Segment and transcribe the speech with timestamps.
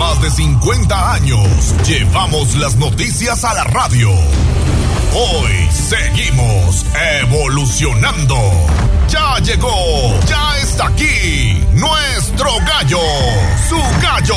[0.00, 4.10] más de 50 años llevamos las noticias a la radio.
[5.12, 6.86] Hoy seguimos
[7.20, 8.36] evolucionando.
[9.08, 12.98] Ya llegó, ya está aquí nuestro gallo,
[13.68, 14.36] su gallo,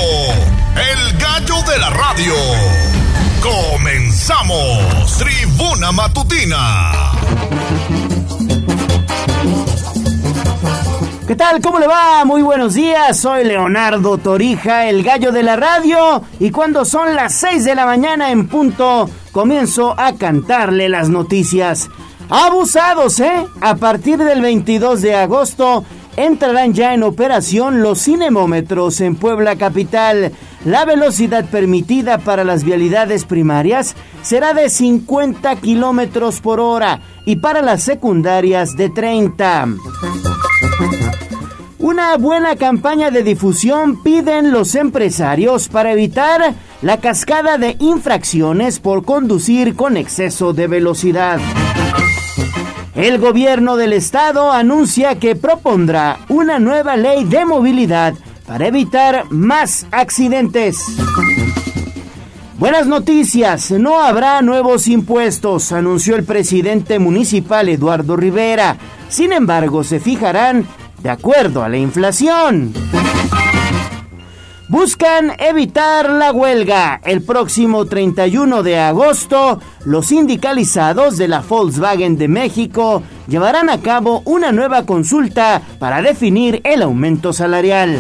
[0.76, 2.34] el gallo de la radio.
[3.42, 6.92] Comenzamos, tribuna matutina.
[11.26, 11.62] ¿Qué tal?
[11.62, 12.26] ¿Cómo le va?
[12.26, 13.18] Muy buenos días.
[13.18, 16.22] Soy Leonardo Torija, el gallo de la radio.
[16.38, 21.90] Y cuando son las 6 de la mañana en punto, comienzo a cantarle las noticias.
[22.30, 23.48] Abusados, ¿eh?
[23.62, 25.86] A partir del 22 de agosto
[26.18, 30.34] entrarán ya en operación los cinemómetros en Puebla Capital.
[30.66, 37.62] La velocidad permitida para las vialidades primarias será de 50 kilómetros por hora y para
[37.62, 39.68] las secundarias de 30.
[41.84, 49.04] Una buena campaña de difusión piden los empresarios para evitar la cascada de infracciones por
[49.04, 51.42] conducir con exceso de velocidad.
[52.96, 58.14] El gobierno del estado anuncia que propondrá una nueva ley de movilidad
[58.48, 60.86] para evitar más accidentes.
[62.60, 68.78] Buenas noticias, no habrá nuevos impuestos, anunció el presidente municipal Eduardo Rivera.
[69.10, 70.66] Sin embargo, se fijarán
[71.04, 72.74] de acuerdo a la inflación.
[74.70, 77.00] Buscan evitar la huelga.
[77.04, 84.24] El próximo 31 de agosto, los sindicalizados de la Volkswagen de México llevarán a cabo
[84.26, 88.00] una nueva consulta para definir el aumento salarial.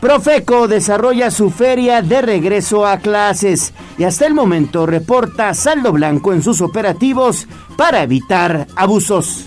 [0.00, 6.32] Profeco desarrolla su feria de regreso a clases y hasta el momento reporta saldo blanco
[6.32, 9.44] en sus operativos para evitar abusos.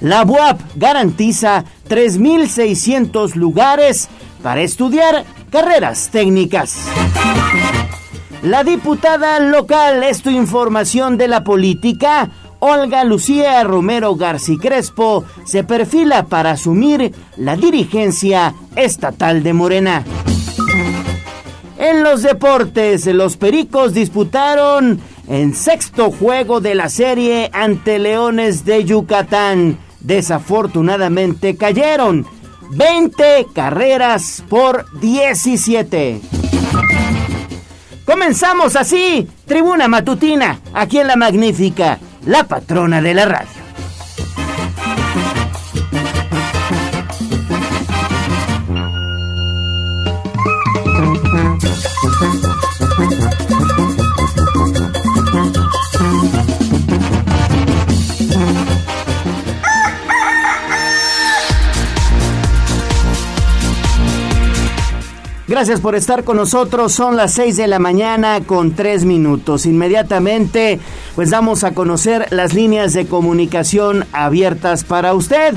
[0.00, 4.08] La UAP garantiza 3.600 lugares
[4.42, 6.76] para estudiar carreras técnicas.
[8.42, 15.64] La diputada local, es tu información de la política, Olga Lucía Romero García Crespo, se
[15.64, 20.04] perfila para asumir la dirigencia estatal de Morena.
[21.78, 28.84] En los deportes, los Pericos disputaron en sexto juego de la serie ante Leones de
[28.84, 32.26] Yucatán desafortunadamente cayeron
[32.70, 36.20] 20 carreras por 17.
[38.04, 43.65] Comenzamos así, tribuna matutina, aquí en la magnífica, la patrona de la radio.
[65.56, 66.92] Gracias por estar con nosotros.
[66.92, 69.64] Son las 6 de la mañana con 3 minutos.
[69.64, 70.78] Inmediatamente,
[71.14, 75.54] pues damos a conocer las líneas de comunicación abiertas para usted.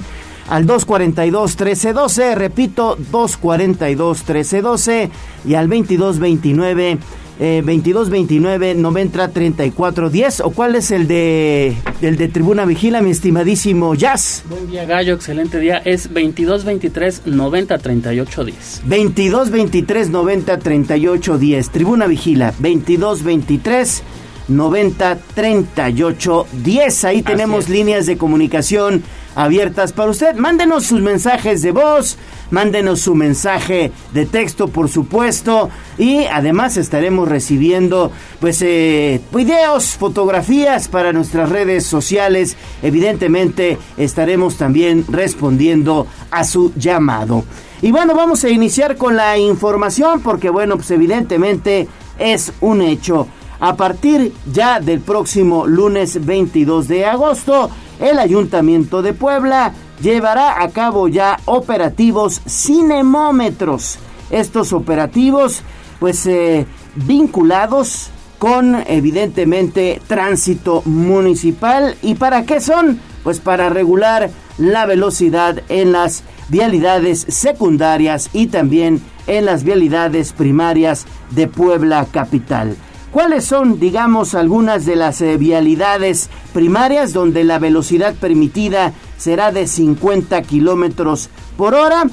[0.48, 5.10] Al 242-1312, repito, 242-1312
[5.44, 6.98] y al 2229
[7.40, 13.12] eh, 2229 90 34 10 o cuál es el de el de Tribuna Vigila, mi
[13.12, 14.44] estimadísimo Jazz.
[14.50, 15.78] Buen día, Gallo, excelente día.
[15.78, 18.82] Es 2223 90 38 10.
[18.84, 21.70] 2223 90 38 10.
[21.70, 24.04] Tribuna Vigila 2223
[24.50, 27.06] 90 38 10.
[27.06, 29.04] Ahí tenemos líneas de comunicación
[29.36, 30.36] abiertas para usted.
[30.36, 32.18] Mándenos sus mensajes de voz,
[32.52, 40.88] mándenos su mensaje de texto, por supuesto, y además estaremos recibiendo pues eh, videos, fotografías
[40.88, 42.58] para nuestras redes sociales.
[42.82, 47.44] Evidentemente estaremos también respondiendo a su llamado.
[47.82, 53.28] Y bueno, vamos a iniciar con la información porque bueno, pues evidentemente es un hecho.
[53.62, 57.70] A partir ya del próximo lunes 22 de agosto,
[58.00, 64.00] el Ayuntamiento de Puebla llevará a cabo ya operativos cinemómetros.
[64.30, 65.62] Estos operativos,
[66.00, 66.66] pues, eh,
[66.96, 71.96] vinculados con, evidentemente, tránsito municipal.
[72.02, 73.00] ¿Y para qué son?
[73.24, 81.06] Pues para regular la velocidad en las vialidades secundarias y también en las vialidades primarias
[81.32, 82.76] de Puebla Capital.
[83.12, 89.66] ¿Cuáles son, digamos, algunas de las eh, vialidades primarias donde la velocidad permitida será de
[89.66, 92.04] 50 kilómetros por hora?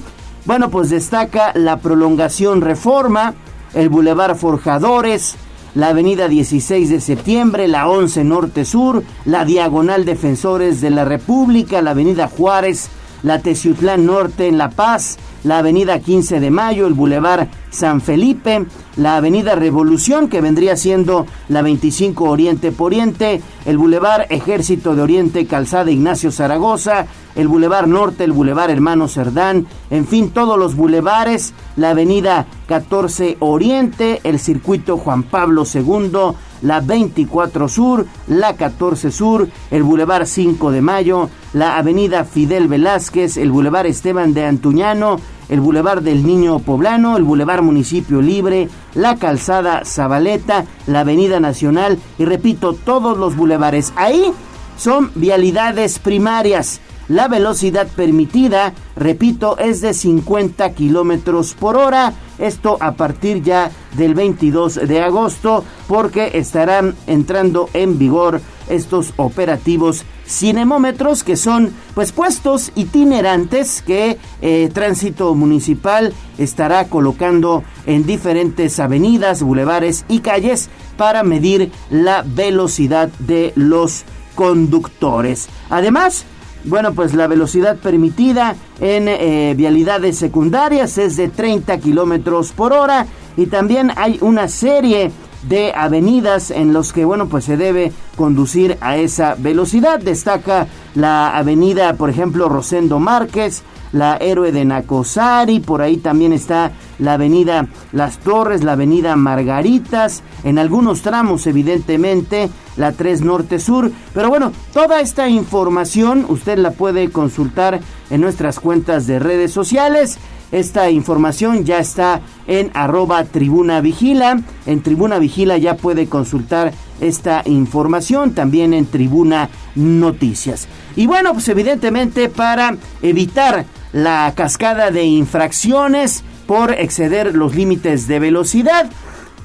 [0.47, 3.35] Bueno, pues destaca la prolongación Reforma,
[3.75, 5.37] el Boulevard Forjadores,
[5.75, 11.83] la Avenida 16 de Septiembre, la 11 Norte Sur, la Diagonal Defensores de la República,
[11.83, 12.89] la Avenida Juárez,
[13.23, 18.67] la Teciutlán Norte en La Paz, la avenida 15 de Mayo, el bulevar San Felipe,
[18.97, 25.47] la avenida Revolución, que vendría siendo la 25 Oriente Poniente, el bulevar Ejército de Oriente,
[25.47, 31.55] Calzada Ignacio Zaragoza, el bulevar Norte, el bulevar Hermano Cerdán, en fin, todos los bulevares,
[31.77, 39.49] la avenida 14 Oriente, el circuito Juan Pablo II, la 24 Sur, la 14 Sur,
[39.71, 45.19] el bulevar 5 de Mayo, la avenida Fidel Velázquez, el bulevar Esteban de Antuñano,
[45.49, 51.99] el Boulevard del Niño Poblano, el Boulevard Municipio Libre, la Calzada Zabaleta, la Avenida Nacional
[52.19, 53.93] y repito, todos los bulevares.
[53.97, 54.33] Ahí
[54.77, 56.81] son vialidades primarias.
[57.09, 62.15] La velocidad permitida, repito, es de 50 kilómetros por hora.
[62.39, 70.05] Esto a partir ya del 22 de agosto, porque estarán entrando en vigor estos operativos
[70.27, 79.43] cinemómetros que son pues puestos itinerantes que eh, tránsito municipal estará colocando en diferentes avenidas,
[79.43, 84.05] bulevares y calles para medir la velocidad de los
[84.35, 85.49] conductores.
[85.71, 86.25] Además,
[86.65, 93.07] bueno, pues la velocidad permitida en eh, vialidades secundarias es de 30 kilómetros por hora
[93.37, 95.13] y también hay una serie
[95.49, 100.01] de avenidas en los que, bueno, pues se debe conducir a esa velocidad.
[100.01, 103.63] Destaca la avenida, por ejemplo, Rosendo Márquez,
[103.97, 110.23] la Héroe de Nacosari, por ahí también está la avenida Las Torres, la avenida Margaritas,
[110.45, 116.73] en algunos tramos evidentemente la 3 Norte Sur, pero bueno, toda esta información usted la
[116.73, 120.19] puede consultar en nuestras cuentas de redes sociales.
[120.53, 124.41] Esta información ya está en arroba tribuna vigila.
[124.65, 130.69] En tribuna vigila ya puede consultar esta información también en tribuna noticias.
[130.95, 138.19] Y bueno, pues evidentemente para evitar la cascada de infracciones por exceder los límites de
[138.19, 138.91] velocidad,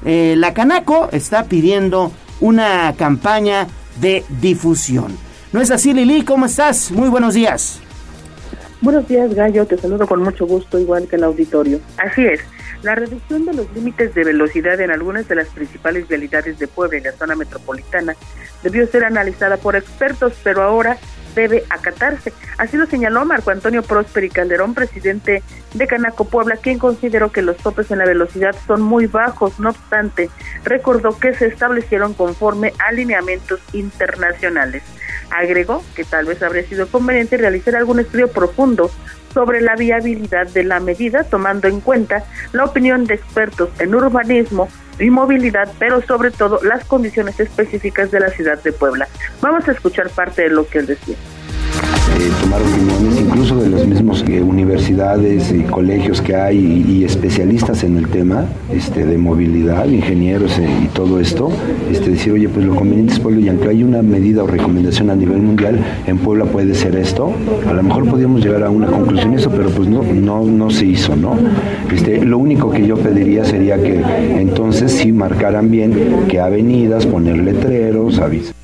[0.04, 3.66] eh, la Canaco está pidiendo una campaña
[4.00, 5.16] de difusión.
[5.52, 6.24] ¿No es así, Lili?
[6.24, 6.90] ¿Cómo estás?
[6.90, 7.80] Muy buenos días.
[8.80, 9.64] Buenos días, Gallo.
[9.66, 11.78] Te saludo con mucho gusto, igual que el auditorio.
[11.98, 12.40] Así es.
[12.82, 16.98] La reducción de los límites de velocidad en algunas de las principales vialidades de Puebla
[16.98, 18.16] y la zona metropolitana
[18.64, 20.98] debió ser analizada por expertos, pero ahora
[21.34, 22.32] debe acatarse.
[22.58, 25.42] Así lo señaló Marco Antonio Prósperi Calderón, presidente
[25.74, 29.58] de Canaco Puebla, quien consideró que los topes en la velocidad son muy bajos.
[29.58, 30.30] No obstante,
[30.64, 34.82] recordó que se establecieron conforme a lineamientos internacionales.
[35.30, 38.90] Agregó que tal vez habría sido conveniente realizar algún estudio profundo
[39.32, 44.68] sobre la viabilidad de la medida, tomando en cuenta la opinión de expertos en urbanismo
[44.98, 49.08] y movilidad, pero sobre todo las condiciones específicas de la ciudad de Puebla.
[49.40, 51.16] Vamos a escuchar parte de lo que él decía.
[52.20, 57.84] Eh, tomar opiniones incluso de las mismas eh, universidades y colegios que hay y, especialistas
[57.84, 61.50] en el tema este, de movilidad, ingenieros eh, y todo esto,
[61.90, 65.10] este, decir, oye, pues lo conveniente es Puebla y aunque hay una medida o recomendación
[65.10, 67.32] a nivel mundial, en Puebla puede ser esto,
[67.66, 70.86] a lo mejor podríamos llegar a una conclusión eso, pero pues no, no, no se
[70.86, 71.36] hizo, ¿no?
[71.90, 74.02] Este, lo único que yo pediría sería que
[74.38, 75.94] entonces sí marcaran bien
[76.28, 78.61] qué avenidas, poner letreros, avisos.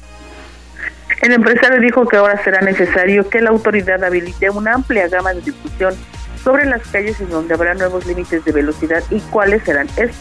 [1.29, 5.43] El empresario dijo que ahora será necesario que la autoridad habilite una amplia gama de
[5.43, 5.95] difusión
[6.43, 10.17] sobre las calles en donde habrá nuevos límites de velocidad y cuáles serán estos.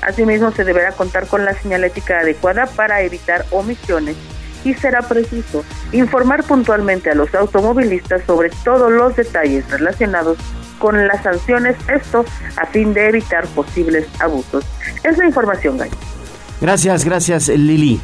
[0.00, 4.14] Asimismo, se deberá contar con la señalética adecuada para evitar omisiones
[4.64, 10.38] y será preciso informar puntualmente a los automovilistas sobre todos los detalles relacionados
[10.78, 12.24] con las sanciones, esto
[12.58, 14.64] a fin de evitar posibles abusos.
[15.02, 15.90] Es la información, Gay.
[16.60, 18.00] Gracias, gracias, Lili.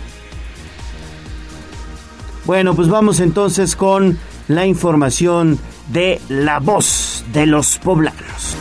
[2.50, 8.56] Bueno, pues vamos entonces con la información de la voz de los poblanos.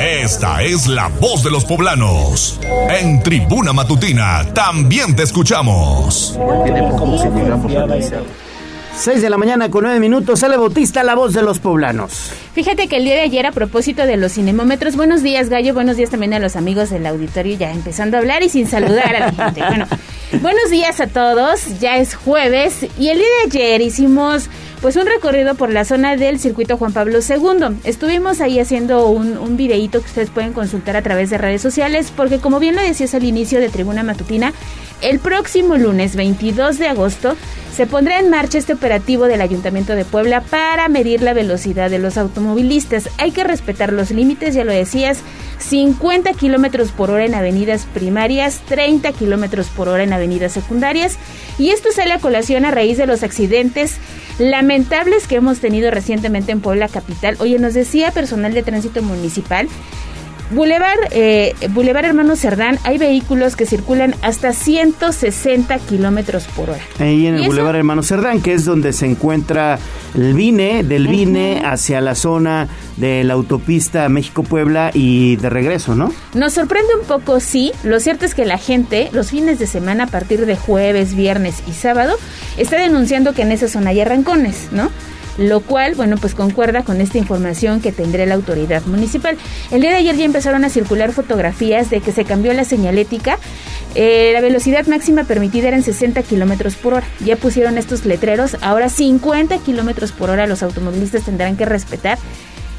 [0.00, 2.58] Esta es la voz de los poblanos.
[3.00, 6.36] En Tribuna Matutina también te escuchamos.
[8.98, 10.40] 6 de la mañana con 9 minutos.
[10.40, 12.32] Sale Bautista, la voz de los poblanos.
[12.54, 15.72] Fíjate que el día de ayer, a propósito de los cinemómetros, buenos días, Gallo.
[15.72, 19.14] Buenos días también a los amigos del auditorio, ya empezando a hablar y sin saludar
[19.14, 19.62] a la gente.
[19.64, 19.86] Bueno,
[20.42, 21.78] buenos días a todos.
[21.78, 26.16] Ya es jueves y el día de ayer hicimos pues un recorrido por la zona
[26.16, 27.78] del circuito Juan Pablo II.
[27.84, 32.12] Estuvimos ahí haciendo un, un videíto que ustedes pueden consultar a través de redes sociales,
[32.14, 34.52] porque como bien lo decías al inicio de Tribuna Matutina,
[35.00, 37.36] el próximo lunes 22 de agosto
[37.74, 42.00] se pondrá en marcha este operativo del Ayuntamiento de Puebla para medir la velocidad de
[42.00, 43.08] los automovilistas.
[43.18, 45.20] Hay que respetar los límites, ya lo decías,
[45.58, 51.18] 50 kilómetros por hora en avenidas primarias, 30 kilómetros por hora en avenidas secundarias.
[51.58, 53.98] Y esto sale a colación a raíz de los accidentes
[54.38, 57.36] lamentables que hemos tenido recientemente en Puebla Capital.
[57.40, 59.68] Oye, nos decía personal de tránsito municipal
[60.50, 66.80] Boulevard, eh, Boulevard Hermano Cerdán hay vehículos que circulan hasta 160 kilómetros por hora.
[66.98, 69.78] Ahí en el Boulevard Hermano Cerdán, que es donde se encuentra
[70.14, 76.12] el Vine, del Vine hacia la zona de la autopista México-Puebla y de regreso, ¿no?
[76.34, 77.72] Nos sorprende un poco, sí.
[77.84, 81.62] Lo cierto es que la gente, los fines de semana, a partir de jueves, viernes
[81.66, 82.16] y sábado,
[82.56, 84.90] está denunciando que en esa zona hay arrancones, ¿no?
[85.38, 89.38] Lo cual, bueno, pues concuerda con esta información que tendrá la autoridad municipal.
[89.70, 93.38] El día de ayer ya empezaron a circular fotografías de que se cambió la señalética.
[93.94, 97.06] Eh, la velocidad máxima permitida era en 60 kilómetros por hora.
[97.24, 98.56] Ya pusieron estos letreros.
[98.60, 102.18] Ahora 50 kilómetros por hora los automovilistas tendrán que respetar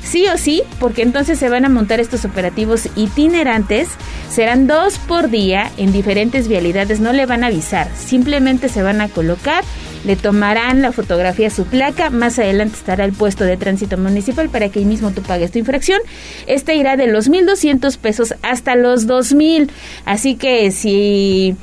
[0.03, 3.89] sí o sí, porque entonces se van a montar estos operativos itinerantes,
[4.31, 9.01] serán dos por día en diferentes vialidades, no le van a avisar, simplemente se van
[9.01, 9.63] a colocar
[10.05, 14.49] le tomarán la fotografía a su placa, más adelante estará el puesto de tránsito municipal
[14.49, 15.99] para que ahí mismo tú pagues tu infracción.
[16.47, 19.69] Este irá de los 1.200 pesos hasta los 2.000.
[20.05, 21.55] Así que si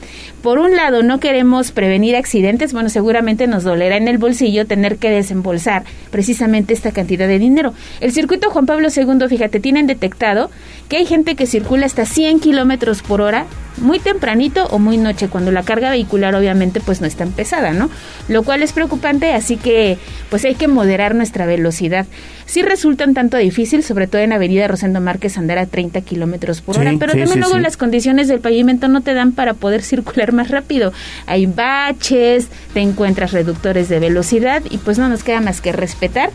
[0.43, 4.97] por un lado no queremos prevenir accidentes, bueno, seguramente nos dolerá en el bolsillo tener
[4.99, 7.75] que desembolsar precisamente esta cantidad de dinero.
[8.01, 10.51] El circuito Juan Pablo II, fíjate, tienen detectado
[10.89, 13.47] que hay gente que circula hasta 100 kilómetros por hora
[13.79, 17.33] muy tempranito o muy noche, cuando la carga vehicular obviamente pues no es tan
[17.75, 17.91] ¿no?
[18.29, 19.99] Lo cual es preocupante, así que
[20.31, 22.07] pues hay que moderar nuestra velocidad.
[22.47, 26.61] Sí resulta un tanto difícil, sobre todo en Avenida Rosendo Márquez, andar a 30 kilómetros
[26.61, 30.33] por hora, pero también luego las condiciones del pavimento no te dan para poder circular
[30.33, 30.93] más rápido.
[31.27, 36.31] Hay baches, te encuentras reductores de velocidad y pues no nos queda más que respetar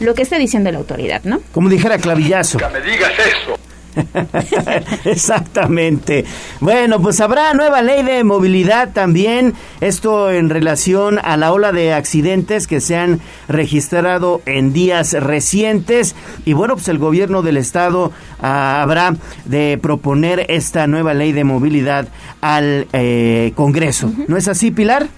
[0.00, 1.40] lo que está diciendo la autoridad, ¿no?
[1.52, 2.58] Como dijera Clavillazo.
[2.72, 3.58] me digas eso.
[5.04, 6.24] Exactamente.
[6.60, 9.54] Bueno, pues habrá nueva ley de movilidad también.
[9.80, 16.14] Esto en relación a la ola de accidentes que se han registrado en días recientes.
[16.44, 21.44] Y bueno, pues el gobierno del estado ah, habrá de proponer esta nueva ley de
[21.44, 22.08] movilidad
[22.40, 24.12] al eh, Congreso.
[24.28, 25.08] ¿No es así, Pilar?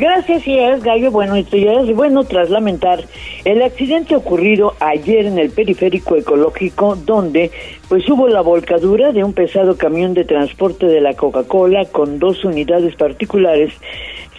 [0.00, 0.44] Gracias,
[0.82, 1.10] Gallo.
[1.10, 3.04] Bueno, esto ya es bueno tras lamentar
[3.44, 7.50] el accidente ocurrido ayer en el periférico ecológico, donde
[7.86, 12.46] pues hubo la volcadura de un pesado camión de transporte de la Coca-Cola con dos
[12.46, 13.74] unidades particulares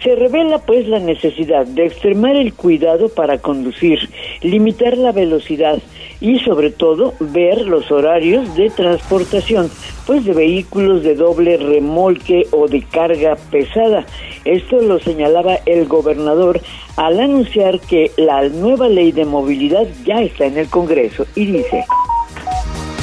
[0.02, 4.00] se revela pues la necesidad de extremar el cuidado para conducir,
[4.42, 5.78] limitar la velocidad
[6.22, 9.68] y sobre todo ver los horarios de transportación
[10.06, 14.06] pues de vehículos de doble remolque o de carga pesada.
[14.44, 16.60] Esto lo señalaba el gobernador
[16.96, 21.84] al anunciar que la nueva ley de movilidad ya está en el Congreso y dice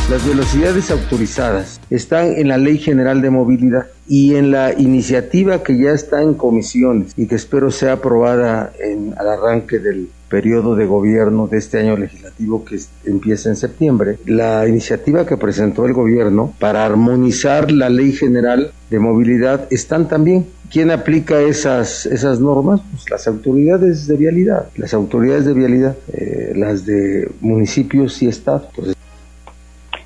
[0.10, 5.78] las velocidades autorizadas están en la Ley General de Movilidad y en la iniciativa que
[5.78, 10.86] ya está en comisiones y que espero sea aprobada en, al arranque del periodo de
[10.86, 16.54] gobierno de este año legislativo que empieza en septiembre, la iniciativa que presentó el gobierno
[16.60, 20.48] para armonizar la ley general de movilidad están también.
[20.72, 22.82] ¿Quién aplica esas, esas normas?
[22.92, 28.68] Pues las autoridades de vialidad, las autoridades de vialidad, eh, las de municipios y estados.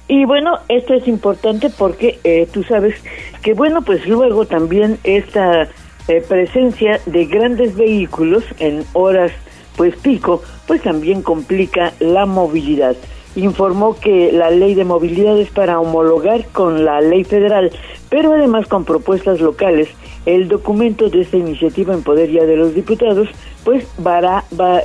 [0.08, 2.96] Y bueno, esto es importante porque eh, tú sabes
[3.42, 5.64] que, bueno, pues luego también esta
[6.08, 9.32] eh, presencia de grandes vehículos en horas
[9.76, 12.96] pues pico, pues también complica la movilidad.
[13.36, 17.72] Informó que la ley de movilidad es para homologar con la ley federal,
[18.10, 19.90] pero además con propuestas locales.
[20.26, 23.28] El documento de esta iniciativa en poder ya de los diputados,
[23.64, 23.86] pues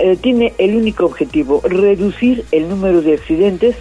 [0.00, 3.76] eh, tiene el único objetivo, reducir el número de accidentes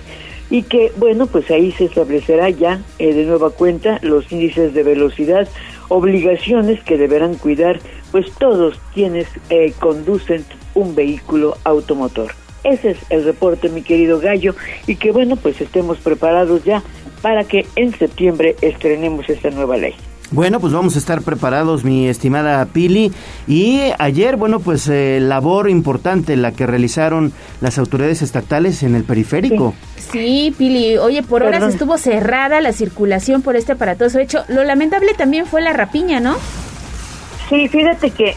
[0.49, 4.83] y que, bueno, pues ahí se establecerá ya eh, de nueva cuenta los índices de
[4.83, 5.47] velocidad,
[5.89, 7.79] obligaciones que deberán cuidar
[8.17, 10.43] pues todos quienes eh, conducen
[10.73, 12.33] un vehículo automotor.
[12.63, 14.55] Ese es el reporte, mi querido Gallo,
[14.87, 16.81] y que bueno, pues estemos preparados ya
[17.21, 19.93] para que en septiembre estrenemos esta nueva ley.
[20.31, 23.11] Bueno, pues vamos a estar preparados, mi estimada Pili.
[23.47, 29.03] Y ayer, bueno, pues eh, labor importante la que realizaron las autoridades estatales en el
[29.03, 29.75] periférico.
[30.11, 30.97] Sí, Pili.
[30.97, 34.43] Oye, por horas estuvo cerrada la circulación por este aparatoso hecho.
[34.47, 36.35] Lo lamentable también fue la rapiña, ¿no?
[37.49, 38.35] Sí, fíjate que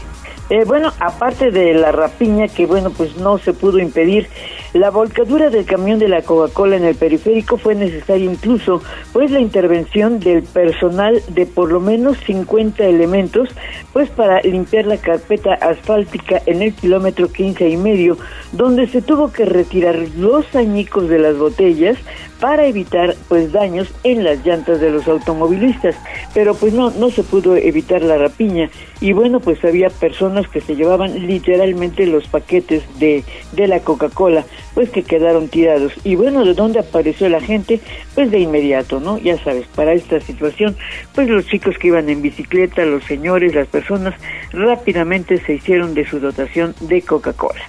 [0.49, 4.27] Eh, bueno, aparte de la rapiña que bueno, pues no se pudo impedir,
[4.73, 9.39] la volcadura del camión de la Coca-Cola en el periférico fue necesaria incluso, pues la
[9.41, 13.49] intervención del personal de por lo menos 50 elementos,
[13.91, 18.17] pues para limpiar la carpeta asfáltica en el kilómetro 15 y medio,
[18.53, 21.97] donde se tuvo que retirar los añicos de las botellas
[22.39, 25.95] para evitar pues daños en las llantas de los automovilistas,
[26.33, 28.69] pero pues no no se pudo evitar la rapiña.
[28.99, 34.45] Y bueno, pues había personas que se llevaban literalmente los paquetes de, de la Coca-Cola,
[34.73, 35.93] pues que quedaron tirados.
[36.03, 37.79] Y bueno, ¿de dónde apareció la gente?
[38.15, 39.17] Pues de inmediato, ¿no?
[39.17, 40.75] Ya sabes, para esta situación,
[41.13, 44.15] pues los chicos que iban en bicicleta, los señores, las personas,
[44.51, 47.61] rápidamente se hicieron de su dotación de Coca-Cola.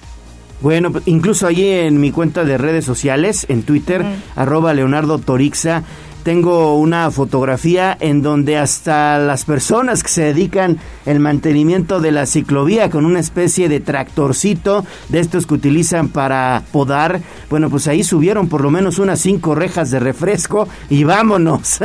[0.63, 4.01] Bueno, pues, incluso allí en mi cuenta de redes sociales, en Twitter,
[4.37, 5.83] arroba Leonardo Torixa,
[6.23, 12.25] tengo una fotografía en donde hasta las personas que se dedican el mantenimiento de la
[12.25, 18.03] ciclovía con una especie de tractorcito de estos que utilizan para podar, bueno, pues ahí
[18.03, 21.79] subieron por lo menos unas cinco rejas de refresco y vámonos.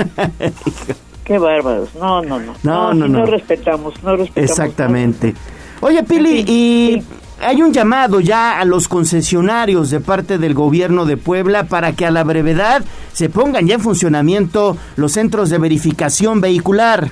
[1.24, 1.94] Qué bárbaros.
[1.96, 2.54] No, no, no.
[2.62, 3.18] No, no, no.
[3.18, 4.50] No respetamos, no respetamos.
[4.50, 5.34] Exactamente.
[5.80, 7.02] Oye, Pili, y
[7.40, 12.06] hay un llamado ya a los concesionarios de parte del gobierno de Puebla para que
[12.06, 17.10] a la brevedad se pongan ya en funcionamiento los centros de verificación vehicular.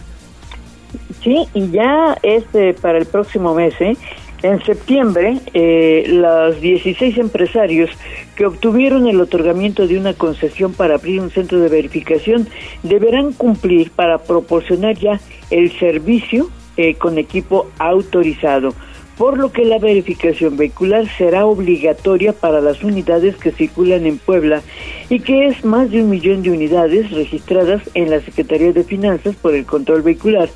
[1.22, 3.96] Sí, y ya este para el próximo mes, ¿eh?
[4.42, 7.90] En septiembre, eh, los 16 empresarios
[8.36, 12.46] que obtuvieron el otorgamiento de una concesión para abrir un centro de verificación
[12.82, 18.74] deberán cumplir para proporcionar ya el servicio eh, con equipo autorizado
[19.16, 24.62] por lo que la verificación vehicular será obligatoria para las unidades que circulan en Puebla
[25.08, 29.34] y que es más de un millón de unidades registradas en la Secretaría de Finanzas
[29.36, 30.48] por el control vehicular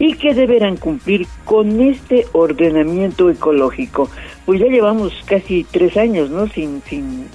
[0.00, 4.08] y que deberán cumplir con este ordenamiento ecológico.
[4.46, 6.48] Pues ya llevamos casi tres años, ¿no?
[6.48, 7.26] Sin, sin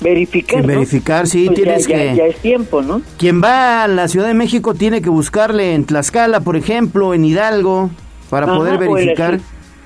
[0.00, 0.60] verificar.
[0.60, 2.16] Sin verificar, sí, pues tienes ya, que...
[2.16, 3.02] Ya, es tiempo, ¿no?
[3.18, 7.24] Quien va a la Ciudad de México tiene que buscarle en Tlaxcala, por ejemplo, en
[7.24, 7.90] Hidalgo,
[8.30, 9.40] para Ajá, poder verificar.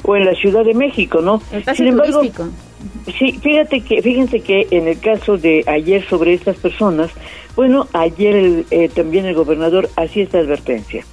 [0.07, 1.41] O en la Ciudad de México, ¿no?
[1.65, 2.49] Pase Sin embargo, turístico.
[3.19, 7.11] Sí, fíjate que, fíjense que en el caso de ayer sobre estas personas,
[7.55, 11.05] bueno, ayer el, eh, también el gobernador hacía esta advertencia.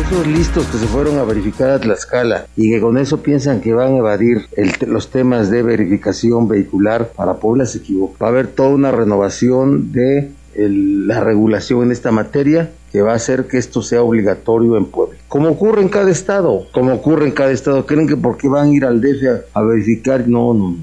[0.00, 3.72] Esos listos que se fueron a verificar a Tlaxcala y que con eso piensan que
[3.72, 8.16] van a evadir el los temas de verificación vehicular para Puebla se equivoca.
[8.20, 13.12] Va a haber toda una renovación de el- la regulación en esta materia que va
[13.12, 15.16] a hacer que esto sea obligatorio en Puebla.
[15.28, 17.84] Como ocurre en cada estado, como ocurre en cada estado.
[17.86, 20.26] ¿Creen que porque van a ir al DF a, a verificar?
[20.28, 20.76] No, no.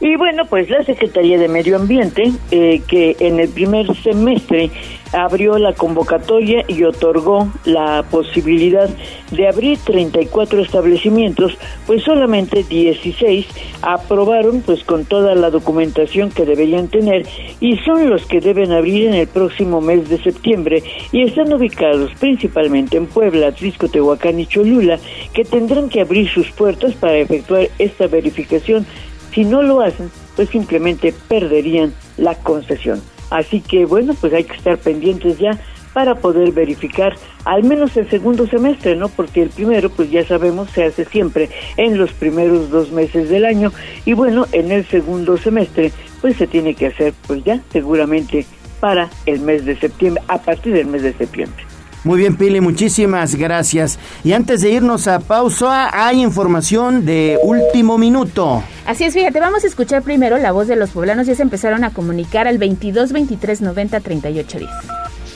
[0.00, 4.70] Y bueno, pues la Secretaría de Medio Ambiente, eh, que en el primer semestre
[5.12, 8.88] abrió la convocatoria y otorgó la posibilidad
[9.30, 11.52] de abrir 34 establecimientos,
[11.86, 13.46] pues solamente 16
[13.82, 17.26] aprobaron pues con toda la documentación que deberían tener
[17.60, 20.82] y son los que deben abrir en el próximo mes de septiembre
[21.12, 24.98] y están ubicados principalmente en Puebla, Atlisco, Tehuacán y Cholula,
[25.34, 28.86] que tendrán que abrir sus puertas para efectuar esta verificación
[29.32, 33.02] si no lo hacen, pues simplemente perderían la concesión.
[33.30, 35.58] Así que bueno, pues hay que estar pendientes ya
[35.92, 39.08] para poder verificar al menos el segundo semestre, ¿no?
[39.08, 43.44] Porque el primero, pues ya sabemos, se hace siempre en los primeros dos meses del
[43.44, 43.72] año
[44.04, 48.46] y bueno, en el segundo semestre, pues se tiene que hacer, pues ya seguramente
[48.78, 51.64] para el mes de septiembre, a partir del mes de septiembre.
[52.02, 53.98] Muy bien, Pili, muchísimas gracias.
[54.24, 58.62] Y antes de irnos a pausa, hay información de último minuto.
[58.86, 61.26] Así es, fíjate, vamos a escuchar primero la voz de los poblanos.
[61.26, 64.70] Ya se empezaron a comunicar al 22 23 90 38 10.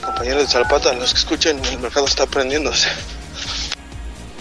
[0.03, 2.89] Compañeros de Zapata, los que escuchen, el mercado está prendiéndose.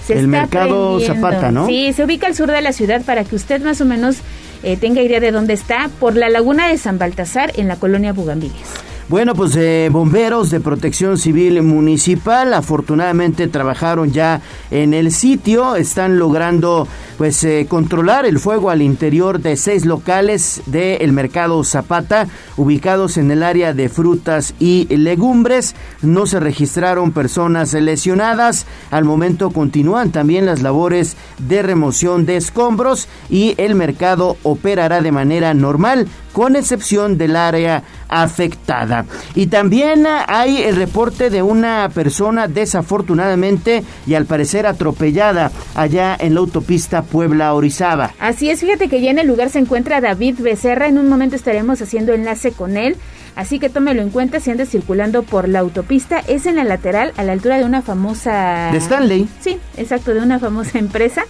[0.07, 1.01] Se El mercado.
[1.01, 1.67] Zapata, ¿no?
[1.67, 4.17] Sí, se ubica al sur de la ciudad para que usted más o menos
[4.63, 8.15] eh, tenga idea de dónde está, por la laguna de San Baltasar, en la colonia
[8.15, 8.69] Bugambilias.
[9.07, 14.41] Bueno, pues eh, bomberos de protección civil municipal afortunadamente trabajaron ya
[14.71, 16.89] en el sitio, están logrando
[17.19, 23.31] pues eh, controlar el fuego al interior de seis locales del mercado Zapata ubicados en
[23.31, 25.75] el área de frutas y legumbres.
[26.01, 28.65] No se registraron personas lesionadas.
[28.91, 35.13] Al momento continúan también las labores de remoción de escombros y el mercado operará de
[35.13, 39.07] manera normal con excepción del área afectada.
[39.35, 46.35] Y también hay el reporte de una persona desafortunadamente y al parecer atropellada allá en
[46.35, 48.13] la autopista Puebla-Orizaba.
[48.21, 50.89] Así es, fíjate que ya en el lugar se encuentra David Becerra.
[50.89, 52.99] En un momento estaremos haciendo enlace con él
[53.37, 56.21] Así que tómelo en cuenta si andas circulando por la autopista.
[56.29, 58.71] Es en la lateral, a la altura de una famosa...
[58.71, 59.29] De Stanley.
[59.41, 61.25] Sí, exacto, de una famosa empresa.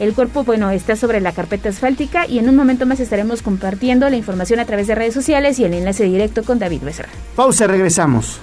[0.00, 4.08] El cuerpo, bueno, está sobre la carpeta asfáltica y en un momento más estaremos compartiendo
[4.08, 7.10] la información a través de redes sociales y el enlace directo con David Becerra.
[7.36, 8.40] Pausa, regresamos.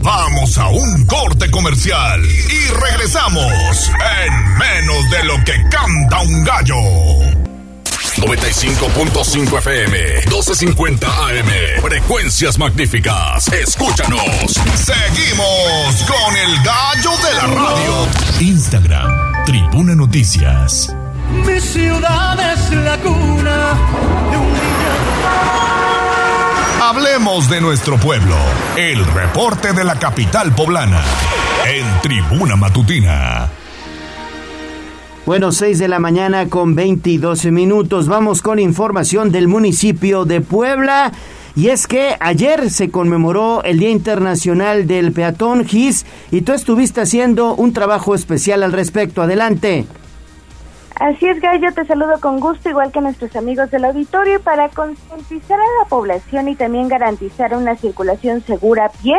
[0.00, 3.90] Vamos a un corte comercial y regresamos
[4.22, 7.45] en menos de lo que canta un gallo.
[8.16, 11.82] 95.5 FM, 1250 AM.
[11.82, 13.46] Frecuencias magníficas.
[13.48, 14.54] Escúchanos.
[14.74, 18.08] Seguimos con el gallo de la radio.
[18.40, 20.94] Instagram, Tribuna Noticias.
[21.44, 23.74] Mi ciudad es la cuna
[24.30, 24.76] de un niño.
[26.82, 28.36] Hablemos de nuestro pueblo.
[28.76, 31.02] El reporte de la capital poblana.
[31.66, 33.50] En Tribuna Matutina.
[35.26, 38.06] Bueno, 6 de la mañana con 22 minutos.
[38.06, 41.10] Vamos con información del municipio de Puebla.
[41.56, 47.00] Y es que ayer se conmemoró el Día Internacional del Peatón GIS y tú estuviste
[47.00, 49.20] haciendo un trabajo especial al respecto.
[49.20, 49.86] Adelante.
[50.94, 55.58] Así es, Gallo, te saludo con gusto, igual que nuestros amigos del auditorio, para concientizar
[55.58, 59.16] a la población y también garantizar una circulación segura a pie,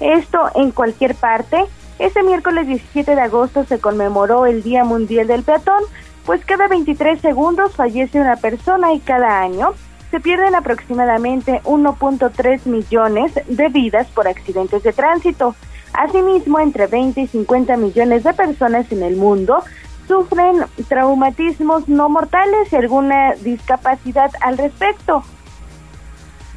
[0.00, 1.64] esto en cualquier parte.
[1.98, 5.82] Este miércoles 17 de agosto se conmemoró el Día Mundial del Peatón,
[6.26, 9.74] pues cada 23 segundos fallece una persona y cada año
[10.10, 15.54] se pierden aproximadamente 1.3 millones de vidas por accidentes de tránsito.
[15.92, 19.62] Asimismo, entre 20 y 50 millones de personas en el mundo
[20.08, 25.24] sufren traumatismos no mortales y alguna discapacidad al respecto.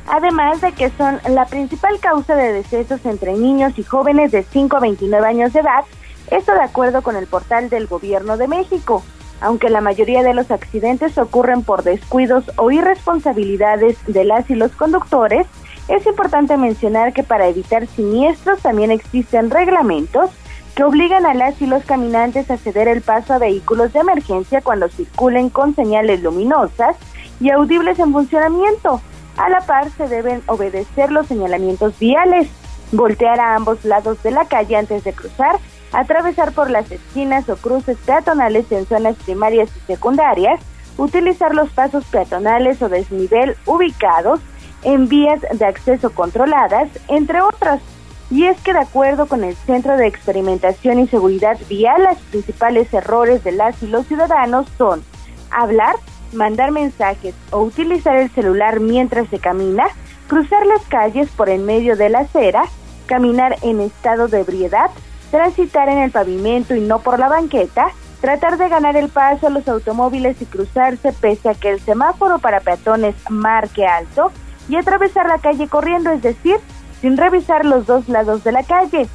[0.08, 4.78] Además de que son la principal causa de decesos entre niños y jóvenes de 5
[4.78, 5.84] a 29 años de edad,
[6.32, 9.04] esto de acuerdo con el portal del Gobierno de México.
[9.42, 14.72] Aunque la mayoría de los accidentes ocurren por descuidos o irresponsabilidades de las y los
[14.72, 15.46] conductores,
[15.90, 20.32] es importante mencionar que para evitar siniestros también existen reglamentos
[20.74, 24.62] que obligan a las y los caminantes a ceder el paso a vehículos de emergencia
[24.62, 26.96] cuando circulen con señales luminosas
[27.40, 29.02] y audibles en funcionamiento.
[29.38, 32.50] A la par se deben obedecer los señalamientos viales,
[32.92, 35.58] voltear a ambos lados de la calle antes de cruzar,
[35.92, 40.60] atravesar por las esquinas o cruces peatonales en zonas primarias y secundarias,
[40.98, 44.40] utilizar los pasos peatonales o desnivel ubicados
[44.84, 47.82] en vías de acceso controladas, entre otras.
[48.30, 52.94] Y es que de acuerdo con el Centro de Experimentación y Seguridad Vial, los principales
[52.94, 55.04] errores de las y los ciudadanos son
[55.52, 55.96] hablar,
[56.34, 59.88] mandar mensajes o utilizar el celular mientras se camina,
[60.28, 62.66] cruzar las calles por en medio de la acera,
[63.06, 64.92] caminar en estado de ebriedad,
[65.32, 67.88] transitar en el pavimento y no por la banqueta,
[68.22, 72.40] tratar de ganar el paso a los automóviles y cruzarse pese a que el semáforo
[72.40, 74.32] para peatones marque alto
[74.70, 76.58] y atravesar la calle corriendo, es decir,
[77.02, 79.08] sin revisar los dos lados de la calle.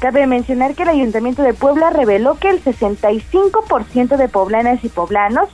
[0.00, 5.48] Cabe mencionar que el Ayuntamiento de Puebla reveló que el 65% de poblanas y poblanos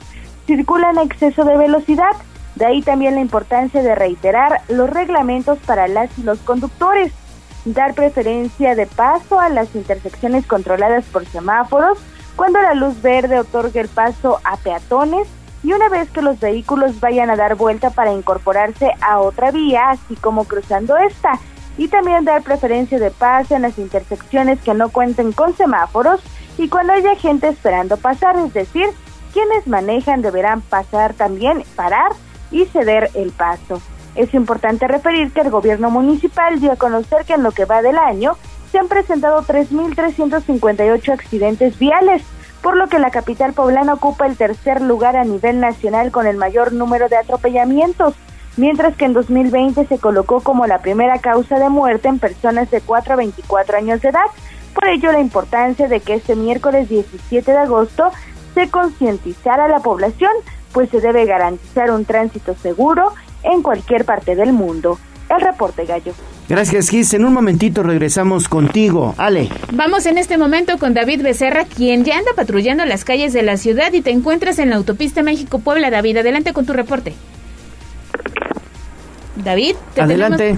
[0.45, 2.15] circulan a exceso de velocidad.
[2.55, 7.11] De ahí también la importancia de reiterar los reglamentos para las y los conductores,
[7.65, 11.97] dar preferencia de paso a las intersecciones controladas por semáforos,
[12.35, 15.27] cuando la luz verde otorga el paso a peatones
[15.63, 19.89] y una vez que los vehículos vayan a dar vuelta para incorporarse a otra vía,
[19.89, 21.39] así como cruzando esta
[21.77, 26.21] y también dar preferencia de paso en las intersecciones que no cuenten con semáforos
[26.57, 28.87] y cuando haya gente esperando pasar, es decir,
[29.35, 32.13] quienes manejan deberán pasar también, parar
[32.51, 33.81] y ceder el paso.
[34.15, 37.81] Es importante referir que el gobierno municipal dio a conocer que en lo que va
[37.81, 38.37] del año
[38.71, 42.23] se han presentado 3.358 accidentes viales,
[42.61, 46.37] por lo que la capital poblana ocupa el tercer lugar a nivel nacional con el
[46.37, 48.15] mayor número de atropellamientos
[48.55, 52.79] mientras que en 2020 se colocó como la primera causa de muerte en personas de
[52.79, 54.27] 4 a 24 años de edad.
[54.73, 58.11] Por ello, la importancia de que este miércoles 17 de agosto
[58.55, 60.31] se concientizara a la población,
[60.71, 63.13] pues se debe garantizar un tránsito seguro
[63.43, 64.97] en cualquier parte del mundo.
[65.29, 66.13] El reporte, Gallo.
[66.47, 67.13] Gracias, Gis.
[67.13, 69.15] En un momentito regresamos contigo.
[69.17, 69.49] Ale.
[69.73, 73.57] Vamos en este momento con David Becerra, quien ya anda patrullando las calles de la
[73.57, 75.89] ciudad y te encuentras en la autopista México-Puebla.
[75.89, 77.13] David, adelante con tu reporte.
[79.35, 80.57] David, adelante.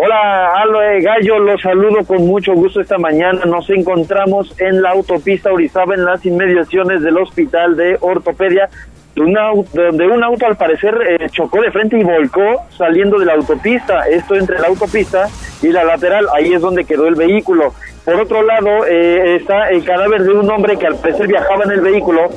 [0.00, 3.44] Hola, Aloe Gallo, los saludo con mucho gusto esta mañana.
[3.46, 8.70] Nos encontramos en la autopista Orizaba, en las inmediaciones del Hospital de Ortopedia,
[9.16, 14.08] donde un auto al parecer eh, chocó de frente y volcó saliendo de la autopista.
[14.08, 15.26] Esto entre la autopista
[15.62, 17.74] y la lateral, ahí es donde quedó el vehículo.
[18.04, 21.72] Por otro lado, eh, está el cadáver de un hombre que al parecer viajaba en
[21.72, 22.30] el vehículo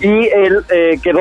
[0.00, 1.20] y él eh, quedó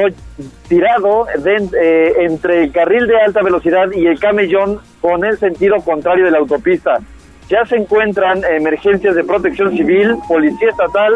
[0.68, 6.26] tirado eh, entre el carril de alta velocidad y el camellón con el sentido contrario
[6.26, 7.00] de la autopista.
[7.50, 11.16] Ya se encuentran emergencias de protección civil, policía estatal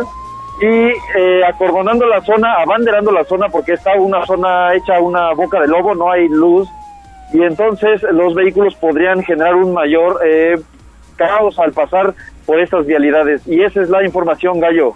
[0.61, 5.59] y eh, acordonando la zona, abanderando la zona porque está una zona hecha una boca
[5.59, 6.67] de lobo, no hay luz
[7.33, 10.59] y entonces los vehículos podrían generar un mayor eh,
[11.15, 12.13] caos al pasar
[12.45, 13.47] por estas vialidades.
[13.47, 14.95] Y esa es la información, Gallo.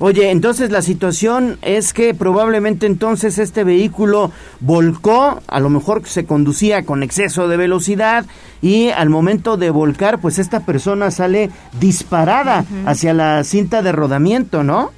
[0.00, 6.26] Oye, entonces la situación es que probablemente entonces este vehículo volcó, a lo mejor se
[6.26, 8.24] conducía con exceso de velocidad
[8.60, 14.64] y al momento de volcar, pues esta persona sale disparada hacia la cinta de rodamiento,
[14.64, 14.90] ¿no?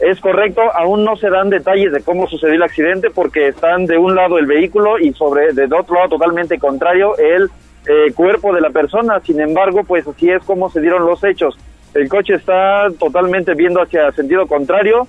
[0.00, 3.96] Es correcto, aún no se dan detalles de cómo sucedió el accidente porque están de
[3.96, 7.48] un lado el vehículo y sobre de otro lado totalmente contrario el
[7.86, 9.20] eh, cuerpo de la persona.
[9.20, 11.56] Sin embargo, pues así es como se dieron los hechos.
[11.94, 15.06] El coche está totalmente viendo hacia sentido contrario,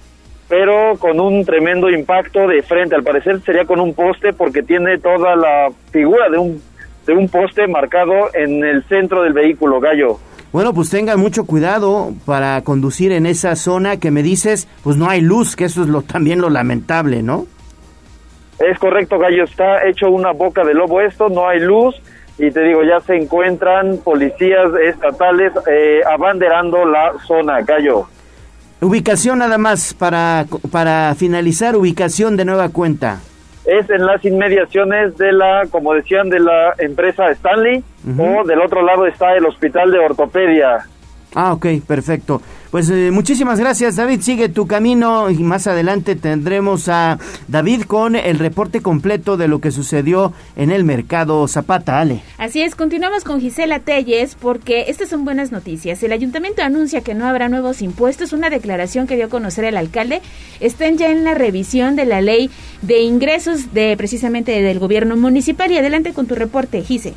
[0.48, 2.95] pero con un tremendo impacto de frente.
[2.95, 6.62] Al parecer sería con un poste porque tiene toda la figura de un
[7.06, 10.17] de un poste marcado en el centro del vehículo, Gallo.
[10.52, 15.10] Bueno, pues tengan mucho cuidado para conducir en esa zona que me dices, pues no
[15.10, 17.45] hay luz, que eso es lo también lo lamentable, ¿no?
[18.58, 21.95] Es correcto, Gallo, está hecho una boca de lobo esto, no hay luz
[22.38, 28.08] y te digo, ya se encuentran policías estatales eh, abanderando la zona, Gallo.
[28.82, 33.19] Ubicación nada más para, para finalizar, ubicación de nueva cuenta
[33.65, 37.84] es en las inmediaciones de la, como decían, de la empresa Stanley
[38.17, 40.86] o del otro lado está el Hospital de Ortopedia.
[41.36, 42.41] Ah, ok, perfecto.
[42.71, 44.21] Pues eh, muchísimas gracias, David.
[44.21, 47.19] Sigue tu camino y más adelante tendremos a
[47.50, 52.21] David con el reporte completo de lo que sucedió en el mercado Zapata, Ale.
[52.38, 56.02] Así es, continuamos con Gisela Telles porque estas son buenas noticias.
[56.04, 58.32] El ayuntamiento anuncia que no habrá nuevos impuestos.
[58.32, 60.21] Una declaración que dio a conocer el alcalde.
[60.62, 62.50] Están ya en la revisión de la ley
[62.82, 65.69] de ingresos de precisamente del gobierno municipal.
[65.69, 67.13] Y adelante con tu reporte, Gise.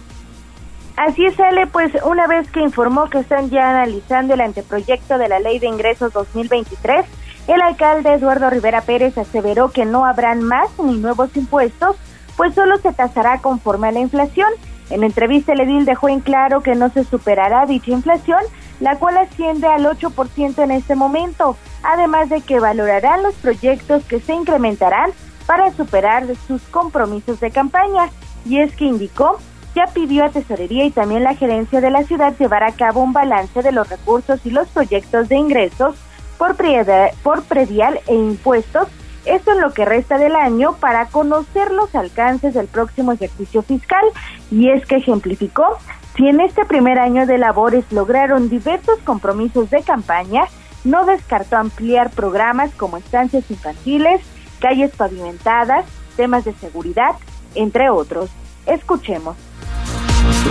[0.99, 1.37] Así es,
[1.71, 5.69] pues una vez que informó que están ya analizando el anteproyecto de la Ley de
[5.69, 7.07] Ingresos 2023,
[7.47, 11.95] el alcalde Eduardo Rivera Pérez aseveró que no habrán más ni nuevos impuestos,
[12.37, 14.49] pues solo se tasará conforme a la inflación.
[14.91, 18.41] En entrevista, el edil dejó en claro que no se superará dicha inflación,
[18.81, 24.19] la cual asciende al 8% en este momento, además de que valorarán los proyectos que
[24.19, 25.13] se incrementarán
[25.47, 28.11] para superar sus compromisos de campaña.
[28.45, 29.39] Y es que indicó
[29.75, 33.13] ya pidió a Tesorería y también la gerencia de la ciudad llevar a cabo un
[33.13, 35.95] balance de los recursos y los proyectos de ingresos
[36.37, 36.57] por,
[37.23, 38.89] por predial e impuestos,
[39.25, 44.05] esto en lo que resta del año para conocer los alcances del próximo ejercicio fiscal.
[44.51, 45.77] Y es que ejemplificó
[46.17, 50.45] si en este primer año de labores lograron diversos compromisos de campaña,
[50.83, 54.21] no descartó ampliar programas como estancias infantiles,
[54.61, 57.15] calles pavimentadas, temas de seguridad,
[57.55, 58.31] entre otros.
[58.67, 59.37] Escuchemos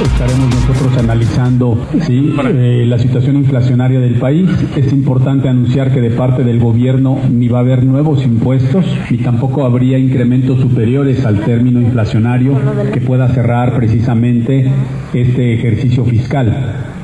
[0.03, 2.33] estaremos nosotros analizando ¿sí?
[2.45, 4.49] Eh, la situación inflacionaria del país.
[4.75, 9.17] Es importante anunciar que de parte del gobierno ni va a haber nuevos impuestos ni
[9.17, 12.59] tampoco habría incrementos superiores al término inflacionario
[12.93, 14.71] que pueda cerrar precisamente
[15.13, 16.95] este ejercicio fiscal.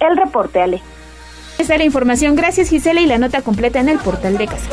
[0.00, 0.80] El reporte, Ale.
[1.58, 2.34] Esta es la información.
[2.34, 4.68] Gracias, Gisela, y la nota completa en el portal de casa.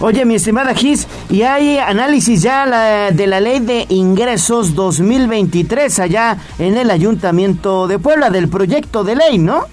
[0.00, 6.36] Oye, mi estimada Gis, y hay análisis ya de la ley de ingresos 2023 allá
[6.60, 9.64] en el Ayuntamiento de Puebla, del proyecto de ley, ¿no?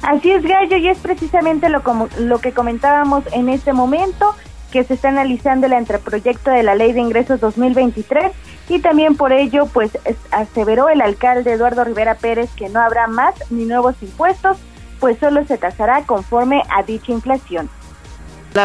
[0.00, 1.82] Así es, Gallo, y es precisamente lo,
[2.18, 4.34] lo que comentábamos en este momento,
[4.72, 8.32] que se está analizando el anteproyecto de la ley de ingresos 2023
[8.70, 9.98] y también por ello, pues
[10.30, 14.56] aseveró el alcalde Eduardo Rivera Pérez que no habrá más ni nuevos impuestos,
[14.98, 17.68] pues solo se tasará conforme a dicha inflación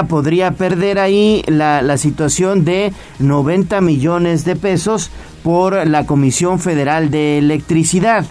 [0.07, 5.11] podría perder ahí la, la situación de 90 millones de pesos
[5.43, 8.25] por la Comisión Federal de Electricidad.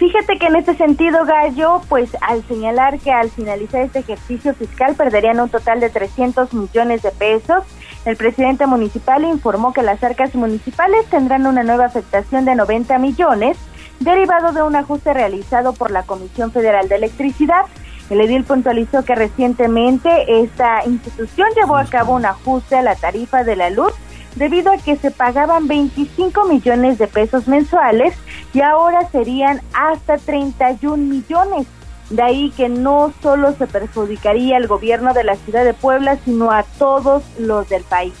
[0.00, 4.94] Fíjate que en este sentido, Gallo, pues al señalar que al finalizar este ejercicio fiscal
[4.94, 7.64] perderían un total de 300 millones de pesos,
[8.06, 13.58] el presidente municipal informó que las arcas municipales tendrán una nueva afectación de 90 millones,
[13.98, 17.66] derivado de un ajuste realizado por la Comisión Federal de Electricidad,
[18.10, 23.44] el edil puntualizó que recientemente esta institución llevó a cabo un ajuste a la tarifa
[23.44, 23.92] de la luz
[24.34, 28.14] debido a que se pagaban 25 millones de pesos mensuales
[28.52, 31.66] y ahora serían hasta 31 millones.
[32.10, 36.50] De ahí que no solo se perjudicaría al gobierno de la ciudad de Puebla, sino
[36.50, 38.14] a todos los del país.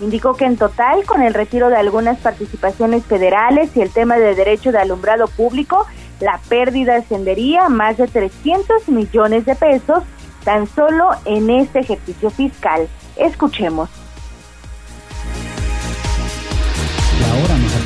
[0.00, 4.34] Indicó que en total, con el retiro de algunas participaciones federales y el tema de
[4.34, 5.86] derecho de alumbrado público,
[6.20, 10.02] La pérdida ascendería a más de 300 millones de pesos
[10.44, 12.88] tan solo en este ejercicio fiscal.
[13.16, 13.90] Escuchemos.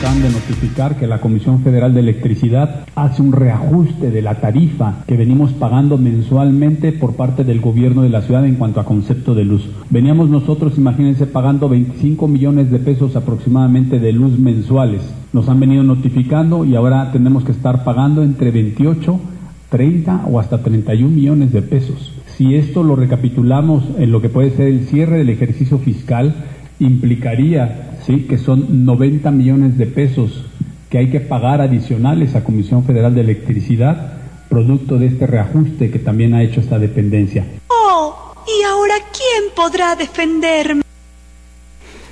[0.01, 5.05] Acaban de notificar que la Comisión Federal de Electricidad hace un reajuste de la tarifa
[5.07, 9.35] que venimos pagando mensualmente por parte del gobierno de la ciudad en cuanto a concepto
[9.35, 9.69] de luz.
[9.91, 15.03] Veníamos nosotros, imagínense, pagando 25 millones de pesos aproximadamente de luz mensuales.
[15.35, 19.21] Nos han venido notificando y ahora tenemos que estar pagando entre 28
[19.69, 22.15] 30 o hasta 31 millones de pesos.
[22.39, 26.35] Si esto lo recapitulamos en lo que puede ser el cierre del ejercicio fiscal,
[26.79, 28.27] implicaría ¿sí?
[28.29, 30.45] que son 90 millones de pesos
[30.91, 34.15] que hay que pagar adicionales a Comisión Federal de Electricidad,
[34.49, 37.45] producto de este reajuste que también ha hecho esta dependencia.
[37.69, 40.83] Oh, ¿y ahora quién podrá defenderme?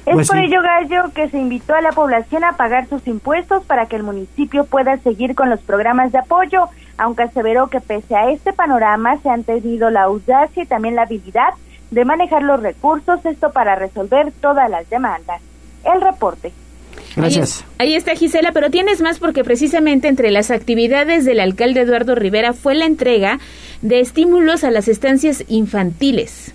[0.07, 0.44] Es Pues por sí.
[0.44, 4.05] ello, Gallo, que se invitó a la población a pagar sus impuestos para que el
[4.05, 9.18] municipio pueda seguir con los programas de apoyo, aunque aseveró que pese a este panorama
[9.18, 11.51] se han tenido la audacia y también la habilidad
[11.90, 15.42] de manejar los recursos, esto para resolver todas las demandas.
[15.84, 16.52] El reporte.
[17.16, 17.64] Gracias.
[17.78, 22.14] Ahí, ahí está Gisela, pero tienes más porque precisamente entre las actividades del alcalde Eduardo
[22.14, 23.38] Rivera fue la entrega
[23.82, 26.54] de estímulos a las estancias infantiles.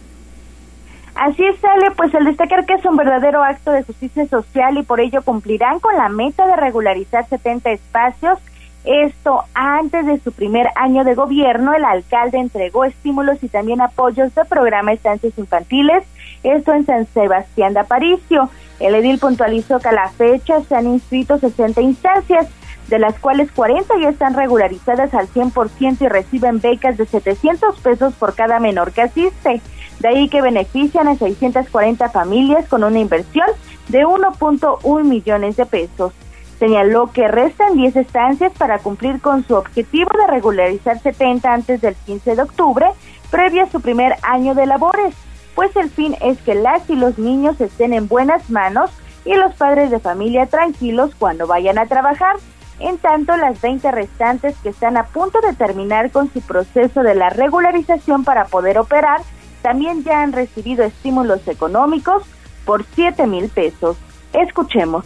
[1.15, 4.83] Así es, sale, pues el destacar que es un verdadero acto de justicia social y
[4.83, 8.39] por ello cumplirán con la meta de regularizar 70 espacios.
[8.83, 14.33] Esto antes de su primer año de gobierno, el alcalde entregó estímulos y también apoyos
[14.33, 16.03] de programa Estancias Infantiles,
[16.43, 18.49] esto en San Sebastián de Aparicio.
[18.79, 22.47] El edil puntualizó que a la fecha se han inscrito 60 instancias,
[22.87, 28.13] de las cuales 40 ya están regularizadas al 100% y reciben becas de 700 pesos
[28.15, 29.61] por cada menor que asiste.
[29.99, 33.47] De ahí que benefician a 640 familias con una inversión
[33.87, 36.13] de 1.1 millones de pesos.
[36.59, 41.95] Señaló que restan 10 estancias para cumplir con su objetivo de regularizar 70 antes del
[42.05, 42.87] 15 de octubre,
[43.31, 45.15] previo a su primer año de labores,
[45.55, 48.91] pues el fin es que las y los niños estén en buenas manos
[49.25, 52.37] y los padres de familia tranquilos cuando vayan a trabajar.
[52.79, 57.15] En tanto, las 20 restantes que están a punto de terminar con su proceso de
[57.15, 59.21] la regularización para poder operar,
[59.61, 62.23] también ya han recibido estímulos económicos
[62.65, 63.97] por 7 mil pesos.
[64.33, 65.05] Escuchemos.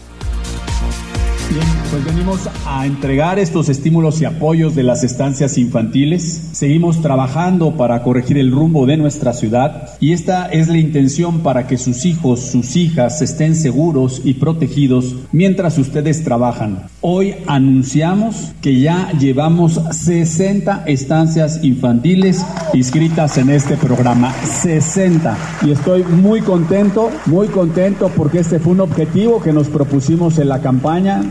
[1.49, 6.49] Bien, pues venimos a entregar estos estímulos y apoyos de las estancias infantiles.
[6.51, 11.65] Seguimos trabajando para corregir el rumbo de nuestra ciudad y esta es la intención para
[11.65, 16.87] que sus hijos, sus hijas estén seguros y protegidos mientras ustedes trabajan.
[16.99, 24.33] Hoy anunciamos que ya llevamos 60 estancias infantiles inscritas en este programa.
[24.43, 25.37] 60.
[25.65, 30.49] Y estoy muy contento, muy contento porque este fue un objetivo que nos propusimos en
[30.49, 31.23] la campaña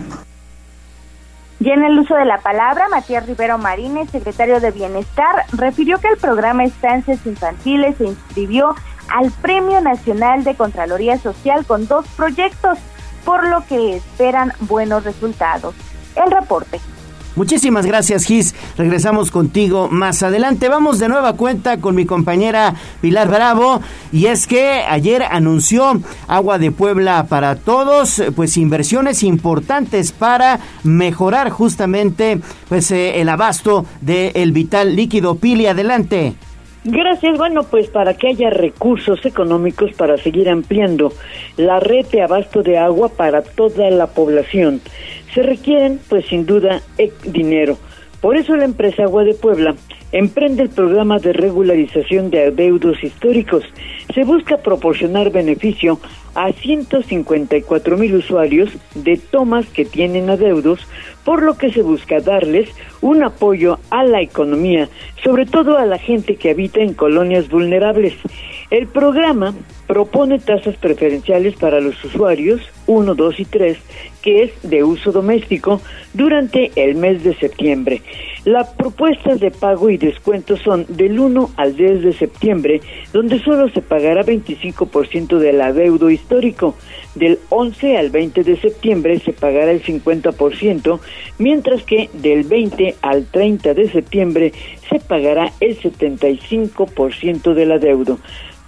[1.59, 6.09] Y en el uso de la palabra, Matías Rivero Marínez, secretario de Bienestar, refirió que
[6.09, 8.75] el programa Estancias Infantiles se inscribió
[9.09, 12.79] al Premio Nacional de Contraloría Social con dos proyectos,
[13.25, 15.75] por lo que esperan buenos resultados.
[16.14, 16.81] El reporte.
[17.37, 18.55] Muchísimas gracias, Gis.
[18.79, 20.70] Regresamos contigo más adelante.
[20.70, 23.83] Vamos de nueva cuenta con mi compañera Pilar Bravo.
[24.11, 31.51] Y es que ayer anunció Agua de Puebla para todos, pues inversiones importantes para mejorar
[31.51, 35.35] justamente pues eh, el abasto del vital líquido.
[35.35, 36.35] Pili, adelante.
[36.88, 37.37] Gracias.
[37.37, 41.12] Bueno, pues para que haya recursos económicos para seguir ampliando
[41.57, 44.81] la red de abasto de agua para toda la población,
[45.35, 47.77] se requieren, pues sin duda, eh, dinero.
[48.20, 49.75] Por eso la empresa Agua de Puebla
[50.12, 53.64] emprende el programa de regularización de adeudos históricos.
[54.14, 55.99] Se busca proporcionar beneficio
[56.37, 60.87] a 154 mil usuarios de tomas que tienen adeudos,
[61.27, 64.89] por lo que se busca darles un apoyo a la economía,
[65.25, 68.15] sobre todo a la gente que habita en colonias vulnerables.
[68.71, 69.53] El programa
[69.87, 73.79] propone tasas preferenciales para los usuarios 1, 2 y 3,
[74.22, 75.81] que es de uso doméstico,
[76.14, 78.03] durante el mes de septiembre.
[78.44, 82.81] Las propuestas de pago y descuento son del 1 al 10 de septiembre,
[83.12, 86.77] donde solo se pagará 25% del adeudo histórico.
[87.16, 91.01] Del 11 al 20 de septiembre se pagará el 50%,
[91.38, 94.53] mientras que del 20 al 30 de septiembre
[94.88, 98.18] se pagará el 75% del adeudo.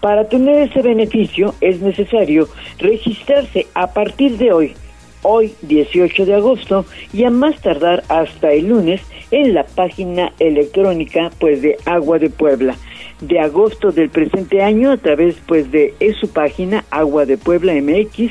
[0.01, 4.75] Para tener ese beneficio es necesario registrarse a partir de hoy,
[5.23, 9.01] hoy 18 de agosto, y a más tardar hasta el lunes
[9.33, 12.77] en la página electrónica pues de Agua de Puebla.
[13.21, 18.31] de agosto del presente año a través pues de su página Agua de Puebla MX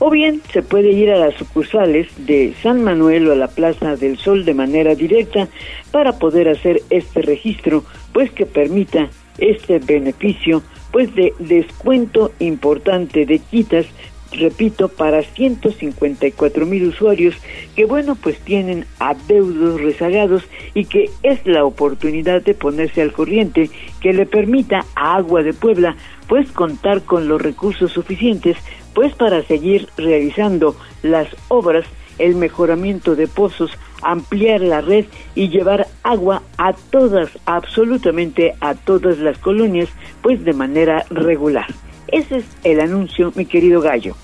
[0.00, 3.94] o bien se puede ir a las sucursales de San Manuel o a la Plaza
[3.94, 5.46] del Sol de manera directa
[5.92, 9.08] para poder hacer este registro pues que permita
[9.38, 10.62] este beneficio
[10.94, 13.86] pues de descuento importante de quitas
[14.30, 17.34] repito, para 154 mil usuarios
[17.74, 23.70] que, bueno, pues tienen adeudos rezagados y que es la oportunidad de ponerse al corriente
[24.00, 25.96] que le permita a Agua de Puebla,
[26.28, 28.56] pues, contar con los recursos suficientes,
[28.94, 31.84] pues, para seguir realizando las obras,
[32.18, 33.70] el mejoramiento de pozos,
[34.04, 39.88] ampliar la red y llevar agua a todas, absolutamente a todas las colonias,
[40.22, 41.66] pues de manera regular.
[42.08, 44.14] Ese es el anuncio, mi querido Gallo.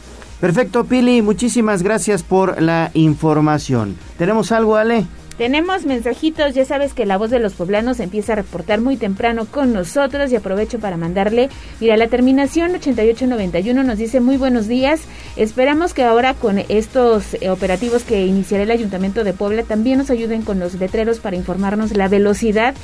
[0.40, 3.96] Perfecto, Pili, muchísimas gracias por la información.
[4.16, 5.04] ¿Tenemos algo, Ale?
[5.40, 9.46] Tenemos mensajitos, ya sabes que la voz de los poblanos empieza a reportar muy temprano
[9.46, 11.48] con nosotros y aprovecho para mandarle,
[11.80, 15.00] mira, la terminación 8891 nos dice muy buenos días,
[15.36, 20.10] esperamos que ahora con estos eh, operativos que iniciará el Ayuntamiento de Puebla también nos
[20.10, 22.74] ayuden con los letreros para informarnos la velocidad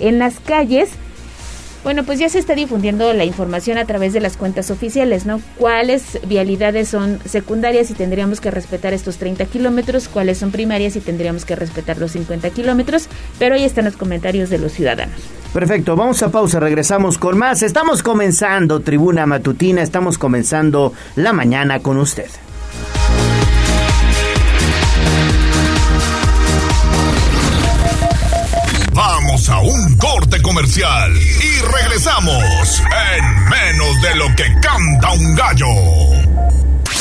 [0.00, 0.88] en las calles
[1.86, 5.40] bueno, pues ya se está difundiendo la información a través de las cuentas oficiales, ¿no?
[5.56, 10.08] ¿Cuáles vialidades son secundarias y tendríamos que respetar estos 30 kilómetros?
[10.08, 13.06] ¿Cuáles son primarias y tendríamos que respetar los 50 kilómetros?
[13.38, 15.14] Pero ahí están los comentarios de los ciudadanos.
[15.52, 17.62] Perfecto, vamos a pausa, regresamos con más.
[17.62, 22.26] Estamos comenzando Tribuna Matutina, estamos comenzando la mañana con usted.
[28.96, 32.82] Vamos a un corte comercial y regresamos
[33.18, 35.66] en menos de lo que canta un gallo.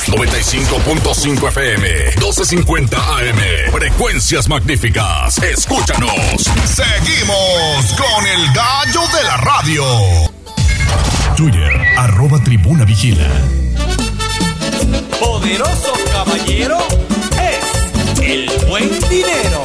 [0.07, 1.87] 95.5 FM,
[2.17, 5.37] 1250 AM, frecuencias magníficas.
[5.37, 6.11] Escúchanos.
[6.65, 9.85] Seguimos con el gallo de la radio.
[11.37, 13.29] Twitter, arroba tribuna vigila.
[15.17, 16.77] Poderoso caballero
[17.39, 19.64] es el buen dinero.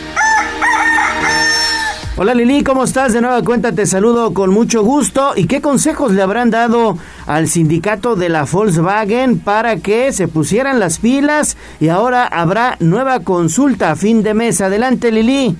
[2.21, 3.13] Hola Lili, ¿cómo estás?
[3.13, 5.31] De nueva cuenta te saludo con mucho gusto.
[5.35, 10.79] ¿Y qué consejos le habrán dado al sindicato de la Volkswagen para que se pusieran
[10.79, 14.61] las pilas y ahora habrá nueva consulta a fin de mes?
[14.61, 15.57] Adelante Lili.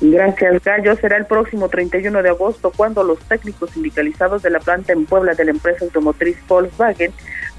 [0.00, 0.94] Gracias, Gallo.
[0.94, 5.34] Será el próximo 31 de agosto cuando los técnicos sindicalizados de la planta en Puebla
[5.34, 7.10] de la empresa automotriz Volkswagen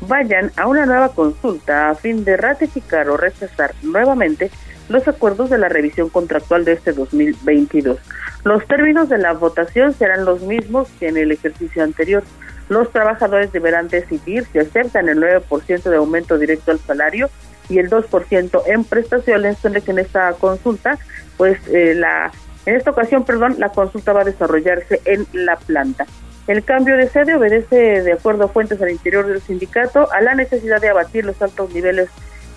[0.07, 4.51] vayan a una nueva consulta a fin de ratificar o rechazar nuevamente
[4.89, 7.97] los acuerdos de la revisión contractual de este 2022.
[8.43, 12.23] Los términos de la votación serán los mismos que en el ejercicio anterior.
[12.67, 17.29] Los trabajadores deberán decidir si aceptan el 9% de aumento directo al salario
[17.69, 20.97] y el 2% en prestaciones, que en esta consulta,
[21.37, 22.31] pues eh, la
[22.65, 26.05] en esta ocasión, perdón, la consulta va a desarrollarse en la planta.
[26.45, 30.35] El cambio de sede obedece, de acuerdo a fuentes al interior del sindicato, a la
[30.35, 32.09] necesidad de abatir los altos niveles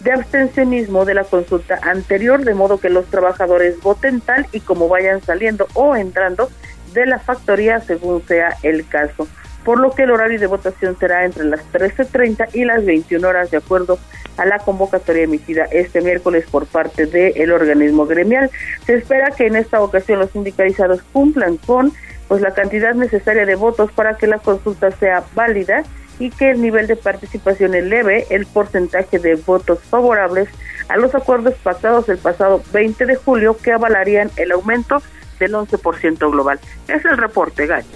[0.03, 4.89] de abstencionismo de la consulta anterior, de modo que los trabajadores voten tal y como
[4.89, 6.51] vayan saliendo o entrando
[6.93, 9.29] de la factoría según sea el caso.
[9.65, 13.51] Por lo que el horario de votación será entre las 13.30 y las 21 horas
[13.51, 13.99] de acuerdo
[14.37, 18.51] a la convocatoria emitida este miércoles por parte del organismo gremial.
[18.87, 21.93] Se espera que en esta ocasión los sindicalizados cumplan con
[22.27, 25.85] pues la cantidad necesaria de votos para que la consulta sea válida
[26.19, 30.49] y que el nivel de participación eleve el porcentaje de votos favorables
[30.89, 35.03] a los acuerdos pactados el pasado 20 de julio que avalarían el aumento
[35.39, 36.61] del 11% global.
[36.89, 37.87] Es el reporte, Gallo.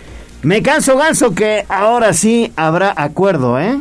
[0.42, 3.80] Me canso, Ganso, que ahora sí habrá acuerdo, ¿eh?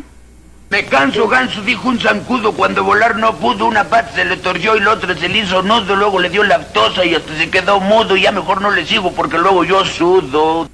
[0.70, 4.76] Me canso, ganso, dijo un zancudo, cuando volar no pudo, una pata se le torció
[4.76, 7.80] y la otra se le hizo nudo, luego le dio lactosa y hasta se quedó
[7.80, 10.68] mudo y ya mejor no le sigo porque luego yo sudo.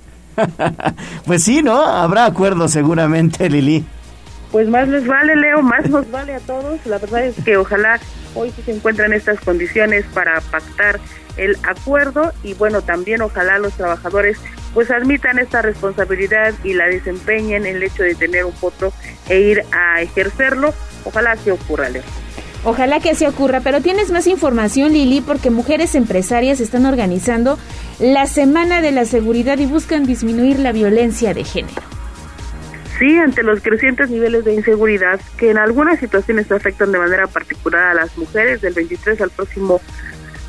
[1.26, 1.82] pues sí, ¿no?
[1.82, 3.86] Habrá acuerdo seguramente, Lili.
[4.52, 6.86] Pues más les vale, Leo, más nos vale a todos.
[6.86, 8.00] La verdad es que ojalá
[8.36, 11.00] hoy se encuentren estas condiciones para pactar
[11.38, 14.38] el acuerdo y bueno, también ojalá los trabajadores
[14.74, 18.94] pues admitan esta responsabilidad y la desempeñen en el hecho de tener un voto
[19.30, 20.74] e ir a ejercerlo.
[21.06, 22.04] Ojalá que ocurra, Leo.
[22.64, 27.57] Ojalá que así ocurra, pero tienes más información, Lili, porque mujeres empresarias están organizando
[27.99, 31.82] la Semana de la Seguridad y buscan disminuir la violencia de género.
[32.99, 37.84] Sí, ante los crecientes niveles de inseguridad que en algunas situaciones afectan de manera particular
[37.89, 39.82] a las mujeres, del 23 al próximo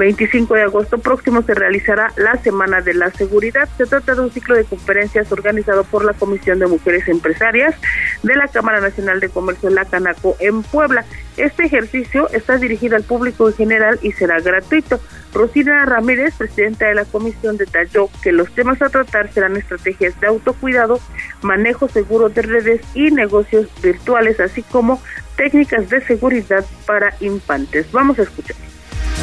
[0.02, 3.68] 25 de agosto próximo se realizará la Semana de la Seguridad.
[3.76, 7.76] Se trata de un ciclo de conferencias organizado por la Comisión de Mujeres Empresarias
[8.24, 11.04] de la Cámara Nacional de Comercio La Canaco en Puebla.
[11.36, 14.98] Este ejercicio está dirigido al público en general y será gratuito.
[15.32, 20.26] Rosina Ramírez, presidenta de la comisión, detalló que los temas a tratar serán estrategias de
[20.26, 20.98] autocuidado,
[21.42, 25.00] manejo seguro de redes y negocios virtuales, así como
[25.36, 27.86] técnicas de seguridad para infantes.
[27.92, 28.71] Vamos a escuchar.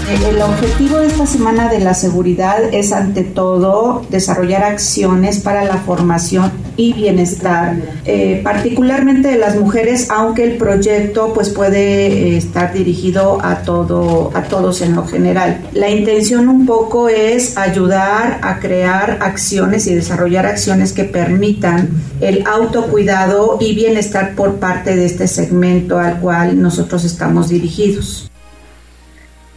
[0.10, 5.78] El objetivo de esta Semana de la Seguridad es ante todo desarrollar acciones para la
[5.78, 12.74] formación y bienestar, eh, particularmente de las mujeres, aunque el proyecto pues puede eh, estar
[12.74, 15.62] dirigido a todo a todos en lo general.
[15.74, 21.88] La intención un poco es ayudar a crear acciones y desarrollar acciones que permitan
[22.20, 28.29] el autocuidado y bienestar por parte de este segmento al cual nosotros estamos dirigidos.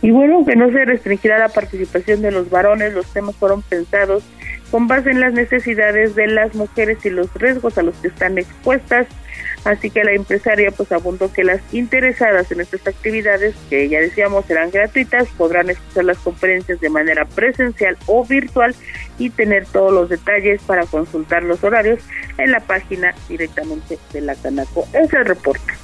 [0.03, 4.25] Y bueno, que no se restringirá la participación de los varones, los temas fueron pensados
[4.73, 8.37] con base en las necesidades de las mujeres y los riesgos a los que están
[8.37, 9.07] expuestas.
[9.65, 14.47] Así que la empresaria pues abundó que las interesadas en estas actividades, que ya decíamos
[14.47, 18.75] serán gratuitas, podrán escuchar las conferencias de manera presencial o virtual
[19.19, 22.01] y tener todos los detalles para consultar los horarios
[22.39, 24.89] en la página directamente de la Canaco.
[24.95, 25.75] Es el reporte.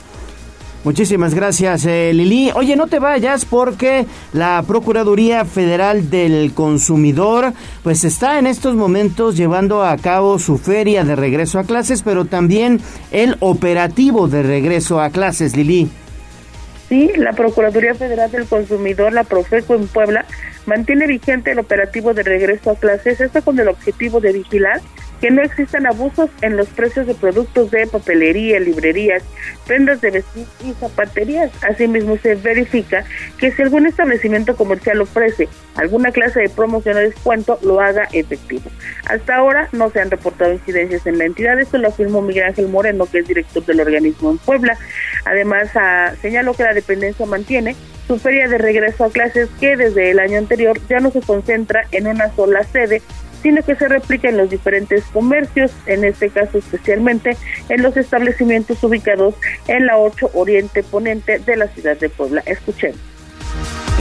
[0.89, 2.51] Muchísimas gracias, eh, Lili.
[2.55, 9.37] Oye, no te vayas porque la Procuraduría Federal del Consumidor pues está en estos momentos
[9.37, 12.81] llevando a cabo su feria de regreso a clases, pero también
[13.11, 15.91] el operativo de regreso a clases, Lili.
[16.89, 20.25] Sí, la Procuraduría Federal del Consumidor, la Profeco en Puebla,
[20.65, 24.81] mantiene vigente el operativo de regreso a clases, esto con el objetivo de vigilar
[25.21, 29.23] que no existan abusos en los precios de productos de papelería, librerías,
[29.67, 31.51] prendas de vestir y zapaterías.
[31.63, 33.05] Asimismo, se verifica
[33.39, 38.71] que si algún establecimiento comercial ofrece alguna clase de promoción o descuento, lo haga efectivo.
[39.07, 42.69] Hasta ahora no se han reportado incidencias en la entidad, esto lo afirmó Miguel Ángel
[42.69, 44.79] Moreno, que es director del organismo en Puebla.
[45.25, 50.11] Además, ah, señaló que la dependencia mantiene su feria de regreso a clases que desde
[50.11, 53.03] el año anterior ya no se concentra en una sola sede,
[53.43, 57.37] sino que se replica en los diferentes comercios, en este caso especialmente
[57.69, 59.35] en los establecimientos ubicados
[59.67, 62.43] en la 8 Oriente Ponente de la ciudad de Puebla.
[62.47, 62.99] Escuchemos.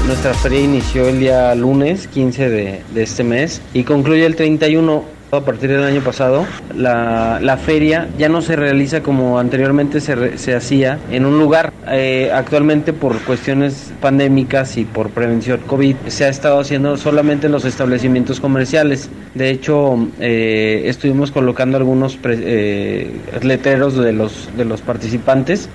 [0.05, 5.16] Nuestra feria inició el día lunes 15 de, de este mes y concluye el 31
[5.31, 10.37] a partir del año pasado, la, la, feria ya no se realiza como anteriormente se,
[10.37, 11.73] se hacía en un lugar.
[11.89, 17.51] Eh, actualmente por cuestiones pandémicas y por prevención COVID se ha estado haciendo solamente en
[17.51, 19.09] los establecimientos comerciales.
[19.33, 23.11] De hecho, eh, estuvimos colocando algunos eh,
[23.41, 25.69] letreros de los, de los participantes.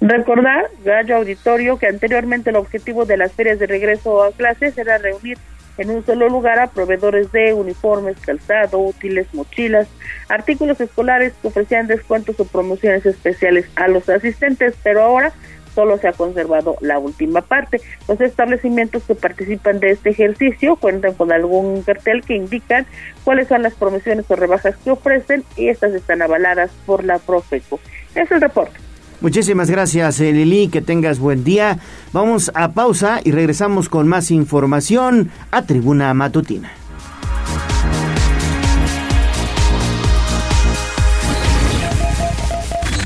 [0.00, 4.98] Recordar, Gallo Auditorio, que anteriormente el objetivo de las ferias de regreso a clases era
[4.98, 5.38] reunir
[5.78, 9.88] en un solo lugar a proveedores de uniformes, calzado, útiles, mochilas,
[10.28, 15.32] artículos escolares que ofrecían descuentos o promociones especiales a los asistentes, pero ahora
[15.74, 17.80] solo se ha conservado la última parte.
[18.08, 22.86] Los establecimientos que participan de este ejercicio cuentan con algún cartel que indican
[23.24, 27.80] cuáles son las promociones o rebajas que ofrecen y estas están avaladas por la Profeco.
[28.14, 28.91] Es el reporte.
[29.22, 30.66] Muchísimas gracias, eh, Lili.
[30.68, 31.78] Que tengas buen día.
[32.12, 36.72] Vamos a pausa y regresamos con más información a Tribuna Matutina.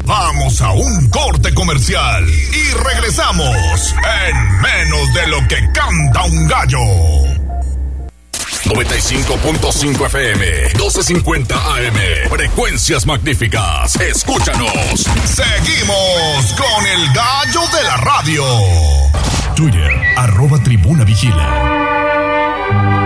[0.07, 3.95] Vamos a un corte comercial y regresamos
[4.25, 7.36] en menos de lo que canta un gallo.
[8.67, 12.29] 95.5 FM, 12.50 AM.
[12.29, 13.95] Frecuencias magníficas.
[14.01, 15.07] Escúchanos.
[15.25, 18.45] Seguimos con el gallo de la radio.
[19.55, 23.06] Twitter, arroba tribuna vigila.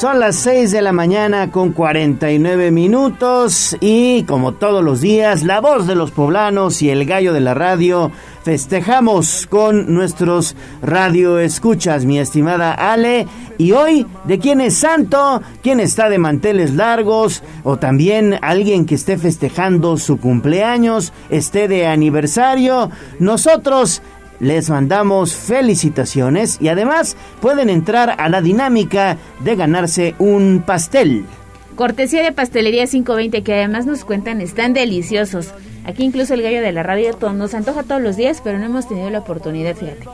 [0.00, 5.60] Son las 6 de la mañana con 49 minutos y como todos los días, la
[5.60, 8.10] voz de los poblanos y el gallo de la radio
[8.42, 13.26] festejamos con nuestros radio escuchas, mi estimada Ale.
[13.58, 15.42] Y hoy, ¿de quién es santo?
[15.62, 17.42] ¿Quién está de manteles largos?
[17.62, 22.90] O también alguien que esté festejando su cumpleaños, esté de aniversario.
[23.18, 24.00] Nosotros
[24.40, 31.24] les mandamos felicitaciones y además pueden entrar a la dinámica de ganarse un pastel.
[31.76, 35.52] Cortesía de Pastelería 520 que además nos cuentan están deliciosos.
[35.84, 38.88] Aquí incluso el gallo de la radio nos antoja todos los días, pero no hemos
[38.88, 40.06] tenido la oportunidad, fíjate.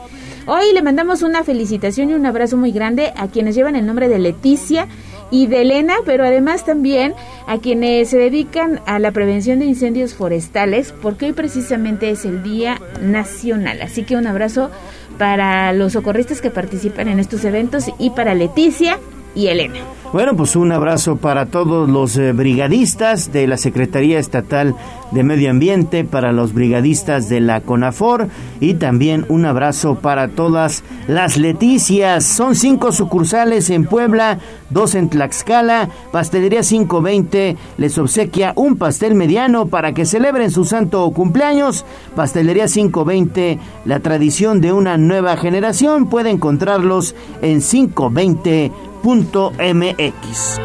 [0.45, 4.07] Hoy le mandamos una felicitación y un abrazo muy grande a quienes llevan el nombre
[4.07, 4.87] de Leticia
[5.31, 7.13] y de Elena, pero además también
[7.47, 12.43] a quienes se dedican a la prevención de incendios forestales, porque hoy precisamente es el
[12.43, 13.81] Día Nacional.
[13.81, 14.71] Así que un abrazo
[15.17, 18.99] para los socorristas que participan en estos eventos y para Leticia
[19.37, 19.79] y Elena.
[20.13, 24.73] Bueno, pues un abrazo para todos los eh, brigadistas de la Secretaría Estatal
[25.11, 28.27] de Medio Ambiente, para los brigadistas de la CONAFOR
[28.59, 32.25] y también un abrazo para todas las Leticias.
[32.25, 35.89] Son cinco sucursales en Puebla, dos en Tlaxcala.
[36.11, 41.85] Pastelería 520 les obsequia un pastel mediano para que celebren su santo cumpleaños.
[42.15, 46.09] Pastelería 520, la tradición de una nueva generación.
[46.09, 48.71] Puede encontrarlos en 520
[49.07, 50.59] mx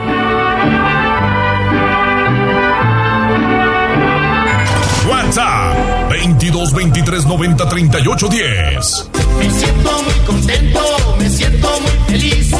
[5.08, 9.10] WhatsApp 22 23 90 38 10.
[9.38, 10.80] Me siento muy contento,
[11.18, 12.52] me siento muy feliz.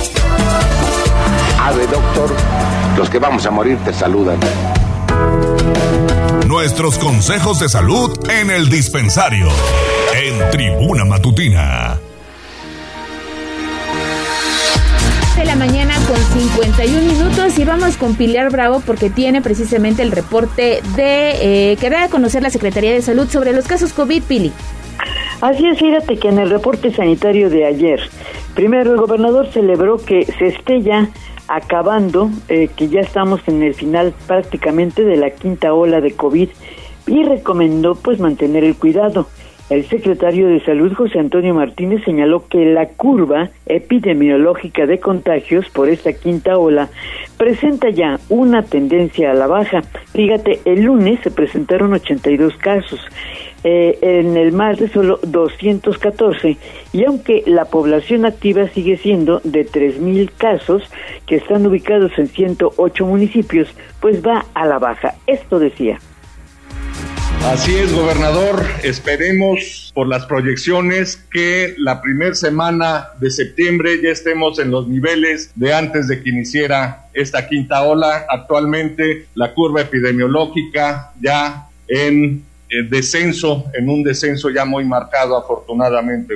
[1.60, 2.30] Ave, doctor,
[2.96, 4.38] los que vamos a morir te saludan.
[6.46, 9.48] Nuestros consejos de salud en el dispensario.
[10.14, 11.98] En Tribuna Matutina.
[16.12, 21.76] Con 51 minutos y vamos con Pilar Bravo porque tiene precisamente el reporte de eh,
[21.76, 24.52] que da a conocer la Secretaría de Salud sobre los casos COVID, Pili.
[25.40, 28.00] Así es, fíjate que en el reporte sanitario de ayer,
[28.54, 31.08] primero el gobernador celebró que se esté ya
[31.48, 36.50] acabando, eh, que ya estamos en el final prácticamente de la quinta ola de COVID
[37.06, 39.28] y recomendó pues mantener el cuidado.
[39.72, 45.88] El secretario de Salud, José Antonio Martínez, señaló que la curva epidemiológica de contagios por
[45.88, 46.90] esta quinta ola
[47.38, 49.80] presenta ya una tendencia a la baja.
[50.12, 53.00] Fíjate, el lunes se presentaron 82 casos,
[53.64, 56.58] eh, en el martes solo 214,
[56.92, 60.82] y aunque la población activa sigue siendo de 3.000 casos,
[61.26, 65.14] que están ubicados en 108 municipios, pues va a la baja.
[65.26, 65.98] Esto decía.
[67.44, 68.62] Así es, gobernador.
[68.84, 75.50] Esperemos por las proyecciones que la primera semana de septiembre ya estemos en los niveles
[75.56, 78.26] de antes de que iniciara esta quinta ola.
[78.30, 82.44] Actualmente la curva epidemiológica ya en,
[82.88, 86.34] descenso, en un descenso ya muy marcado afortunadamente.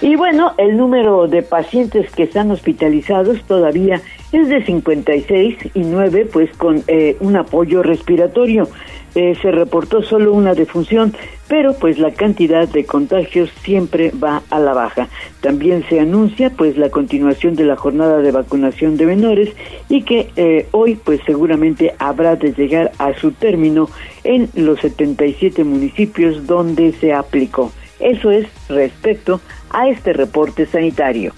[0.00, 4.00] Y bueno, el número de pacientes que están hospitalizados todavía
[4.32, 8.68] es de 56 y 9 pues con eh, un apoyo respiratorio.
[9.16, 11.14] Eh, se reportó solo una defunción,
[11.48, 15.08] pero pues la cantidad de contagios siempre va a la baja.
[15.40, 19.56] También se anuncia pues la continuación de la jornada de vacunación de menores
[19.88, 23.88] y que eh, hoy pues seguramente habrá de llegar a su término
[24.22, 27.72] en los 77 municipios donde se aplicó.
[27.98, 29.40] Eso es respecto
[29.70, 31.32] a este reporte sanitario.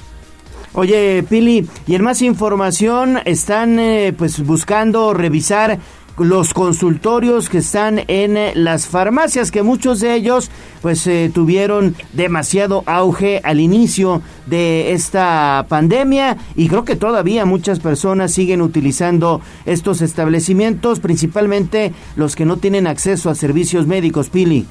[0.74, 5.79] Oye, Pili, y en más información están eh, pues buscando revisar
[6.19, 10.51] los consultorios que están en eh, las farmacias, que muchos de ellos
[10.83, 16.37] pues eh, tuvieron demasiado auge al inicio de esta pandemia.
[16.55, 22.87] Y creo que todavía muchas personas siguen utilizando estos establecimientos, principalmente los que no tienen
[22.87, 24.66] acceso a servicios médicos, Pili.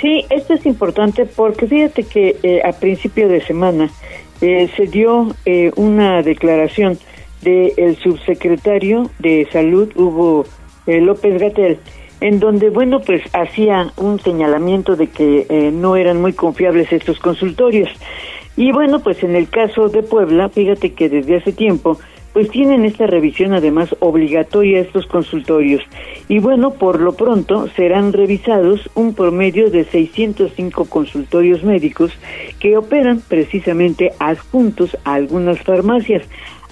[0.00, 3.90] Sí, esto es importante porque fíjate que eh, a principio de semana
[4.40, 5.36] se dio
[5.76, 6.98] una declaración
[7.42, 10.46] del subsecretario de Salud, Hugo
[10.86, 11.78] eh, López Gatel,
[12.20, 17.18] en donde, bueno, pues hacía un señalamiento de que eh, no eran muy confiables estos
[17.18, 17.90] consultorios.
[18.56, 21.98] Y bueno, pues en el caso de Puebla, fíjate que desde hace tiempo,
[22.32, 25.82] pues tienen esta revisión además obligatoria estos consultorios.
[26.28, 32.12] Y bueno, por lo pronto serán revisados un promedio de 605 consultorios médicos
[32.58, 36.22] que operan precisamente adjuntos a algunas farmacias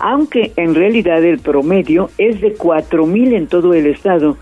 [0.00, 4.36] aunque en realidad el promedio es de cuatro mil en todo el estado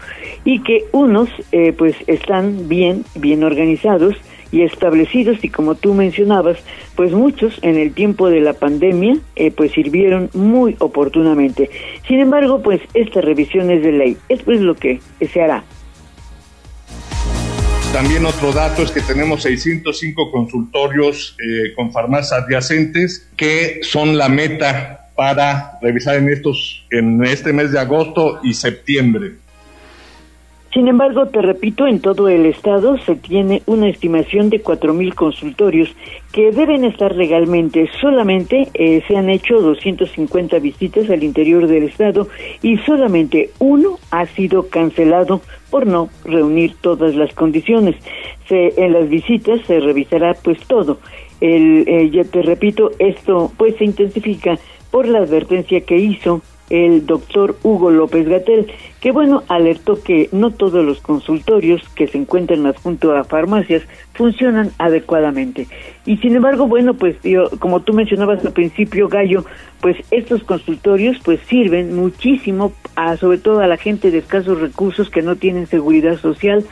[0.44, 4.16] y que unos eh, pues están bien bien organizados
[4.50, 6.59] y establecidos y como tú mencionabas
[6.94, 11.70] pues muchos en el tiempo de la pandemia eh, pues sirvieron muy oportunamente.
[12.06, 14.16] Sin embargo pues esta revisión es de ley.
[14.28, 15.00] Esto es lo que
[15.32, 15.64] se hará.
[17.92, 24.28] También otro dato es que tenemos 605 consultorios eh, con farmacias adyacentes que son la
[24.28, 29.33] meta para revisar en estos en este mes de agosto y septiembre.
[30.73, 34.62] Sin embargo, te repito, en todo el estado se tiene una estimación de
[34.93, 35.89] mil consultorios
[36.31, 37.91] que deben estar legalmente.
[38.01, 42.29] Solamente eh, se han hecho 250 visitas al interior del estado
[42.62, 47.97] y solamente uno ha sido cancelado por no reunir todas las condiciones.
[48.49, 51.01] Se, en las visitas se revisará pues todo.
[51.41, 54.59] El, eh, ya te repito, esto pues se intensifica
[54.91, 58.70] por la advertencia que hizo el doctor Hugo López Gatel,
[59.01, 63.82] que bueno, alertó que no todos los consultorios que se encuentran adjunto a farmacias
[64.12, 65.66] funcionan adecuadamente.
[66.05, 69.45] Y sin embargo, bueno, pues yo, como tú mencionabas al principio, Gallo,
[69.80, 75.09] pues estos consultorios pues sirven muchísimo a sobre todo a la gente de escasos recursos
[75.09, 76.64] que no tienen seguridad social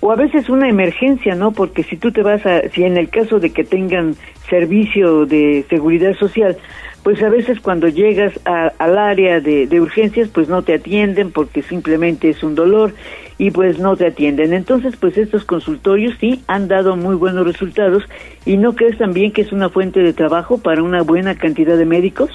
[0.00, 1.50] o a veces una emergencia, ¿no?
[1.50, 4.14] Porque si tú te vas a si en el caso de que tengan
[4.48, 6.56] servicio de seguridad social,
[7.02, 11.62] pues a veces cuando llegas al área de, de, urgencias, pues no te atienden porque
[11.62, 12.94] simplemente es un dolor
[13.38, 14.52] y pues no te atienden.
[14.52, 18.04] Entonces, pues estos consultorios sí han dado muy buenos resultados
[18.46, 21.86] y no crees también que es una fuente de trabajo para una buena cantidad de
[21.86, 22.30] médicos.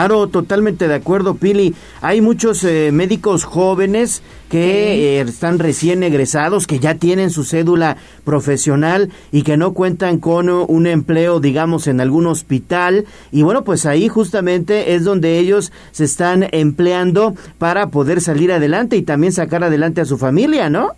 [0.00, 1.74] Claro, totalmente de acuerdo, Pili.
[2.00, 7.98] Hay muchos eh, médicos jóvenes que eh, están recién egresados, que ya tienen su cédula
[8.24, 13.04] profesional y que no cuentan con un empleo, digamos, en algún hospital.
[13.30, 18.96] Y bueno, pues ahí justamente es donde ellos se están empleando para poder salir adelante
[18.96, 20.92] y también sacar adelante a su familia, ¿no?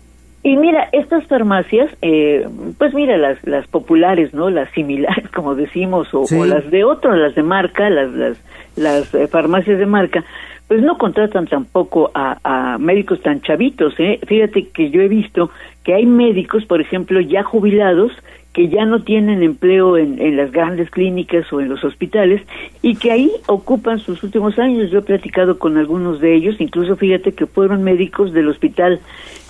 [0.45, 2.45] Y mira, estas farmacias, eh,
[2.77, 4.49] pues mira, las, las populares, ¿no?
[4.49, 8.37] Las similares, como decimos, o, o las de otro, las de marca, las, las
[8.75, 10.23] las eh, farmacias de marca,
[10.67, 13.93] pues no contratan tampoco a, médicos tan chavitos.
[13.99, 14.19] ¿eh?
[14.25, 15.51] Fíjate que yo he visto
[15.83, 18.11] que hay médicos, por ejemplo, ya jubilados,
[18.53, 22.41] que ya no tienen empleo en, las grandes clínicas o en los hospitales
[22.83, 24.91] y que ahí ocupan sus últimos años.
[24.91, 28.99] Yo he platicado con algunos de ellos, incluso fíjate que fueron médicos del hospital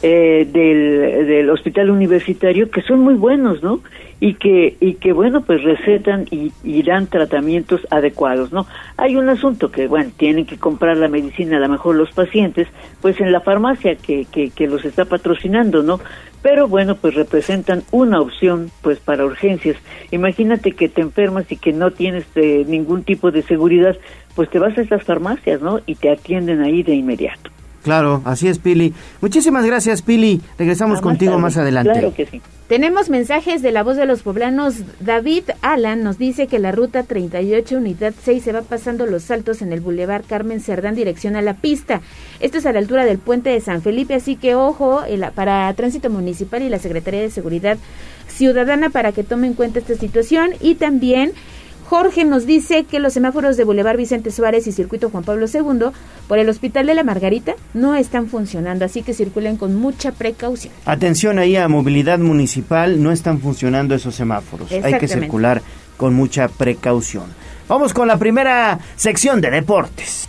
[0.06, 3.80] eh, del, del hospital universitario que son muy buenos, ¿no?
[4.20, 6.52] Y que y que bueno pues recetan y,
[6.84, 8.68] dan tratamientos adecuados, ¿no?
[8.98, 12.68] Hay un asunto que bueno tienen que comprar la medicina a lo mejor los pacientes
[13.02, 16.02] pues en la farmacia que que, que los está patrocinando, ¿no?
[16.42, 19.78] pero bueno, pues representan una opción pues para urgencias.
[20.12, 23.96] Imagínate que te enfermas y que no tienes eh, ningún tipo de seguridad,
[24.36, 25.80] pues te vas a estas farmacias, ¿no?
[25.86, 27.50] Y te atienden ahí de inmediato.
[27.84, 28.94] Claro, así es, Pili.
[29.22, 30.42] Muchísimas gracias, Pili.
[30.58, 31.92] Regresamos contigo más adelante.
[31.92, 32.42] Claro que sí.
[32.68, 34.76] Tenemos mensajes de la voz de los poblanos.
[35.02, 39.62] David Alan nos dice que la ruta 38, unidad 6, se va pasando los saltos
[39.62, 42.02] en el Boulevard Carmen Cerdán, dirección a la pista.
[42.40, 45.02] Esto es a la altura del puente de San Felipe, así que ojo
[45.36, 47.78] para Tránsito Municipal y la Secretaría de Seguridad
[48.30, 50.52] Ciudadana para que tomen en cuenta esta situación.
[50.62, 51.34] Y también
[51.94, 55.92] Jorge nos dice que los semáforos de Boulevard Vicente Suárez y Circuito Juan Pablo II
[56.28, 60.74] por el Hospital de la Margarita no están funcionando, así que circulen con mucha precaución.
[60.86, 64.72] Atención ahí a movilidad municipal, no están funcionando esos semáforos.
[64.72, 65.62] Hay que circular
[65.96, 67.26] con mucha precaución.
[67.70, 70.28] Vamos con la primera sección de deportes.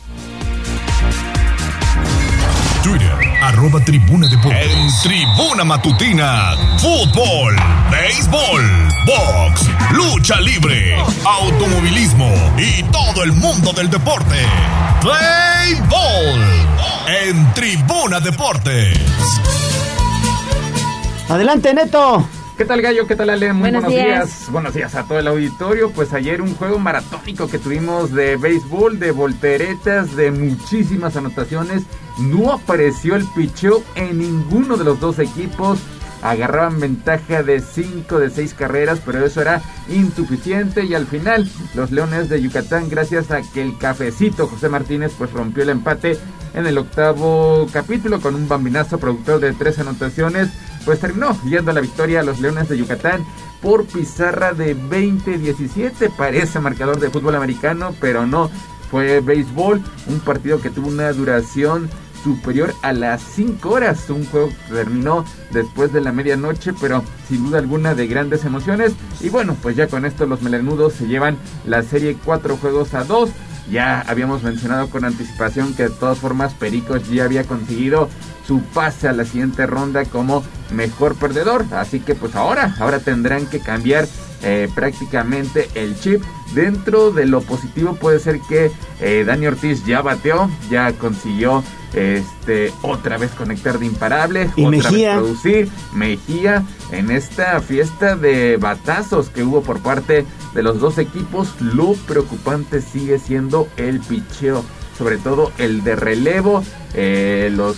[2.82, 4.66] Twitter, arroba Tribuna Deportes.
[4.66, 7.56] En Tribuna Matutina, fútbol,
[7.90, 8.62] béisbol,
[9.04, 14.36] box, lucha libre, automovilismo y todo el mundo del deporte.
[15.00, 18.98] Play Ball en Tribuna Deportes.
[21.28, 22.26] Adelante, Neto.
[22.56, 23.08] ¿Qué tal Gallo?
[23.08, 23.52] ¿Qué tal Ale?
[23.52, 24.26] Muy buenos, buenos días.
[24.28, 24.52] días.
[24.52, 25.90] Buenos días a todo el auditorio.
[25.90, 31.82] Pues ayer un juego maratónico que tuvimos de béisbol, de volteretas, de muchísimas anotaciones.
[32.18, 35.80] No apareció el picheo en ninguno de los dos equipos.
[36.24, 40.84] Agarraban ventaja de 5 de 6 carreras, pero eso era insuficiente.
[40.84, 45.32] Y al final, los Leones de Yucatán, gracias a que el cafecito José Martínez pues
[45.32, 46.18] rompió el empate
[46.54, 50.50] en el octavo capítulo con un bambinazo productor de tres anotaciones
[50.84, 53.24] pues terminó yendo la victoria a los Leones de Yucatán
[53.62, 56.10] por pizarra de 20-17.
[56.16, 58.50] Parece marcador de fútbol americano, pero no.
[58.90, 61.88] Fue béisbol, un partido que tuvo una duración
[62.24, 64.08] superior a las 5 horas.
[64.10, 68.92] Un juego que terminó después de la medianoche, pero sin duda alguna de grandes emociones.
[69.20, 73.04] Y bueno, pues ya con esto los melenudos se llevan la serie 4 juegos a
[73.04, 73.30] 2.
[73.70, 78.08] Ya habíamos mencionado con anticipación que de todas formas Pericos ya había conseguido
[78.46, 81.64] su pase a la siguiente ronda como mejor perdedor.
[81.72, 84.06] Así que pues ahora, ahora tendrán que cambiar
[84.44, 86.22] eh, prácticamente el chip.
[86.54, 88.70] Dentro de lo positivo puede ser que
[89.00, 91.64] eh, Dani Ortiz ya bateó, ya consiguió
[91.94, 95.08] este otra vez conectar de imparable, ¿Y otra Mejía?
[95.14, 95.68] vez producir.
[95.94, 100.24] Mejía en esta fiesta de batazos que hubo por parte
[100.54, 104.64] de los dos equipos, lo preocupante sigue siendo el picheo,
[104.98, 106.62] sobre todo el de relevo,
[106.94, 107.76] eh, los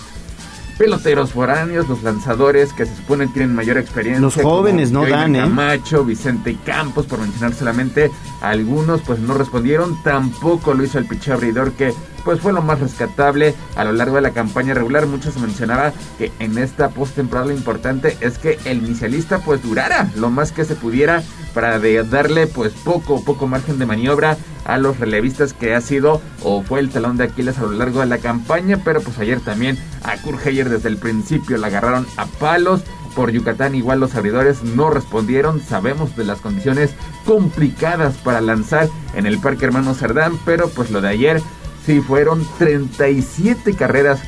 [0.79, 4.20] peloteros foráneos, los lanzadores que se supone tienen mayor experiencia.
[4.20, 5.41] Los jóvenes no dan, ¿eh?
[5.41, 8.11] Camacho, Vicente Campos, por mencionar solamente
[8.41, 10.03] algunos, pues no respondieron.
[10.03, 11.93] Tampoco lo hizo el picheo abridor que
[12.27, 15.07] pues fue lo más rescatable a lo largo de la campaña regular.
[15.07, 20.11] Mucho se mencionaba que en esta postemporada lo importante es que el inicialista pues durara
[20.16, 21.22] lo más que se pudiera
[21.55, 26.20] para de darle pues poco poco margen de maniobra a los relevistas que ha sido
[26.43, 29.39] o fue el talón de Aquiles a lo largo de la campaña, pero pues ayer
[29.39, 32.83] también a Kurheyer desde el principio la agarraron a palos.
[33.14, 36.91] Por Yucatán igual los abridores no respondieron, sabemos de las condiciones
[37.24, 41.41] complicadas para lanzar en el Parque Hermano Cerdán, pero pues lo de ayer
[41.87, 44.20] sí fueron 37 carreras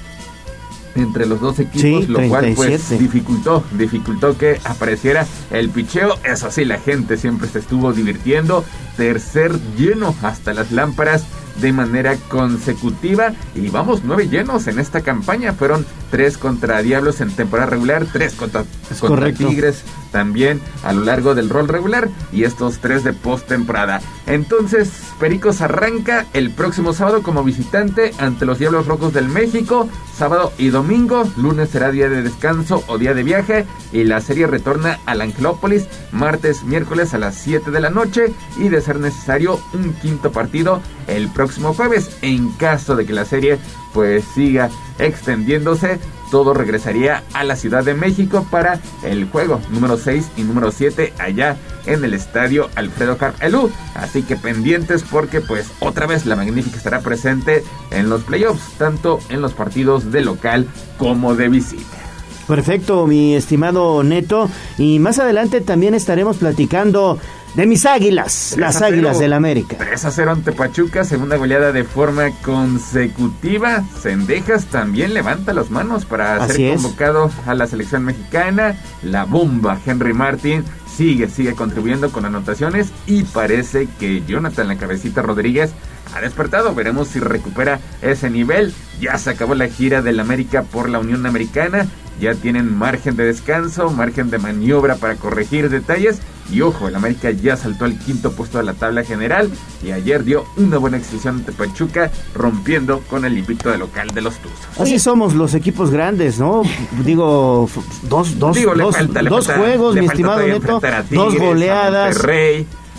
[0.94, 6.16] entre los dos equipos, lo cual pues dificultó, dificultó que apareciera el picheo.
[6.24, 8.64] Eso sí, la gente siempre se estuvo divirtiendo.
[8.96, 11.24] Tercer lleno hasta las lámparas
[11.60, 15.52] de manera consecutiva y vamos nueve llenos en esta campaña.
[15.52, 18.64] Fueron tres contra Diablos en temporada regular, tres contra,
[19.00, 24.00] contra Tigres también a lo largo del rol regular y estos tres de postemporada.
[24.26, 24.90] Entonces,
[25.20, 30.68] Pericos arranca el próximo sábado como visitante ante los Diablos Rojos del México, sábado y
[30.68, 35.20] domingo, lunes será día de descanso o día de viaje y la serie retorna al
[35.20, 40.32] Angelópolis martes, miércoles a las 7 de la noche y de ser necesario un quinto
[40.32, 42.10] partido el próximo jueves.
[42.22, 43.58] En caso de que la serie
[43.98, 44.70] pues siga
[45.00, 45.98] extendiéndose
[46.30, 51.14] todo regresaría a la Ciudad de México para el juego número 6 y número 7
[51.18, 53.72] allá en el estadio Alfredo Carpelú.
[53.96, 59.18] Así que pendientes porque pues otra vez la Magnífica estará presente en los playoffs, tanto
[59.30, 61.98] en los partidos de local como de visita.
[62.46, 64.48] Perfecto, mi estimado Neto.
[64.78, 67.18] Y más adelante también estaremos platicando
[67.54, 69.76] de mis águilas, las águilas del América.
[69.78, 73.82] 3 a 0 ante Pachuca, segunda goleada de forma consecutiva.
[74.00, 78.76] Sendejas también levanta las manos para ser convocado a la selección mexicana.
[79.02, 85.22] La bomba, Henry Martin, sigue, sigue contribuyendo con anotaciones y parece que Jonathan La Cabecita
[85.22, 85.72] Rodríguez
[86.14, 86.74] ha despertado.
[86.74, 88.72] Veremos si recupera ese nivel.
[89.00, 91.86] Ya se acabó la gira del América por la Unión Americana.
[92.20, 96.20] Ya tienen margen de descanso, margen de maniobra para corregir detalles
[96.50, 99.50] y ojo, el América ya saltó al quinto puesto de la tabla general
[99.84, 104.22] y ayer dio una buena exhibición ante Pachuca, rompiendo con el invicto de local de
[104.22, 104.58] los Tuzos.
[104.78, 106.62] Así somos los equipos grandes, ¿no?
[107.04, 107.68] Digo,
[108.08, 110.80] dos, dos, dos, juegos, mi estimado Neto,
[111.10, 112.18] dos goleadas.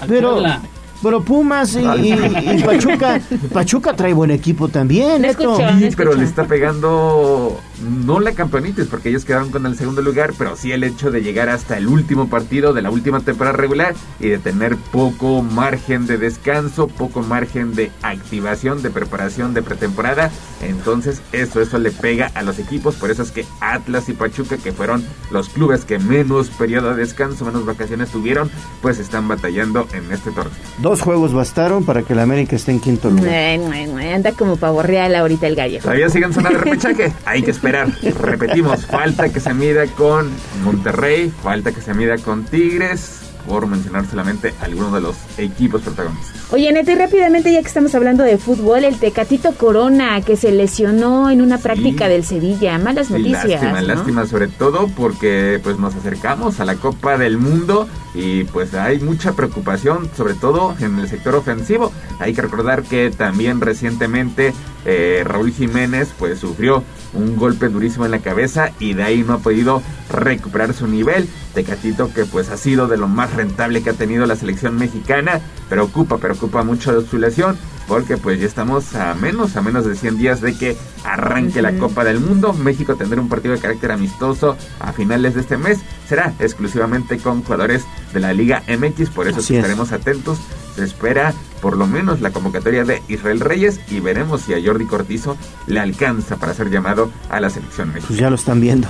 [0.07, 0.41] Pero,
[1.01, 2.13] pero Pumas y,
[2.65, 3.19] Pachuca,
[3.51, 5.57] Pachuca trae buen equipo también, Neto.
[5.57, 10.33] Sí, pero le está pegando no la campeonitis, porque ellos quedaron con el segundo lugar,
[10.37, 13.95] pero sí el hecho de llegar hasta el último partido de la última temporada regular
[14.19, 20.31] y de tener poco margen de descanso, poco margen de activación, de preparación de pretemporada.
[20.61, 22.95] Entonces, eso, eso le pega a los equipos.
[22.95, 26.97] Por eso es que Atlas y Pachuca, que fueron los clubes que menos periodo de
[26.97, 28.49] descanso, menos vacaciones tuvieron,
[28.81, 30.53] pues están batallando en este torneo.
[30.79, 33.59] Dos juegos bastaron para que el América esté en quinto lugar.
[34.13, 35.79] anda como pavo real ahorita el gallo.
[35.79, 37.13] Todavía siguen sonando repechaje.
[37.25, 37.68] Hay que esperar
[38.21, 40.29] Repetimos, falta que se mida con
[40.63, 46.35] Monterrey, falta que se mida con Tigres, por mencionar solamente algunos de los equipos protagonistas.
[46.51, 51.29] Oye, Nete, rápidamente, ya que estamos hablando de fútbol, el Tecatito Corona, que se lesionó
[51.29, 52.77] en una práctica del Sevilla.
[52.77, 53.61] Malas noticias.
[53.61, 58.73] Lástima, lástima, sobre todo porque pues nos acercamos a la Copa del Mundo y pues
[58.73, 61.91] hay mucha preocupación, sobre todo en el sector ofensivo.
[62.19, 64.53] Hay que recordar que también recientemente
[64.85, 69.33] eh, Raúl Jiménez pues sufrió un golpe durísimo en la cabeza y de ahí no
[69.33, 69.81] ha podido
[70.11, 71.27] recuperar su nivel.
[71.53, 75.41] Tecatito que pues ha sido de lo más rentable que ha tenido la selección mexicana,
[75.69, 77.57] preocupa, preocupa mucho su lesión
[77.89, 81.75] porque pues ya estamos a menos, a menos de 100 días de que arranque la
[81.77, 82.53] Copa del Mundo.
[82.53, 85.79] México tendrá un partido de carácter amistoso a finales de este mes.
[86.07, 87.83] Será exclusivamente con jugadores
[88.13, 90.39] de la Liga MX, por eso estaremos atentos.
[90.79, 94.85] Se espera por lo menos la convocatoria de Israel Reyes y veremos si a Jordi
[94.85, 95.35] Cortizo
[95.67, 98.07] le alcanza para ser llamado a la selección mexicana.
[98.07, 98.87] Pues ya lo están viendo.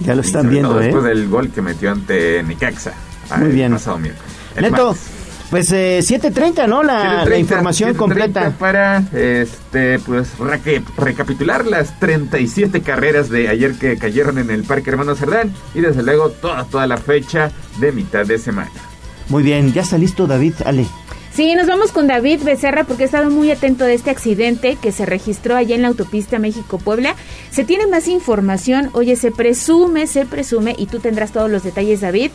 [0.00, 0.84] Ya lo están viendo, ¿eh?
[0.84, 2.94] Después del gol que metió ante Nicaxa.
[3.36, 3.72] Muy bien.
[3.72, 4.96] Pasado Neto,
[5.50, 6.82] pues eh, 7.30, ¿no?
[6.82, 8.54] La, la información completa.
[8.58, 10.30] Para, este, pues,
[10.96, 16.02] recapitular las 37 carreras de ayer que cayeron en el Parque Hermano Cerdán y desde
[16.02, 18.70] luego toda, toda la fecha de mitad de semana.
[19.28, 20.86] Muy bien, ya está listo David, Ale.
[21.36, 24.90] Sí, nos vamos con David Becerra porque ha estado muy atento de este accidente que
[24.90, 27.14] se registró allá en la autopista México-Puebla.
[27.50, 32.00] Se tiene más información, oye, se presume, se presume, y tú tendrás todos los detalles,
[32.00, 32.30] David,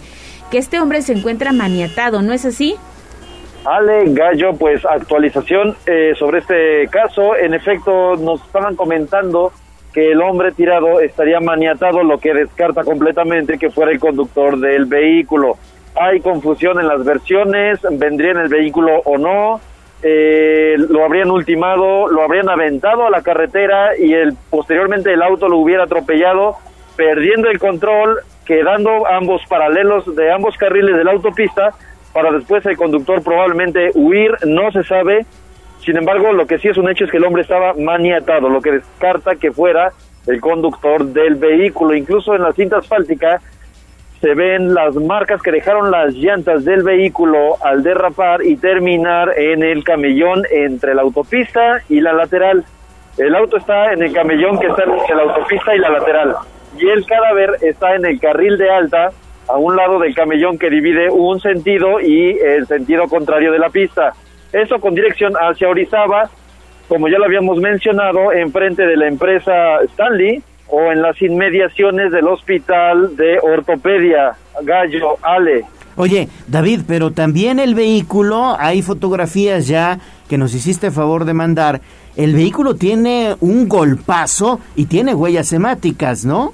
[0.52, 2.76] que este hombre se encuentra maniatado, ¿no es así?
[3.66, 7.36] Ale Gallo, pues actualización eh, sobre este caso.
[7.36, 9.52] En efecto, nos estaban comentando
[9.96, 14.86] que el hombre tirado estaría maniatado, lo que descarta completamente que fuera el conductor del
[14.86, 15.58] vehículo.
[16.04, 19.62] Hay confusión en las versiones, vendría en el vehículo o no,
[20.02, 25.48] eh, lo habrían ultimado, lo habrían aventado a la carretera y el, posteriormente el auto
[25.48, 26.56] lo hubiera atropellado,
[26.96, 31.70] perdiendo el control, quedando ambos paralelos de ambos carriles de la autopista
[32.14, 35.26] para después el conductor probablemente huir, no se sabe,
[35.86, 38.62] Sin embargo, lo que sí es un hecho es que el hombre estaba maniatado, lo
[38.62, 39.92] que descarta que fuera
[40.28, 41.96] el conductor del vehículo.
[41.96, 43.42] Incluso en la cinta asfáltica
[44.22, 49.64] se ven las marcas que dejaron las llantas del vehículo al derrapar y terminar en
[49.64, 52.64] el camellón entre la autopista y la lateral.
[53.18, 56.36] El auto está en el camellón que está entre la autopista y la lateral.
[56.78, 59.10] Y el cadáver está en el carril de alta,
[59.48, 63.70] a un lado del camellón que divide un sentido y el sentido contrario de la
[63.70, 64.14] pista.
[64.54, 66.30] Eso con dirección hacia Orizaba,
[66.88, 72.28] como ya lo habíamos mencionado, enfrente de la empresa Stanley o en las inmediaciones del
[72.28, 74.32] hospital de ortopedia
[74.64, 75.66] Gallo Ale.
[75.98, 80.00] Oye, David, pero también el vehículo, hay fotografías ya
[80.30, 81.82] que nos hiciste favor de mandar.
[82.16, 86.54] El vehículo tiene un golpazo y tiene huellas hemáticas, ¿no?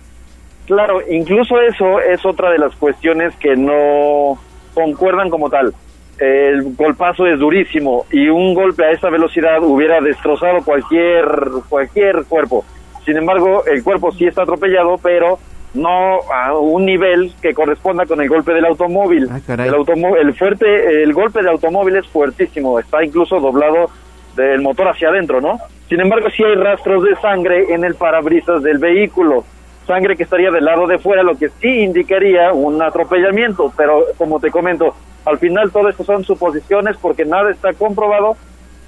[0.66, 4.38] Claro, incluso eso es otra de las cuestiones que no
[4.74, 5.74] concuerdan como tal
[6.20, 11.26] el golpazo es durísimo y un golpe a esa velocidad hubiera destrozado cualquier
[11.70, 12.66] cualquier cuerpo.
[13.08, 15.40] Sin embargo, el cuerpo sí está atropellado, pero
[15.74, 19.30] no a un nivel que corresponda con el golpe del automóvil.
[19.32, 23.90] Ah, el automóvil, el fuerte, el golpe del automóvil es fuertísimo, está incluso doblado
[24.36, 25.58] del motor hacia adentro, ¿no?
[25.88, 29.46] Sin embargo, sí hay rastros de sangre en el parabrisas del vehículo,
[29.86, 34.42] sangre que estaría del lado de fuera, lo que sí indicaría un atropellamiento, pero como
[34.42, 34.94] te comento,
[35.24, 38.36] al final todo esto son suposiciones porque nada está comprobado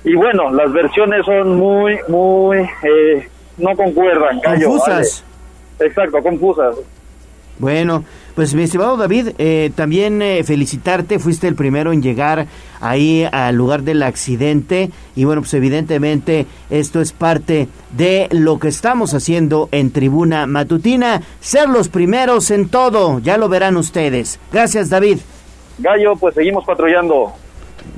[0.03, 3.29] y bueno, las versiones son muy, muy, eh,
[3.59, 4.39] no concuerdan.
[4.41, 5.23] confusas.
[5.79, 6.75] Exacto, confusas.
[7.59, 8.05] Bueno,
[8.35, 12.47] pues mi estimado David, eh, también eh, felicitarte, fuiste el primero en llegar
[12.79, 18.69] ahí al lugar del accidente y bueno, pues evidentemente esto es parte de lo que
[18.69, 24.39] estamos haciendo en Tribuna Matutina, ser los primeros en todo, ya lo verán ustedes.
[24.53, 25.17] Gracias David.
[25.79, 27.33] Gallo, pues seguimos patrullando.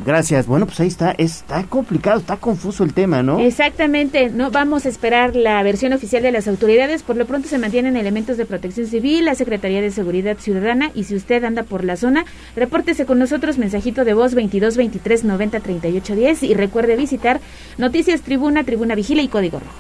[0.06, 0.48] Gracias.
[0.48, 1.12] Bueno, pues ahí está.
[1.12, 3.40] Está complicado, está confuso el tema, ¿no?
[3.40, 4.30] Exactamente.
[4.30, 7.04] No vamos a esperar la versión oficial de las autoridades.
[7.04, 10.92] Por lo pronto se mantienen elementos de protección civil, la Secretaría de Seguridad Ciudadana.
[10.96, 12.26] Y si usted anda por la zona,
[12.56, 13.58] repórtese con nosotros.
[13.58, 16.44] Mensajito de voz 22 23 90 38 10.
[16.44, 17.40] Y recuerde visitar
[17.78, 19.72] Noticias Tribuna, Tribuna Vigila y Código Rojo.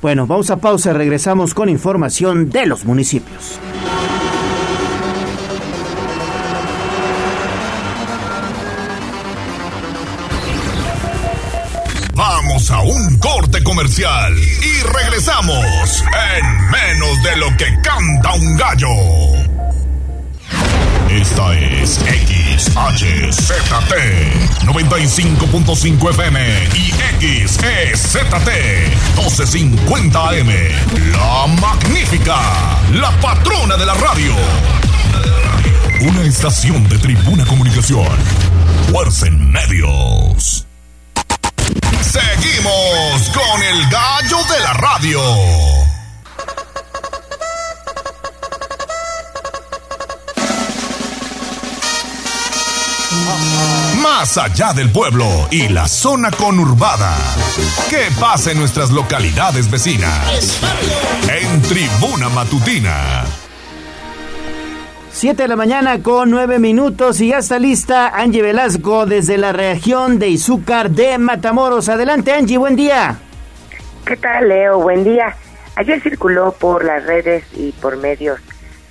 [0.00, 0.92] Bueno, vamos a pausa.
[0.92, 3.58] Regresamos con información de los municipios.
[13.20, 16.02] Corte comercial y regresamos
[16.36, 18.88] en menos de lo que canta un gallo.
[21.10, 22.84] Esta es XHZT
[24.66, 26.92] 95.5 FM y
[27.46, 28.48] XEZT
[29.16, 30.48] 1250 AM.
[31.12, 32.38] La magnífica,
[32.92, 34.34] la patrona de la radio.
[36.02, 38.06] Una estación de tribuna comunicación.
[38.92, 40.67] Fuerza en medios.
[42.02, 45.20] Seguimos con el gallo de la radio.
[54.02, 57.16] Más allá del pueblo y la zona conurbada.
[57.88, 60.60] ¿Qué pasa en nuestras localidades vecinas?
[61.28, 63.24] En Tribuna Matutina.
[65.18, 69.52] Siete de la mañana con nueve minutos y ya está lista Angie Velasco desde la
[69.52, 71.88] región de Izúcar de Matamoros.
[71.88, 73.18] Adelante Angie, buen día.
[74.06, 74.78] ¿Qué tal Leo?
[74.78, 75.34] Buen día.
[75.74, 78.38] Ayer circuló por las redes y por medios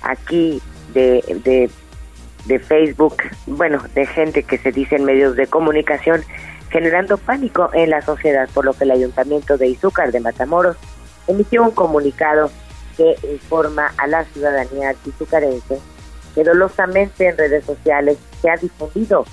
[0.02, 0.60] aquí
[0.92, 1.70] de, de,
[2.44, 3.16] de Facebook,
[3.46, 6.22] bueno, de gente que se dice en medios de comunicación,
[6.68, 10.76] generando pánico en la sociedad, por lo que el Ayuntamiento de Izúcar de Matamoros
[11.26, 12.50] emitió un comunicado
[12.98, 15.80] que informa a la ciudadanía izucarense
[16.38, 19.24] que dolosamente en redes sociales se ha difundido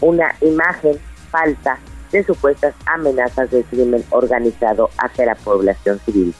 [0.00, 0.98] una imagen
[1.30, 1.78] falsa
[2.10, 6.34] de supuestas amenazas de crimen organizado hacia la población civil.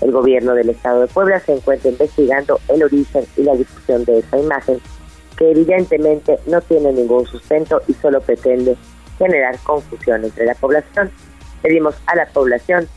[0.00, 4.18] El gobierno del estado de Puebla se encuentra investigando el origen y la difusión de
[4.18, 4.80] esa imagen,
[5.36, 8.76] que evidentemente no tiene ningún sustento y solo pretende
[9.16, 11.12] generar confusión entre la población.
[11.62, 12.88] Pedimos a la población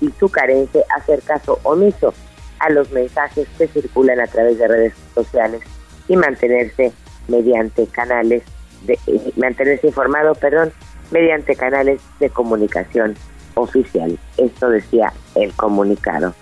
[0.00, 2.14] y su carencia hacer caso omiso
[2.60, 5.62] a los mensajes que circulan a través de redes sociales
[6.08, 6.92] y mantenerse
[7.28, 8.42] mediante canales
[8.82, 8.98] de
[9.36, 10.72] mantenerse informado, perdón,
[11.10, 13.16] mediante canales de comunicación
[13.54, 14.18] oficial.
[14.36, 16.34] Esto decía el comunicado.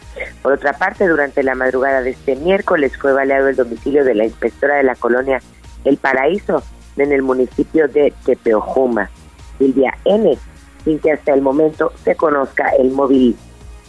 [0.43, 4.25] Por otra parte, durante la madrugada de este miércoles fue baleado el domicilio de la
[4.25, 5.41] inspectora de la colonia
[5.85, 6.63] El Paraíso
[6.97, 9.11] en el municipio de Tepeojuma,
[9.59, 10.37] Silvia N.,
[10.85, 13.37] sin que hasta el momento se conozca el móvil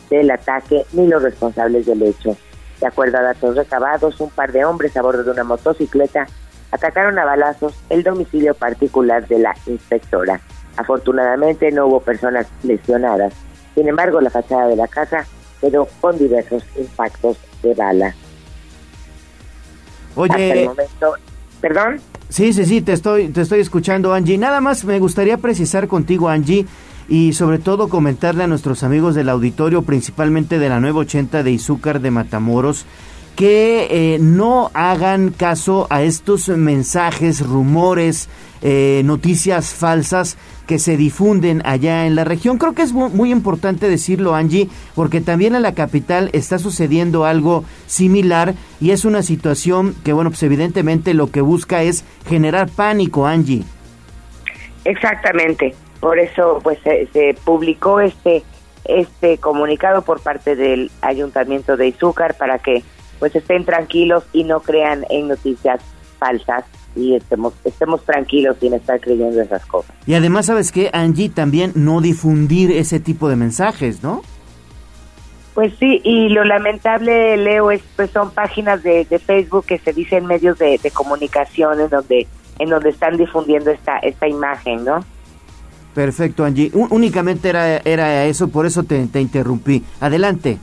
[0.09, 2.37] del ataque ni los responsables del hecho.
[2.79, 6.27] De acuerdo a datos recabados, un par de hombres a bordo de una motocicleta
[6.71, 10.41] atacaron a balazos el domicilio particular de la inspectora.
[10.77, 13.33] Afortunadamente no hubo personas lesionadas.
[13.75, 15.25] Sin embargo, la fachada de la casa
[15.61, 18.13] quedó con diversos impactos de bala.
[20.15, 21.15] Oye, Hasta el momento,
[21.61, 22.01] perdón.
[22.29, 24.37] Sí, sí, sí, te estoy, te estoy escuchando, Angie.
[24.37, 26.65] Nada más me gustaría precisar contigo, Angie,
[27.07, 32.01] y sobre todo comentarle a nuestros amigos del auditorio, principalmente de la 980 de Izúcar
[32.01, 32.85] de Matamoros,
[33.35, 38.29] que eh, no hagan caso a estos mensajes, rumores,
[38.61, 42.57] eh, noticias falsas que se difunden allá en la región.
[42.57, 47.65] Creo que es muy, importante decirlo, Angie, porque también en la capital está sucediendo algo
[47.85, 53.27] similar y es una situación que, bueno, pues evidentemente lo que busca es generar pánico,
[53.27, 53.63] Angie.
[54.85, 55.75] Exactamente.
[56.05, 58.43] Por eso, pues se, se publicó este
[58.83, 62.83] este comunicado por parte del Ayuntamiento de Izúcar para que
[63.17, 65.81] pues estén tranquilos y no crean en noticias
[66.19, 66.63] falsas
[66.95, 69.95] y estemos, estemos tranquilos sin estar creyendo esas cosas.
[70.05, 71.29] Y además, ¿sabes qué, Angie?
[71.29, 74.21] También no difundir ese tipo de mensajes, ¿no?
[75.55, 80.27] Pues sí, y lo lamentable, Leo, es pues son páginas de, Facebook que se dicen
[80.27, 82.27] medios de, comunicación en donde
[82.59, 85.03] en donde están difundiendo esta esta imagen, ¿no?
[85.95, 86.69] Perfecto, Angie.
[86.73, 89.81] únicamente era, eso, por eso te, te interrumpí.
[90.01, 90.57] Adelante.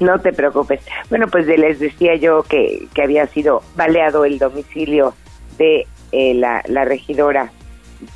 [0.00, 0.80] No te preocupes.
[1.10, 5.14] Bueno, pues les decía yo que, que había sido baleado el domicilio
[5.58, 7.52] de eh, la, regidora,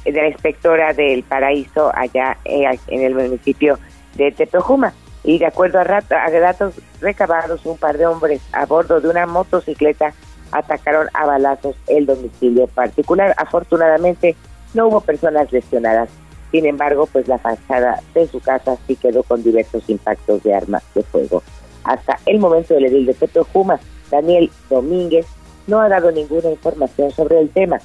[0.05, 3.79] de la inspectora del paraíso allá eh, en el municipio
[4.15, 4.95] de Tepejuma.
[5.25, 9.27] Y de acuerdo a, a datos recabados, un par de hombres a bordo de una
[9.27, 10.15] motocicleta
[10.51, 13.35] atacaron a balazos el domicilio particular.
[13.37, 14.35] Afortunadamente
[14.73, 16.09] no hubo personas lesionadas.
[16.53, 20.85] Sin embargo, pues la fachada de su casa sí quedó con diversos impactos de armas
[20.95, 21.43] de fuego.
[21.83, 23.81] Hasta el momento del edil de Juma,
[24.11, 25.27] Daniel Domínguez,
[25.67, 27.79] no ha dado ninguna información sobre el tema.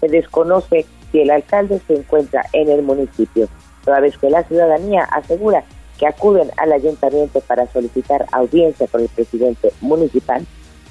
[0.00, 3.48] Se desconoce si el alcalde se encuentra en el municipio,
[3.84, 5.64] toda vez que la ciudadanía asegura
[5.98, 10.44] que acuden al ayuntamiento para solicitar audiencia con el presidente municipal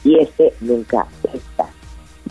[0.04, 1.68] y este nunca está.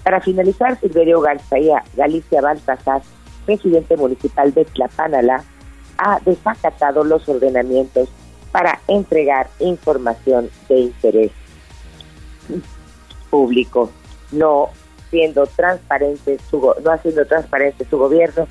[0.04, 3.02] Para finalizar, Silverio García Galicia Baltasar,
[3.48, 5.42] presidente municipal de Tlapanala,
[5.96, 8.10] ha desacatado los ordenamientos
[8.52, 11.32] para entregar información de interés
[13.30, 13.90] público,
[14.32, 14.68] no
[15.08, 18.46] siendo transparente su, no haciendo transparente su gobierno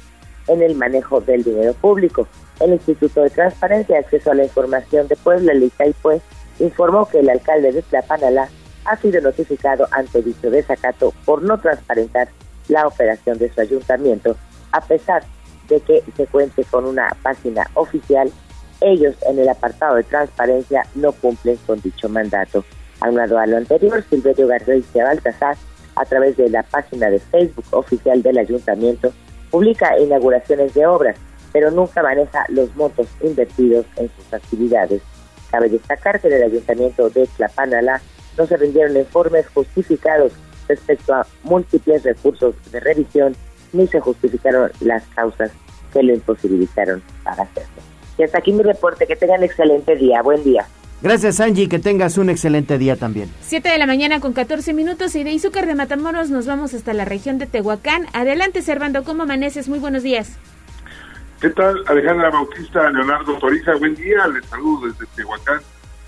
[0.48, 2.28] en el manejo del dinero público.
[2.60, 5.72] El Instituto de Transparencia y Acceso a la Información de Puebla, el
[6.02, 6.24] pues
[6.58, 8.50] informó que el alcalde de Tlapanalá
[8.86, 12.30] ha sido notificado ante dicho desacato por no transparentar
[12.68, 14.36] la operación de su ayuntamiento,
[14.78, 15.24] a pesar
[15.68, 18.32] de que se cuente con una página oficial
[18.82, 22.64] ellos en el apartado de transparencia no cumplen con dicho mandato.
[23.00, 25.58] Aunado a lo anterior, Silverio García Baltasar,
[25.96, 29.12] a través de la página de Facebook oficial del ayuntamiento,
[29.50, 31.18] publica inauguraciones de obras,
[31.52, 35.02] pero nunca maneja los montos invertidos en sus actividades.
[35.50, 38.02] Cabe destacar que en el ayuntamiento de Tlapanala
[38.38, 40.34] no se rindieron informes justificados
[40.68, 43.36] respecto a múltiples recursos de revisión,
[43.74, 45.52] ni se justificaron las causas
[45.94, 47.82] que lo imposibilitaron para hacerlo.
[48.18, 49.06] Y hasta aquí mi reporte.
[49.08, 50.22] Que tengan excelente día.
[50.22, 50.66] Buen día.
[51.02, 51.70] Gracias, Angie.
[51.70, 53.30] Que tengas un excelente día también.
[53.42, 56.94] 7 de la mañana con 14 minutos y de Izúcar de Matamoros nos vamos hasta
[56.94, 58.08] la región de Tehuacán.
[58.14, 59.04] Adelante, Servando.
[59.04, 59.70] ¿Cómo amaneces?
[59.70, 60.38] Muy buenos días.
[61.40, 63.76] ¿Qué tal, Alejandra Bautista, Leonardo Torija?
[63.76, 64.28] Buen día.
[64.28, 65.60] Les saludo desde Tehuacán.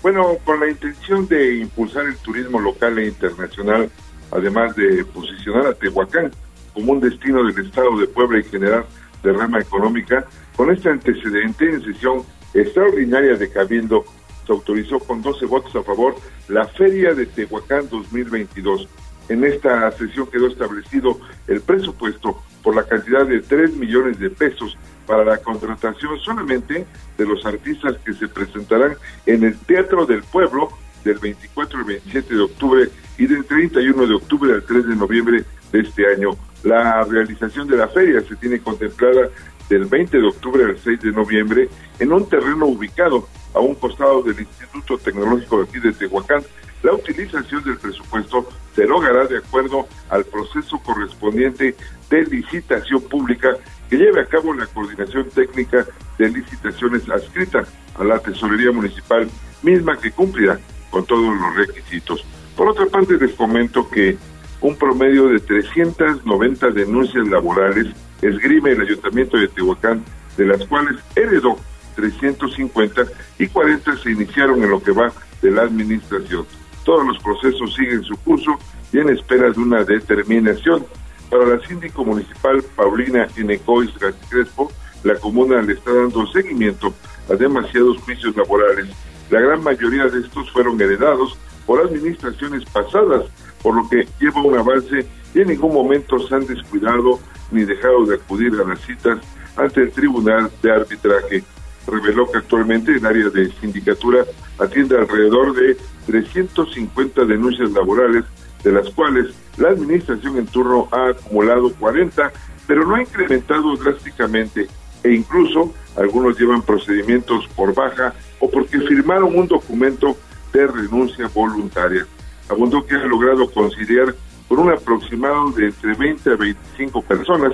[0.02, 3.90] Bueno, con la intención de impulsar el turismo local e internacional,
[4.32, 6.32] además de posicionar a Tehuacán
[6.72, 8.86] como un destino del estado de Puebla y generar
[9.22, 12.22] derrama económica, con este antecedente, en sesión
[12.54, 14.04] extraordinaria de Cabildo,
[14.46, 16.16] se autorizó con 12 votos a favor
[16.48, 18.88] la Feria de Tehuacán 2022.
[19.28, 24.76] En esta sesión quedó establecido el presupuesto por la cantidad de 3 millones de pesos
[25.06, 28.96] para la contratación solamente de los artistas que se presentarán
[29.26, 30.70] en el Teatro del Pueblo
[31.04, 35.44] del 24 al 27 de octubre y del 31 de octubre al 3 de noviembre
[35.72, 36.30] de este año.
[36.62, 39.28] La realización de la feria se tiene contemplada
[39.68, 44.22] del 20 de octubre al 6 de noviembre en un terreno ubicado a un costado
[44.22, 46.42] del Instituto Tecnológico de aquí de Tehuacán.
[46.82, 51.76] La utilización del presupuesto se logrará de acuerdo al proceso correspondiente
[52.08, 53.56] de licitación pública
[53.88, 55.86] que lleve a cabo la coordinación técnica
[56.18, 57.64] de licitaciones adscrita
[57.98, 59.28] a la Tesorería Municipal,
[59.62, 60.58] misma que cumplirá
[60.90, 62.24] con todos los requisitos.
[62.56, 64.16] Por otra parte, les comento que
[64.60, 67.88] un promedio de 390 denuncias laborales
[68.22, 70.04] esgrime el Ayuntamiento de Tehuacán,
[70.36, 71.56] de las cuales heredó
[71.96, 73.04] 350
[73.38, 75.12] y 40 se iniciaron en lo que va
[75.42, 76.46] de la administración.
[76.84, 78.58] Todos los procesos siguen su curso
[78.92, 80.86] y en espera de una determinación.
[81.30, 83.90] Para la síndico municipal Paulina Inecois
[84.28, 84.72] Crespo,
[85.04, 86.92] la comuna le está dando seguimiento
[87.30, 88.88] a demasiados juicios laborales.
[89.30, 93.26] La gran mayoría de estos fueron heredados por administraciones pasadas,
[93.62, 97.20] por lo que lleva un avance y en ningún momento se han descuidado
[97.50, 99.18] ni dejado de acudir a las citas
[99.56, 101.44] ante el Tribunal de Arbitraje.
[101.86, 104.24] Reveló que actualmente el área de sindicatura
[104.58, 105.76] atiende alrededor de
[106.06, 108.24] 350 denuncias laborales,
[108.62, 112.32] de las cuales la administración en turno ha acumulado 40,
[112.66, 114.68] pero no ha incrementado drásticamente
[115.02, 120.16] e incluso algunos llevan procedimientos por baja o porque firmaron un documento
[120.52, 122.06] de renuncia voluntaria.
[122.50, 124.14] Abundó que ha logrado conciliar
[124.48, 127.52] por un aproximado de entre 20 a 25 personas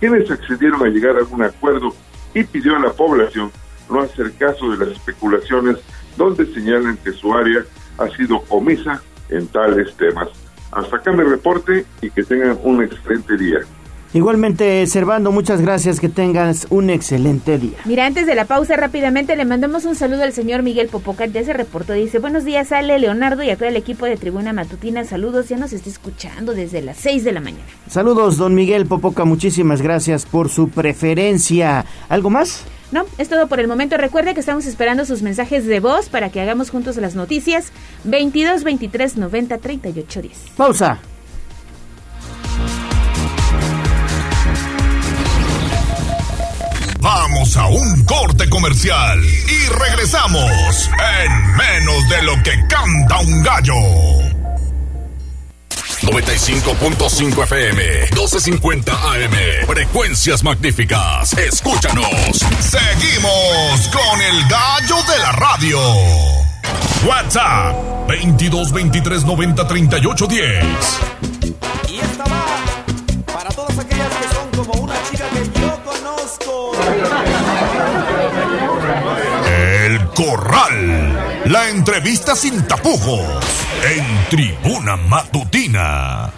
[0.00, 1.94] quienes accedieron a llegar a un acuerdo
[2.34, 3.50] y pidió a la población
[3.90, 5.76] no hacer caso de las especulaciones
[6.16, 7.64] donde señalan que su área
[7.98, 10.28] ha sido omisa en tales temas.
[10.70, 13.60] Hasta acá mi reporte y que tengan un excelente día.
[14.14, 17.76] Igualmente, Servando, muchas gracias, que tengas un excelente día.
[17.84, 21.44] Mira, antes de la pausa, rápidamente le mandamos un saludo al señor Miguel Popocat, ya
[21.44, 25.04] se reportó, dice, buenos días, Ale, Leonardo y a todo el equipo de Tribuna Matutina,
[25.04, 27.64] saludos, ya nos está escuchando desde las 6 de la mañana.
[27.88, 31.84] Saludos, don Miguel Popoca, muchísimas gracias por su preferencia.
[32.08, 32.64] ¿Algo más?
[32.90, 33.98] No, es todo por el momento.
[33.98, 37.72] Recuerde que estamos esperando sus mensajes de voz para que hagamos juntos las noticias.
[38.04, 40.38] 22 23 90 38 10.
[40.56, 40.98] Pausa.
[47.00, 50.90] Vamos a un corte comercial y regresamos
[51.24, 53.74] en menos de lo que canta un gallo.
[56.02, 61.32] 95.5 FM, 12.50 AM, frecuencias magníficas.
[61.34, 62.06] Escúchanos.
[62.60, 65.78] Seguimos con el gallo de la radio.
[67.06, 70.64] WhatsApp 22 23 90 38 10.
[71.88, 72.44] Y esta va
[73.32, 75.37] para todas aquellas que son como una chica que.
[79.46, 81.42] El Corral.
[81.46, 83.24] La entrevista sin tapujos.
[83.96, 86.32] En Tribuna Matutina.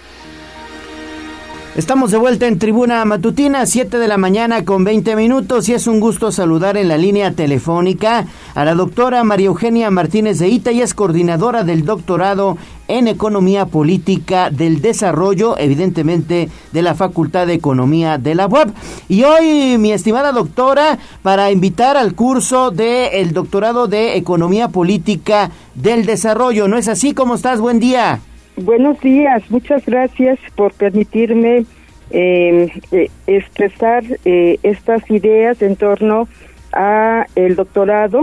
[1.77, 5.87] Estamos de vuelta en Tribuna Matutina, 7 de la mañana con 20 minutos y es
[5.87, 8.27] un gusto saludar en la línea telefónica
[8.57, 12.59] a la doctora María Eugenia Martínez de Ita y es coordinadora del doctorado
[12.99, 18.71] en Economía Política del Desarrollo, evidentemente de la Facultad de Economía de la UAP.
[19.09, 26.07] Y hoy, mi estimada doctora, para invitar al curso del doctorado de Economía Política del
[26.07, 26.69] Desarrollo.
[26.69, 27.15] ¿No es así?
[27.15, 27.61] ¿Cómo estás?
[27.61, 28.21] Buen día.
[28.57, 31.65] Buenos días, muchas gracias por permitirme
[32.11, 36.29] eh, eh, expresar eh, estas ideas en torno
[36.73, 38.23] a el doctorado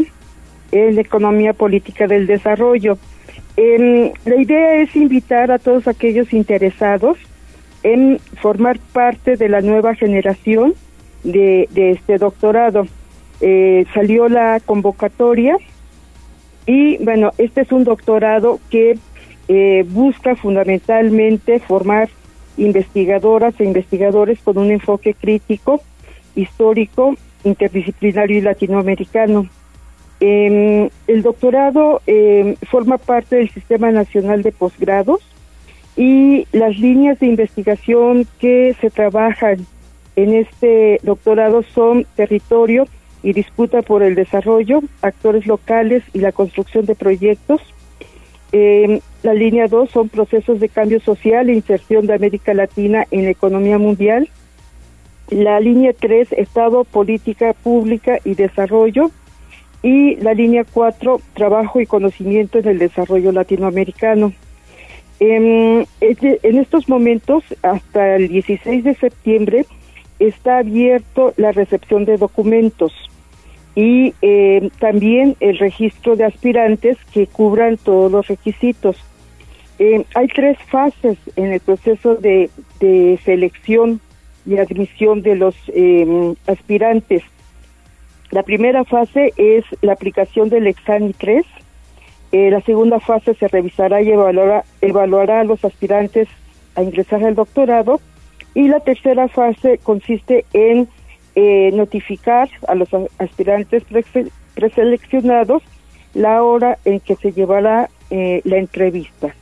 [0.71, 2.97] en economía política del desarrollo.
[3.57, 7.17] Em, la idea es invitar a todos aquellos interesados
[7.83, 10.75] en formar parte de la nueva generación
[11.23, 12.87] de, este doctorado.
[13.93, 15.57] salió la convocatoria
[16.67, 18.97] y bueno, este es un doctorado que
[19.47, 22.09] eh, busca fundamentalmente formar
[22.57, 25.81] investigadoras e investigadores con un enfoque crítico,
[26.35, 27.15] histórico,
[27.45, 29.47] interdisciplinario y latinoamericano.
[30.19, 35.21] Eh, el doctorado eh, forma parte del Sistema Nacional de Posgrados
[35.95, 39.65] y las líneas de investigación que se trabajan
[40.15, 42.87] en este doctorado son territorio
[43.21, 47.61] y disputa por el desarrollo, actores locales y la construcción de proyectos,
[48.51, 53.25] eh, la línea 2 son procesos de cambio social e inserción de América Latina en
[53.25, 54.29] la economía mundial.
[55.29, 59.11] La línea 3, Estado, política pública y desarrollo.
[59.83, 64.33] Y la línea 4, trabajo y conocimiento en el desarrollo latinoamericano.
[65.19, 69.65] En, en estos momentos, hasta el 16 de septiembre,
[70.19, 72.93] está abierto la recepción de documentos
[73.75, 78.97] y eh, también el registro de aspirantes que cubran todos los requisitos.
[79.77, 82.49] Eh, hay tres fases en el proceso de,
[82.79, 84.01] de selección
[84.47, 85.55] y admisión de los
[86.47, 87.21] aspirantes.
[88.31, 91.45] La primera fase es la aplicación del examen 3.
[92.31, 96.27] la segunda fase se revisará y evaluará, evaluará a los aspirantes
[96.75, 97.99] a ingresar al doctorado.
[98.53, 100.87] Y la tercera fase consiste en
[101.35, 102.89] eh, notificar a los
[103.19, 103.83] aspirantes
[104.55, 105.61] preseleccionados
[106.15, 109.35] la hora en que se llevará eh, la entrevista.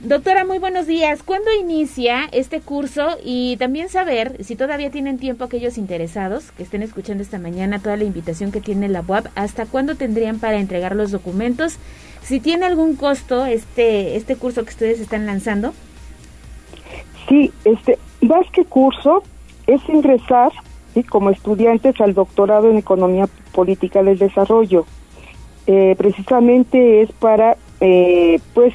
[0.00, 1.24] Doctora, muy buenos días.
[1.24, 3.16] ¿Cuándo inicia este curso?
[3.24, 7.96] Y también saber si todavía tienen tiempo aquellos interesados que estén escuchando esta mañana toda
[7.96, 11.78] la invitación que tiene la UAP, hasta cuándo tendrían para entregar los documentos.
[12.22, 15.74] Si tiene algún costo este este curso que ustedes están lanzando.
[17.28, 19.24] Sí, este más que curso,
[19.66, 20.52] es ingresar
[20.94, 21.02] ¿sí?
[21.02, 24.86] como estudiantes al doctorado en Economía Política del Desarrollo.
[25.66, 28.72] Eh, precisamente es para, eh, pues,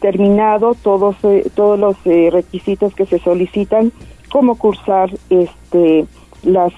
[0.00, 3.92] terminado todos, eh, todos los requisitos que se solicitan,
[4.30, 6.06] como cursar este,
[6.42, 6.72] las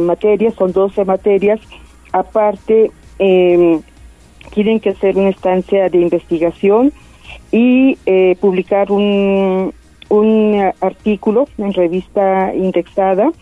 [0.00, 1.60] materias, son 12 materias,
[2.12, 3.80] aparte em,
[4.52, 6.92] tienen que hacer una estancia de investigación
[7.50, 7.96] y
[8.40, 9.72] publicar un,
[10.08, 13.32] un artículo en revista indexada.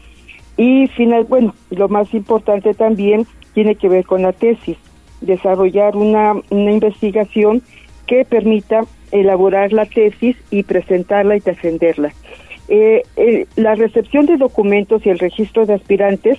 [0.56, 4.76] Y final, bueno, lo más importante también tiene que ver con la tesis,
[5.20, 7.62] desarrollar una, una investigación
[8.06, 12.12] que permita elaborar la tesis y presentarla y defenderla.
[12.68, 13.02] Eh,
[13.56, 16.38] la recepción de documentos y el registro de aspirantes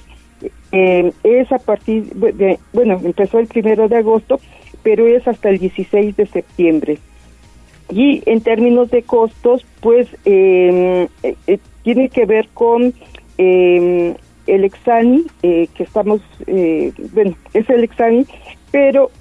[0.72, 4.40] eh, es a partir de, bueno, empezó el primero de agosto,
[4.82, 6.98] pero es hasta el 16 de septiembre.
[7.90, 12.94] Y en términos de costos, pues em, eh, eh, tiene que ver con
[13.38, 14.16] em,
[14.48, 16.22] el Exani, eh, que estamos,
[17.14, 18.26] bueno, es el Exani,
[18.72, 19.12] pero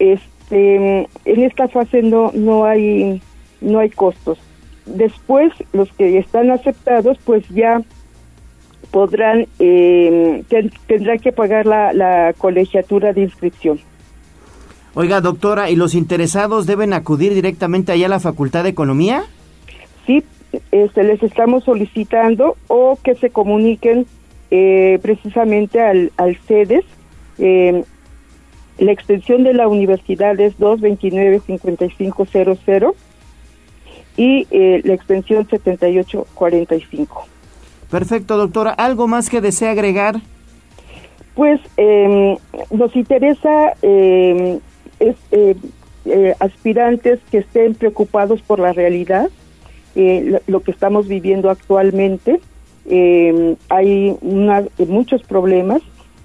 [0.53, 3.23] este, en esta fase no, no, hay,
[3.61, 4.39] no hay costos.
[4.85, 7.81] Después, los que están aceptados, pues ya
[8.91, 10.45] podrán, eh,
[10.87, 13.81] tendrán que pagar la, la colegiatura de inscripción.
[14.95, 19.23] Oiga, doctora, ¿y los interesados deben acudir directamente allá a la Facultad de Economía?
[20.07, 20.23] Sí,
[20.70, 24.05] este, les estamos solicitando o que se comuniquen
[24.51, 26.85] eh, precisamente al, al CEDES.
[27.39, 27.85] Eh,
[28.83, 32.95] la extensión de la universidad es 229-5500
[34.17, 37.27] y eh, la extensión 7845.
[37.91, 38.73] Perfecto, doctora.
[38.73, 40.17] ¿Algo más que desea agregar?
[41.35, 42.37] Pues em,
[42.71, 44.59] nos interesa eh,
[44.99, 45.55] es, eh,
[46.05, 49.31] eh, aspirantes que estén preocupados por la realidad,
[49.95, 52.41] eh, lo, que estamos viviendo actualmente.
[53.69, 54.17] hay
[54.79, 55.83] muchos problemas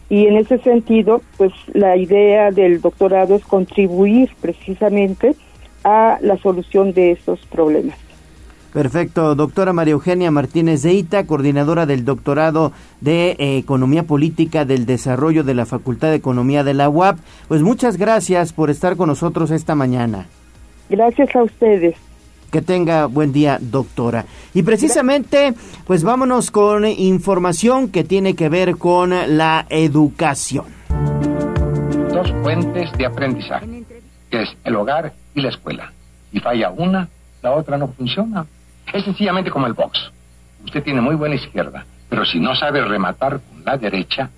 [0.10, 5.36] y en ese sentido, pues la idea del doctorado es contribuir precisamente
[5.84, 7.98] a la solución de esos problemas.
[8.74, 14.86] Perfecto, doctora María Eugenia Martínez de Ita, coordinadora del doctorado de eh, Economía Política del
[14.86, 17.18] Desarrollo de la Facultad de Economía de la UAP.
[17.48, 20.28] Pues muchas gracias por estar con nosotros esta mañana.
[20.90, 21.96] Gracias a ustedes.
[22.52, 24.26] Que tenga buen día, doctora.
[24.53, 25.53] Y precisamente,
[25.86, 30.65] pues vámonos con información que tiene que ver con la educación.
[32.11, 33.84] Dos fuentes de aprendizaje,
[34.32, 35.91] es el hogar y la escuela.
[36.32, 37.07] Y falla una,
[37.41, 38.45] la otra no funciona.
[38.94, 40.11] Es sencillamente como el box.
[40.65, 44.30] Usted tiene muy buena izquierda, pero si no sabe rematar con la derecha,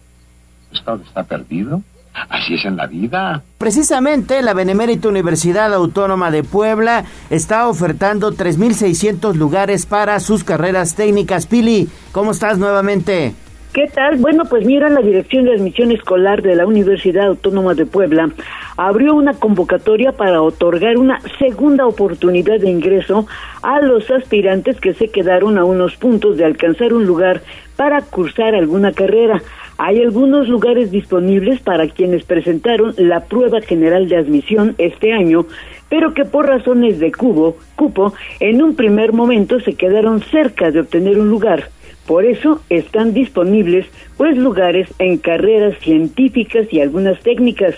[0.70, 1.82] pues todo está perdido.
[2.14, 3.42] Así es en la vida.
[3.58, 11.46] Precisamente la Benemérita Universidad Autónoma de Puebla está ofertando 3.600 lugares para sus carreras técnicas.
[11.46, 13.34] Pili, ¿cómo estás nuevamente?
[13.74, 14.16] ¿Qué tal?
[14.18, 18.32] Bueno, pues mira, la Dirección de Admisión Escolar de la Universidad Autónoma de Puebla
[18.78, 23.28] abrió una convocatoria para otorgar una segunda oportunidad de ingreso
[23.62, 27.44] a los aspirantes que se quedaron a unos puntos de alcanzar un lugar
[27.76, 29.40] para cursar alguna carrera.
[29.82, 35.46] Hay algunos lugares disponibles para quienes presentaron la prueba general de admisión este año,
[35.88, 40.82] pero que por razones de cubo, cupo, en un primer momento se quedaron cerca de
[40.82, 41.70] obtener un lugar.
[42.06, 43.86] Por eso están disponibles
[44.18, 47.76] pues lugares en carreras científicas y algunas técnicas.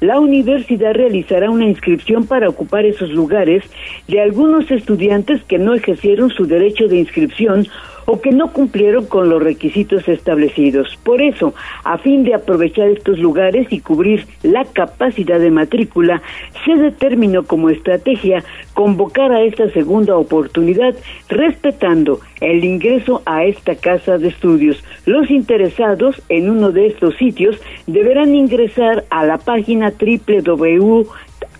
[0.00, 3.62] La universidad realizará una inscripción para ocupar esos lugares
[4.08, 7.66] de algunos estudiantes que no ejercieron su derecho de inscripción
[8.12, 10.98] o que no cumplieron con los requisitos establecidos.
[11.02, 16.20] Por eso, a fin de aprovechar estos lugares y cubrir la capacidad de matrícula,
[16.66, 18.44] se determinó como estrategia
[18.74, 20.94] convocar a esta segunda oportunidad
[21.30, 24.84] respetando el ingreso a esta casa de estudios.
[25.06, 27.56] Los interesados en uno de estos sitios
[27.86, 31.06] deberán ingresar a la página www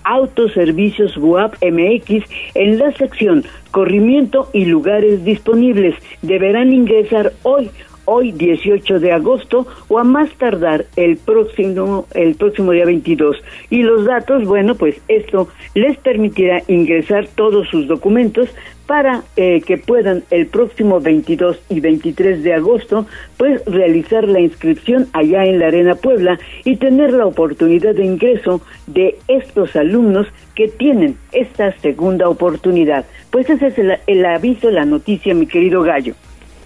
[0.05, 5.95] Autoservicios WAP MX en la sección Corrimiento y lugares disponibles.
[6.21, 7.71] Deberán ingresar hoy
[8.05, 13.37] hoy 18 de agosto o a más tardar el próximo el próximo día 22
[13.71, 18.49] y los datos bueno pues esto les permitirá ingresar todos sus documentos
[18.93, 23.07] para eh, que puedan el próximo 22 y 23 de agosto
[23.39, 28.61] pues realizar la inscripción allá en la Arena Puebla y tener la oportunidad de ingreso
[28.87, 33.07] de estos alumnos que tienen esta segunda oportunidad.
[33.31, 36.15] Pues ese es el, aviso, la noticia, mi querido Gallo.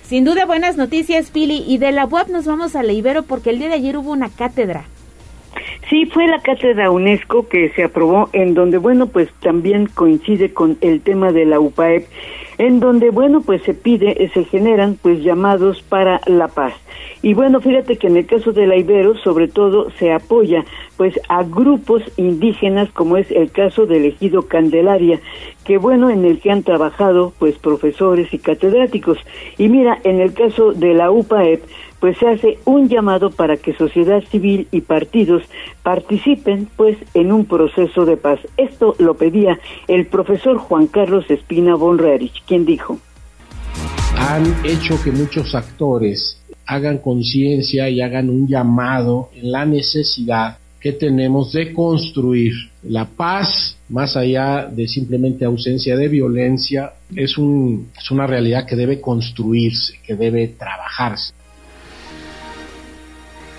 [0.03, 1.63] Sin duda buenas noticias, Pili.
[1.65, 4.11] Y de la UAP nos vamos a la Ibero porque el día de ayer hubo
[4.11, 4.87] una cátedra.
[5.89, 10.79] Sí, fue la cátedra UNESCO que se aprobó en donde, bueno, pues también coincide con
[10.81, 12.07] el tema de la UPAEP.
[12.59, 16.73] en donde, bueno, pues se pide, eh, se generan pues llamados para la paz.
[17.23, 20.65] Y bueno, fíjate que en el caso de la Ibero, sobre todo, se apoya
[20.97, 25.21] pues a grupos indígenas, como es el caso del ejido Candelaria,
[25.65, 29.19] que bueno, en el que han trabajado pues profesores y catedráticos.
[29.59, 31.63] Y mira, en el caso de la UPAEP,
[32.01, 35.43] pues se hace un llamado para que sociedad civil y partidos
[35.83, 38.41] participen pues en un proceso de paz.
[38.57, 39.59] Esto lo pedía
[39.89, 42.99] el profesor Juan Carlos Espina Bonrerich, quien dijo
[44.19, 50.93] han hecho que muchos actores hagan conciencia y hagan un llamado en la necesidad que
[50.93, 52.53] tenemos de construir
[52.83, 58.77] la paz más allá de simplemente ausencia de violencia es, un, es una realidad que
[58.77, 61.33] debe construirse, que debe trabajarse.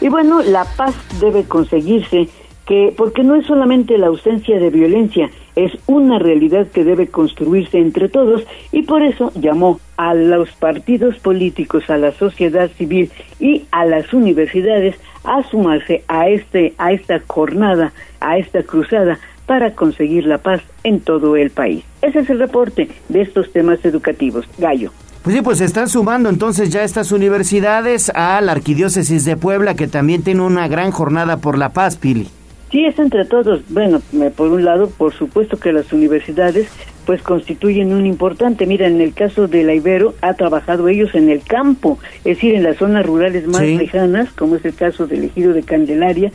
[0.01, 2.29] Y bueno, la paz debe conseguirse
[2.67, 7.79] que porque no es solamente la ausencia de violencia, es una realidad que debe construirse
[7.79, 13.09] entre todos y por eso llamó a los partidos políticos, a la sociedad civil
[13.39, 19.17] y a las universidades a sumarse a este a esta jornada, a esta cruzada
[19.47, 21.85] para conseguir la paz en todo el país.
[22.01, 24.45] Ese es el reporte de estos temas educativos.
[24.57, 24.91] Gallo.
[25.23, 29.75] Pues sí, pues se están sumando entonces ya estas universidades a la Arquidiócesis de Puebla,
[29.75, 32.29] que también tiene una gran jornada por la paz, Pili.
[32.71, 33.61] Sí, es entre todos.
[33.69, 34.01] Bueno,
[34.35, 36.67] por un lado, por supuesto que las universidades
[37.07, 38.65] pues constituyen un importante.
[38.65, 42.53] Mira, en el caso de la Ibero, ha trabajado ellos en el campo, es decir,
[42.53, 46.33] en las zonas rurales más lejanas, como es el caso del ejido de Candelaria,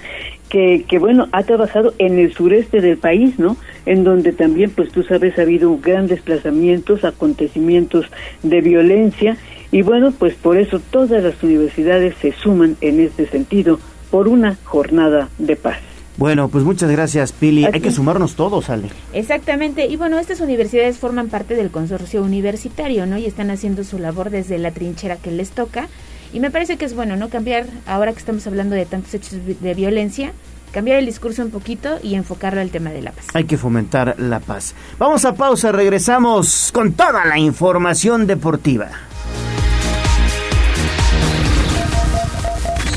[0.49, 3.59] que, que bueno, ha trabajado en el sureste del país, ¿no?
[3.85, 8.07] En donde también, pues tú sabes, ha habido grandes desplazamientos, acontecimientos
[8.43, 9.37] de violencia,
[9.71, 13.79] y bueno, pues por eso todas las universidades se suman en este sentido
[14.11, 15.92] por una jornada de paz.
[16.17, 17.65] Bueno, pues muchas gracias, Pili.
[17.65, 18.91] Hay que sumarnos todos, Ale.
[19.13, 19.87] Exactamente.
[19.87, 23.17] Y bueno, estas universidades forman parte del consorcio universitario, ¿no?
[23.17, 25.89] Y están haciendo su labor desde la trinchera que les toca.
[26.33, 27.29] Y me parece que es bueno, ¿no?
[27.29, 30.33] Cambiar, ahora que estamos hablando de tantos hechos de violencia,
[30.73, 33.27] cambiar el discurso un poquito y enfocarlo al tema de la paz.
[33.35, 34.75] Hay que fomentar la paz.
[34.99, 38.89] Vamos a pausa, regresamos con toda la información deportiva.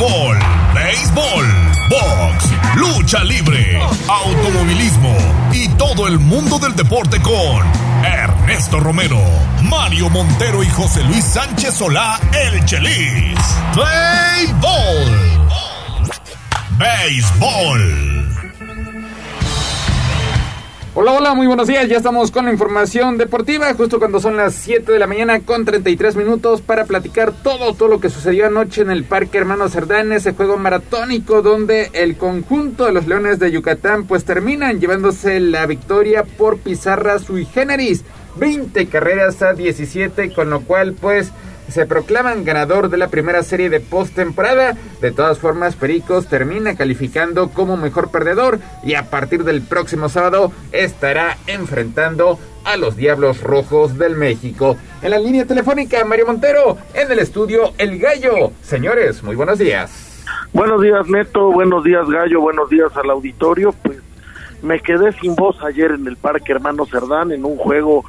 [0.00, 1.46] Béisbol,
[1.90, 3.78] box, lucha libre,
[4.08, 5.14] automovilismo
[5.52, 7.66] y todo el mundo del deporte con
[8.02, 9.20] Ernesto Romero,
[9.62, 13.38] Mario Montero y José Luis Sánchez Solá, el Chelis.
[13.76, 15.48] Béisbol.
[16.78, 18.29] Béisbol.
[21.02, 21.88] Hola, hola, muy buenos días.
[21.88, 25.64] Ya estamos con la información deportiva, justo cuando son las 7 de la mañana con
[25.64, 30.12] 33 minutos para platicar todo, todo lo que sucedió anoche en el Parque Hermano Cerdán,
[30.12, 35.64] ese juego maratónico donde el conjunto de los Leones de Yucatán pues terminan llevándose la
[35.64, 38.04] victoria por pizarra sui generis.
[38.36, 41.32] 20 carreras a 17, con lo cual pues
[41.70, 44.76] se proclaman ganador de la primera serie de postemporada.
[45.00, 50.52] De todas formas, Pericos termina calificando como mejor perdedor y a partir del próximo sábado
[50.72, 54.76] estará enfrentando a los Diablos Rojos del México.
[55.02, 58.52] En la línea telefónica, Mario Montero, en el estudio El Gallo.
[58.62, 60.24] Señores, muy buenos días.
[60.52, 61.52] Buenos días, Neto.
[61.52, 62.40] Buenos días, Gallo.
[62.40, 63.72] Buenos días al auditorio.
[63.82, 63.98] Pues
[64.62, 68.04] me quedé sin voz ayer en el Parque Hermano Cerdán en un juego,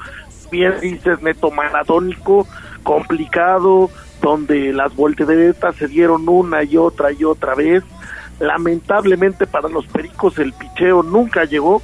[0.52, 2.46] bien dices, Neto, maratónico
[2.84, 3.90] complicado,
[4.22, 7.84] donde las volteretas se dieron una y otra y otra vez.
[8.40, 11.82] Lamentablemente para los Pericos el picheo nunca llegó,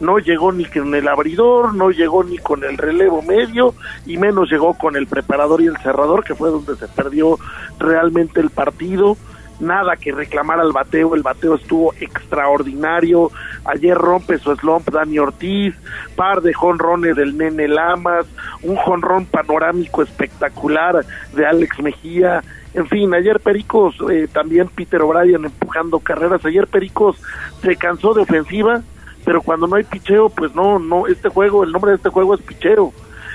[0.00, 3.74] no llegó ni con el abridor, no llegó ni con el relevo medio
[4.06, 7.38] y menos llegó con el preparador y el cerrador, que fue donde se perdió
[7.78, 9.16] realmente el partido
[9.60, 13.30] nada que reclamar al bateo, el bateo estuvo extraordinario,
[13.64, 15.74] ayer rompe su slump Dani Ortiz,
[16.16, 18.26] par de jonrones del Nene Lamas,
[18.62, 21.04] un jonrón panorámico espectacular
[21.34, 22.42] de Alex Mejía,
[22.72, 27.20] en fin, ayer Pericos, eh, también Peter O'Brien empujando carreras, ayer Pericos
[27.62, 28.82] se cansó de ofensiva,
[29.24, 32.34] pero cuando no hay picheo, pues no, no, este juego, el nombre de este juego
[32.34, 32.92] es picheo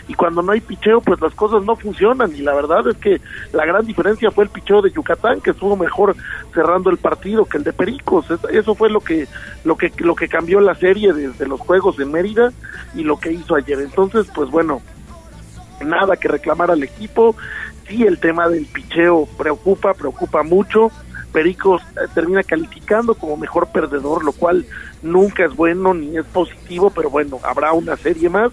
[0.07, 3.22] y cuando no hay picheo pues las cosas no funcionan y la verdad es que
[3.53, 6.15] la gran diferencia fue el picheo de Yucatán que estuvo mejor
[6.53, 9.27] cerrando el partido que el de Pericos eso fue lo que
[9.64, 12.52] lo que lo que cambió la serie desde los juegos en Mérida
[12.94, 14.82] y lo que hizo ayer entonces pues bueno
[15.84, 17.36] nada que reclamar al equipo.
[17.88, 20.91] Sí, el tema del picheo preocupa, preocupa mucho.
[21.32, 24.65] Pericos eh, termina calificando como mejor perdedor, lo cual
[25.02, 28.52] nunca es bueno ni es positivo, pero bueno, habrá una serie más,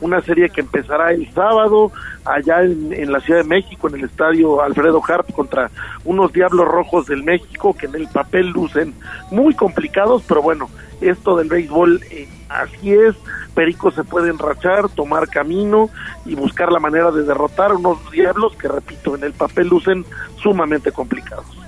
[0.00, 1.92] una serie que empezará el sábado
[2.24, 5.70] allá en, la Ciudad de México, en el estadio Alfredo Harp contra
[6.04, 8.94] unos Diablos Rojos del México que en el papel lucen
[9.30, 10.68] muy complicados, pero bueno,
[11.00, 13.14] esto del béisbol eh, así es,
[13.54, 15.90] Pericos se puede enrachar, tomar camino
[16.24, 20.04] y buscar la manera de derrotar unos Diablos que, repito, en el papel lucen
[20.36, 21.63] sumamente complicados.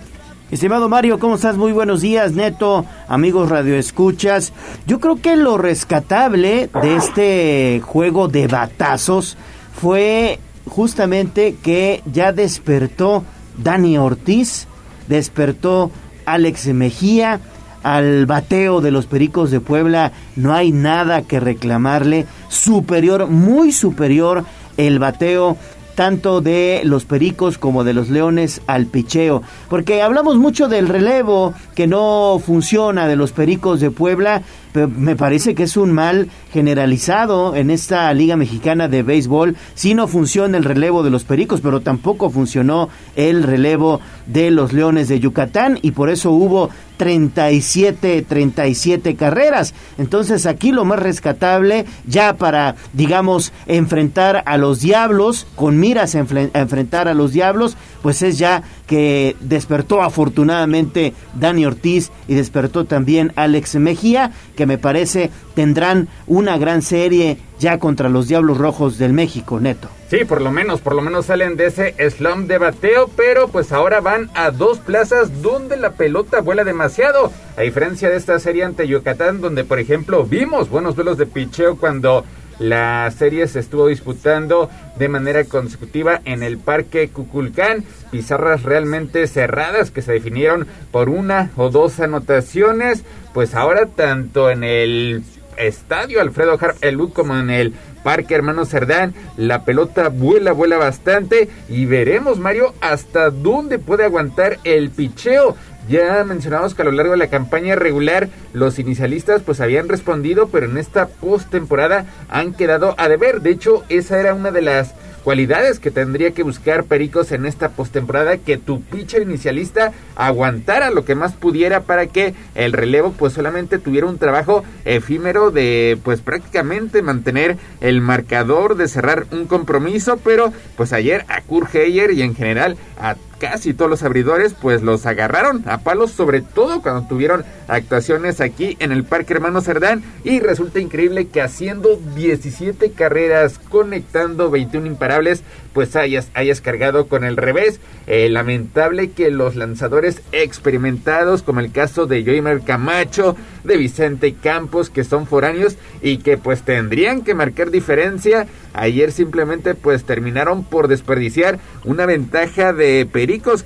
[0.48, 1.56] Estimado Mario, ¿cómo estás?
[1.56, 4.52] Muy buenos días, Neto, amigos radioescuchas.
[4.86, 9.36] Yo creo que lo rescatable de este juego de batazos
[9.74, 13.24] fue justamente que ya despertó
[13.58, 14.68] Dani Ortiz,
[15.08, 15.90] despertó
[16.26, 17.40] Alex Mejía,
[17.82, 24.44] al bateo de los Pericos de Puebla no hay nada que reclamarle, superior, muy superior
[24.76, 25.56] el bateo
[25.96, 29.42] tanto de los Pericos como de los Leones al picheo.
[29.68, 34.42] Porque hablamos mucho del relevo que no funciona de los Pericos de Puebla,
[34.76, 39.56] me parece que es un mal generalizado en esta Liga Mexicana de Béisbol.
[39.74, 44.72] Sí no funciona el relevo de los Pericos, pero tampoco funcionó el relevo de los
[44.72, 49.74] Leones de Yucatán y por eso hubo 37, 37 carreras.
[49.98, 56.20] Entonces aquí lo más rescatable ya para, digamos, enfrentar a los diablos, con miras a,
[56.20, 63.32] enfrentar a los diablos, pues es ya que despertó afortunadamente Dani Ortiz y despertó también
[63.36, 69.12] Alex Mejía, que me parece tendrán una gran serie ya contra los Diablos Rojos del
[69.12, 69.88] México, neto.
[70.08, 73.72] Sí, por lo menos, por lo menos salen de ese slum de bateo, pero pues
[73.72, 77.32] ahora van a dos plazas donde la pelota vuela demasiado.
[77.56, 81.76] A diferencia de esta serie ante Yucatán, donde por ejemplo vimos buenos duelos de picheo
[81.76, 82.24] cuando
[82.58, 87.84] la serie se estuvo disputando de manera consecutiva en el Parque Cuculcán.
[88.10, 93.04] Pizarras realmente cerradas que se definieron por una o dos anotaciones.
[93.34, 95.22] Pues ahora tanto en el
[95.58, 99.14] estadio Alfredo Harp Elud como en el Parque Hermano Cerdán.
[99.36, 105.56] La pelota vuela, vuela bastante y veremos, Mario, hasta dónde puede aguantar el picheo.
[105.88, 110.48] Ya mencionamos que a lo largo de la campaña regular los inicialistas pues habían respondido,
[110.48, 113.40] pero en esta postemporada han quedado a deber.
[113.40, 114.94] De hecho, esa era una de las
[115.26, 121.04] cualidades que tendría que buscar Pericos en esta postemporada, que tu pitcher inicialista aguantara lo
[121.04, 126.20] que más pudiera para que el relevo pues solamente tuviera un trabajo efímero de pues
[126.20, 132.22] prácticamente mantener el marcador, de cerrar un compromiso, pero pues ayer a Kurt Heyer y
[132.22, 137.06] en general a casi todos los abridores pues los agarraron a palos sobre todo cuando
[137.08, 140.02] tuvieron actuaciones aquí en el Parque Hermano Cerdán.
[140.24, 145.42] Y resulta increíble que haciendo 17 carreras conectando 21 imparables
[145.72, 147.80] pues hayas, hayas cargado con el revés.
[148.06, 154.90] Eh, lamentable que los lanzadores experimentados como el caso de Joymer Camacho de Vicente Campos
[154.90, 160.86] que son foráneos y que pues tendrían que marcar diferencia ayer simplemente pues terminaron por
[160.88, 163.08] desperdiciar una ventaja de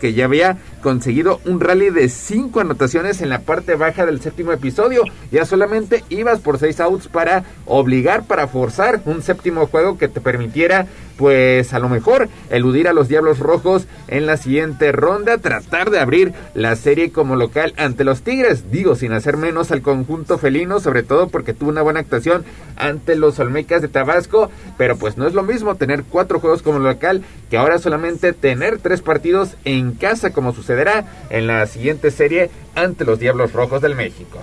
[0.01, 4.53] Que ya había conseguido un rally de cinco anotaciones en la parte baja del séptimo
[4.53, 5.05] episodio.
[5.31, 10.20] Ya solamente ibas por seis outs para obligar, para forzar un séptimo juego que te
[10.20, 10.87] permitiera
[11.20, 15.98] pues a lo mejor eludir a los Diablos Rojos en la siguiente ronda, tratar de
[15.98, 20.80] abrir la serie como local ante los Tigres, digo sin hacer menos al conjunto felino,
[20.80, 22.42] sobre todo porque tuvo una buena actuación
[22.78, 26.78] ante los Olmecas de Tabasco, pero pues no es lo mismo tener cuatro juegos como
[26.78, 27.20] local
[27.51, 33.05] que ahora solamente tener tres partidos en casa como sucederá en la siguiente serie ante
[33.05, 34.42] los Diablos Rojos del México.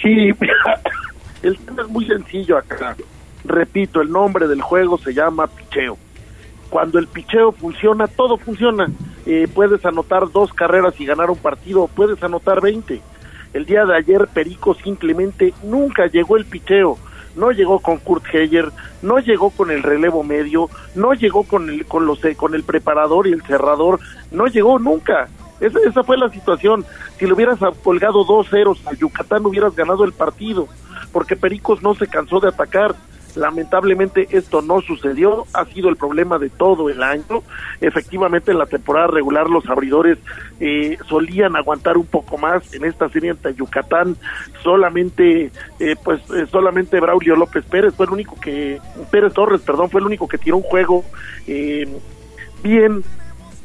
[0.00, 0.32] Sí,
[1.42, 2.94] el tema es muy sencillo acá
[3.48, 5.96] repito, el nombre del juego se llama picheo.
[6.70, 8.88] Cuando el picheo funciona, todo funciona.
[9.26, 13.00] Eh, puedes anotar dos carreras y ganar un partido, puedes anotar 20.
[13.54, 16.98] El día de ayer Perico simplemente nunca llegó el picheo.
[17.36, 18.70] No llegó con Kurt Heyer,
[19.00, 23.28] no llegó con el relevo medio, no llegó con el, con los, con el preparador
[23.28, 24.00] y el cerrador,
[24.32, 25.28] no llegó nunca.
[25.60, 26.84] Esa, esa fue la situación.
[27.18, 30.68] Si le hubieras colgado dos ceros a Yucatán, hubieras ganado el partido,
[31.12, 32.96] porque Pericos no se cansó de atacar
[33.38, 37.44] Lamentablemente esto no sucedió, ha sido el problema de todo el año.
[37.80, 40.18] Efectivamente en la temporada regular los abridores
[40.58, 44.16] eh, solían aguantar un poco más en esta serie ante Yucatán.
[44.64, 48.80] Solamente, eh, pues eh, solamente Braulio López Pérez fue el único que,
[49.12, 51.04] Pérez Torres, perdón, fue el único que tiró un juego
[52.62, 53.04] bien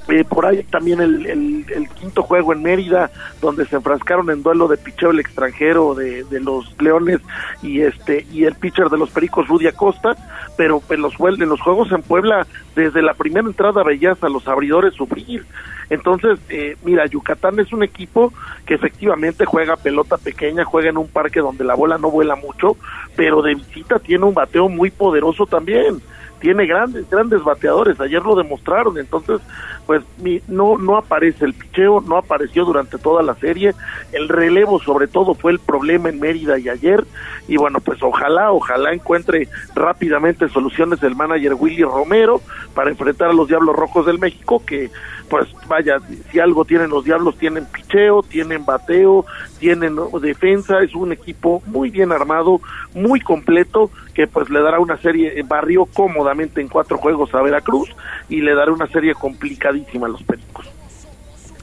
[0.10, 3.10] eh, por ahí también el, el, quinto juego en Mérida,
[3.42, 7.22] donde se enfrascaron en duelo de picheo el extranjero de, de, los Leones
[7.62, 10.18] y este y el pitcher de los Pericos Rudy Acosta,
[10.58, 14.46] pero en los, en los juegos en Puebla, desde la primera entrada veías a los
[14.48, 15.46] abridores sufrir.
[15.90, 18.34] Entonces, eh, mira, Yucatán es un equipo
[18.66, 22.76] que efectivamente juega pelota pequeña, juega en un parque donde la bola no vuela mucho,
[23.16, 26.02] pero de visita tiene un bateo muy poderoso también
[26.44, 29.40] tiene grandes, grandes bateadores, ayer lo demostraron, entonces,
[29.88, 33.74] pues mi, no, no aparece el picheo, no apareció durante toda la serie,
[34.12, 37.06] el relevo sobre todo fue el problema en Mérida y ayer,
[37.48, 42.42] y bueno, pues ojalá, ojalá encuentre rápidamente soluciones el manager Willy Romero
[42.74, 44.92] para enfrentar a los Diablos Rojos del México, que
[45.30, 46.00] pues vaya,
[46.32, 49.26] si algo tienen los Diablos, tienen picheo, tienen bateo,
[49.60, 52.60] tienen defensa, es un equipo muy bien armado,
[52.94, 57.42] muy completo, que pues le dará una serie, eh, barrió cómodamente en cuatro juegos a
[57.42, 57.90] Veracruz
[58.30, 60.66] y le dará una serie complicadísima a los Pericos.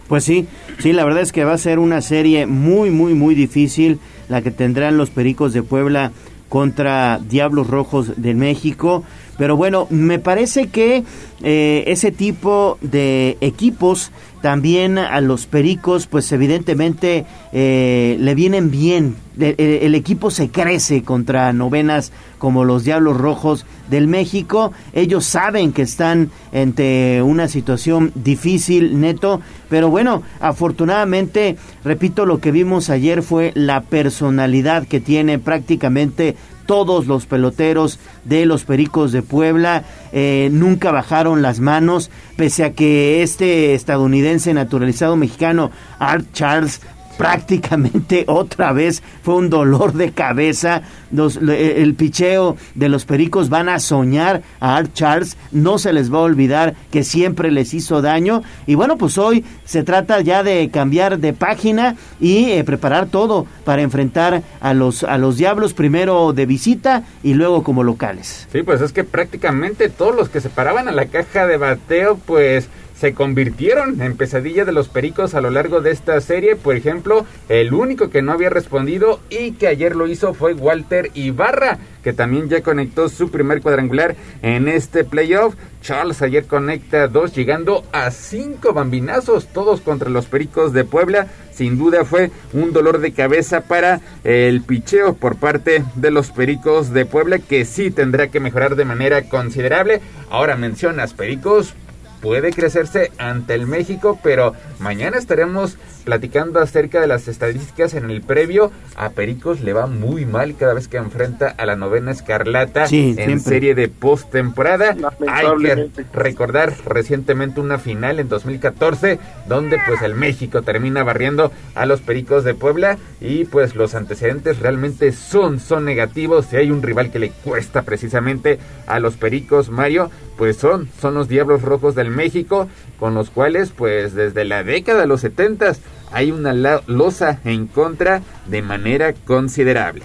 [0.08, 0.48] Pues sí,
[0.78, 4.42] sí, la verdad es que va a ser una serie muy, muy, muy difícil la
[4.42, 6.10] que tendrán los Pericos de Puebla
[6.48, 9.04] contra Diablos Rojos de México.
[9.38, 11.04] Pero bueno, me parece que
[11.42, 14.12] eh, ese tipo de equipos
[14.42, 19.16] también a los Pericos, pues evidentemente eh, le vienen bien.
[19.38, 24.72] El, equipo se crece contra novenas como los Diablos Rojos del México.
[24.92, 29.40] Ellos saben que están ante una situación difícil, neto.
[29.68, 36.34] Pero bueno, afortunadamente, repito, lo que vimos ayer fue la personalidad que tiene prácticamente
[36.66, 42.72] todos los peloteros de los Pericos de Puebla eh, nunca bajaron las manos, pese a
[42.74, 46.80] que este estadounidense naturalizado mexicano, Art Charles,
[47.16, 50.82] prácticamente otra vez fue un dolor de cabeza.
[51.12, 56.18] el picheo de los pericos van a soñar a Art Charles, no se les va
[56.18, 58.42] a olvidar que siempre les hizo daño.
[58.66, 63.46] Y bueno, pues hoy se trata ya de cambiar de página y eh, preparar todo
[63.64, 68.48] para enfrentar a los, a los diablos, primero de visita y luego como locales.
[68.52, 72.18] Sí, pues es que prácticamente todos los que se paraban a la caja de bateo,
[72.18, 72.68] pues
[73.00, 76.54] se convirtieron en pesadilla de los pericos a lo largo de esta serie.
[76.54, 81.10] Por ejemplo, el único que no había respondido y que ayer lo hizo fue Walter
[81.14, 85.54] Ibarra, que también ya conectó su primer cuadrangular en este playoff.
[85.80, 91.28] Charles ayer conecta dos, llegando a cinco bambinazos, todos contra los pericos de Puebla.
[91.54, 96.92] Sin duda fue un dolor de cabeza para el picheo por parte de los pericos
[96.92, 100.02] de Puebla, que sí tendrá que mejorar de manera considerable.
[100.28, 101.74] Ahora mencionas pericos,
[102.20, 108.22] puede crecerse ante el México, pero mañana estaremos platicando acerca de las estadísticas en el
[108.22, 108.72] previo.
[108.96, 113.40] A Pericos le va muy mal cada vez que enfrenta a la novena escarlata en
[113.40, 114.96] serie de postemporada.
[115.28, 121.86] Hay que recordar recientemente una final en 2014 donde pues el México termina barriendo a
[121.86, 126.46] los Pericos de Puebla y pues los antecedentes realmente son son negativos.
[126.46, 130.10] Si hay un rival que le cuesta precisamente a los Pericos, Mario,
[130.40, 132.66] pues son son los Diablos Rojos del México
[132.98, 135.72] con los cuales pues desde la década de los 70
[136.12, 140.00] hay una losa en contra de manera considerable.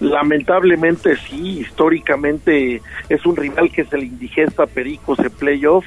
[0.00, 5.86] Lamentablemente sí, históricamente es un rival que se le indigesta a Pericos en playoff.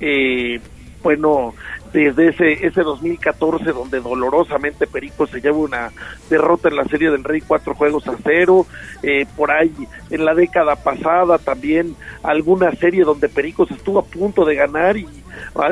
[0.00, 0.58] Eh,
[1.02, 1.54] bueno,
[1.92, 5.90] desde ese, ese 2014 donde dolorosamente Perico se lleva una
[6.28, 8.66] derrota en la Serie del Rey, cuatro juegos a cero,
[9.02, 9.74] eh, por ahí
[10.10, 15.06] en la década pasada también alguna serie donde Pericos estuvo a punto de ganar y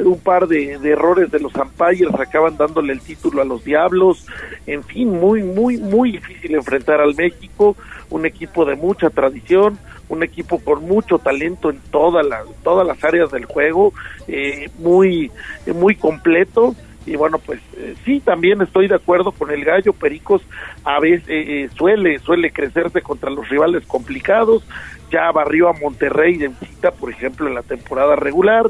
[0.05, 4.27] un par de, errores de los umpires acaban dándole el título a los Diablos,
[4.67, 7.77] en fin, muy, muy, muy difícil enfrentar al México,
[8.11, 9.79] un equipo de mucha tradición,
[10.09, 13.93] un equipo con mucho talento en todas las todas las áreas del juego,
[14.27, 15.31] eh, muy,
[15.75, 16.75] muy completo.
[17.07, 20.43] Y bueno pues eh, sí también estoy de acuerdo con el gallo Pericos.
[20.85, 24.63] A veces eh, suele suele crecerse contra los rivales complicados.
[25.11, 28.67] Ya barrió a Monterrey de visita por ejemplo en la temporada regular.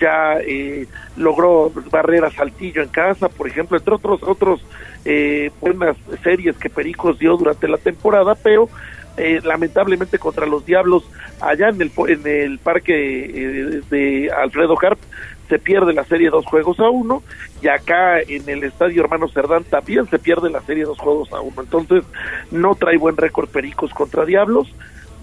[0.00, 0.38] Ya
[1.16, 4.64] logró barrer a Saltillo en casa por ejemplo entre otros otros
[5.60, 8.68] buenas series que Pericos dio durante la temporada pero
[9.20, 11.04] eh, lamentablemente contra los Diablos
[11.40, 14.98] allá en el, en el parque eh, de Alfredo Harp
[15.50, 17.22] se pierde la serie dos juegos a uno
[17.60, 21.40] y acá en el estadio Hermano Cerdán también se pierde la serie dos juegos a
[21.40, 21.60] uno.
[21.60, 22.04] Entonces
[22.50, 24.72] no trae buen récord Pericos contra Diablos.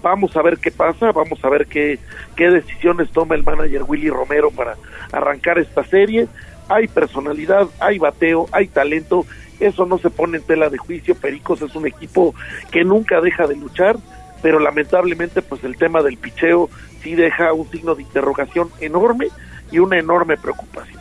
[0.00, 1.98] Vamos a ver qué pasa vamos a ver qué,
[2.36, 4.76] qué decisiones toma el manager Willy Romero para
[5.10, 6.28] arrancar esta serie.
[6.68, 9.24] Hay personalidad hay bateo hay talento
[9.60, 11.14] eso no se pone en tela de juicio.
[11.14, 12.34] Pericos es un equipo
[12.70, 13.96] que nunca deja de luchar,
[14.42, 16.70] pero lamentablemente pues el tema del picheo
[17.02, 19.28] sí deja un signo de interrogación enorme
[19.70, 21.00] y una enorme preocupación.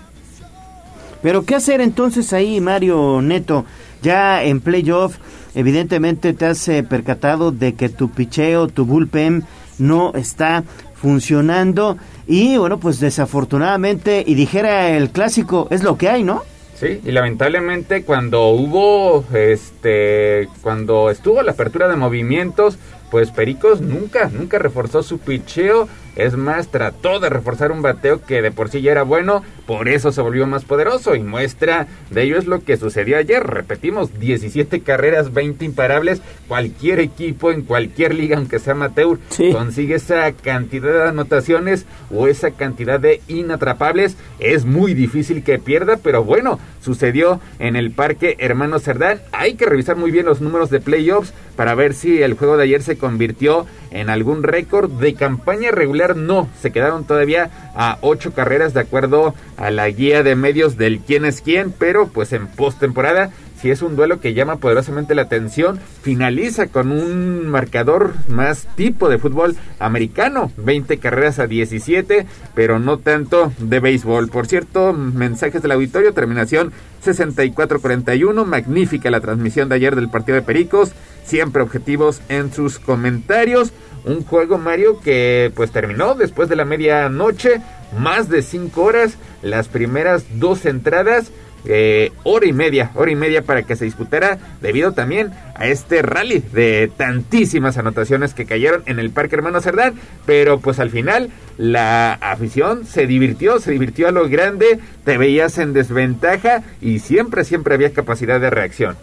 [1.22, 3.66] Pero ¿qué hacer entonces ahí, Mario Neto?
[4.02, 5.18] Ya en playoff,
[5.56, 9.44] evidentemente te has eh, percatado de que tu picheo, tu bullpen
[9.80, 10.64] no está
[10.94, 11.98] funcionando
[12.28, 16.44] y bueno, pues desafortunadamente, y dijera el clásico, es lo que hay, ¿no?
[16.80, 22.78] Sí, y lamentablemente cuando hubo, este, cuando estuvo la apertura de movimientos,
[23.12, 28.42] pues Pericos nunca, nunca reforzó su picheo es más, trató de reforzar un bateo que
[28.42, 32.24] de por sí ya era bueno, por eso se volvió más poderoso y muestra de
[32.24, 33.44] ello es lo que sucedió ayer.
[33.46, 36.24] Repetimos, 17 carreras, 20 imparables.
[36.48, 39.20] Cualquier equipo en cualquier liga, aunque sea amateur,
[39.52, 44.18] consigue esa cantidad de anotaciones o esa cantidad de inatrapables.
[44.40, 49.22] Es muy difícil que pierda, pero bueno, sucedió en el Parque Hermano Cerdán.
[49.34, 52.64] Hay que revisar muy bien los números de playoffs para ver si el juego de
[52.64, 56.16] ayer se convirtió en algún récord de campaña regular.
[56.16, 61.00] No, se quedaron todavía a ocho carreras de acuerdo a la guía de medios del
[61.00, 65.24] quién es quién, pero pues en postemporada si es un duelo que llama poderosamente la
[65.24, 72.80] atención, finaliza con un marcador más tipo de fútbol americano, 20 carreras a 17, pero
[72.80, 74.30] no tanto de béisbol.
[74.30, 76.72] Por cierto, mensajes del auditorio, terminación
[77.06, 80.92] 64-41, magnífica la transmisión de ayer del partido de Pericos,
[81.26, 83.72] siempre objetivos en sus comentarios.
[84.06, 87.62] Un juego, Mario, que pues terminó después de la medianoche,
[87.98, 91.32] más de 5 horas, las primeras dos entradas
[91.66, 96.02] eh, hora y media, hora y media para que se disputara debido también a este
[96.02, 101.30] rally de tantísimas anotaciones que cayeron en el Parque Hermano Cerdán, pero pues al final
[101.58, 107.44] la afición se divirtió, se divirtió a lo grande, te veías en desventaja y siempre,
[107.44, 108.96] siempre había capacidad de reacción.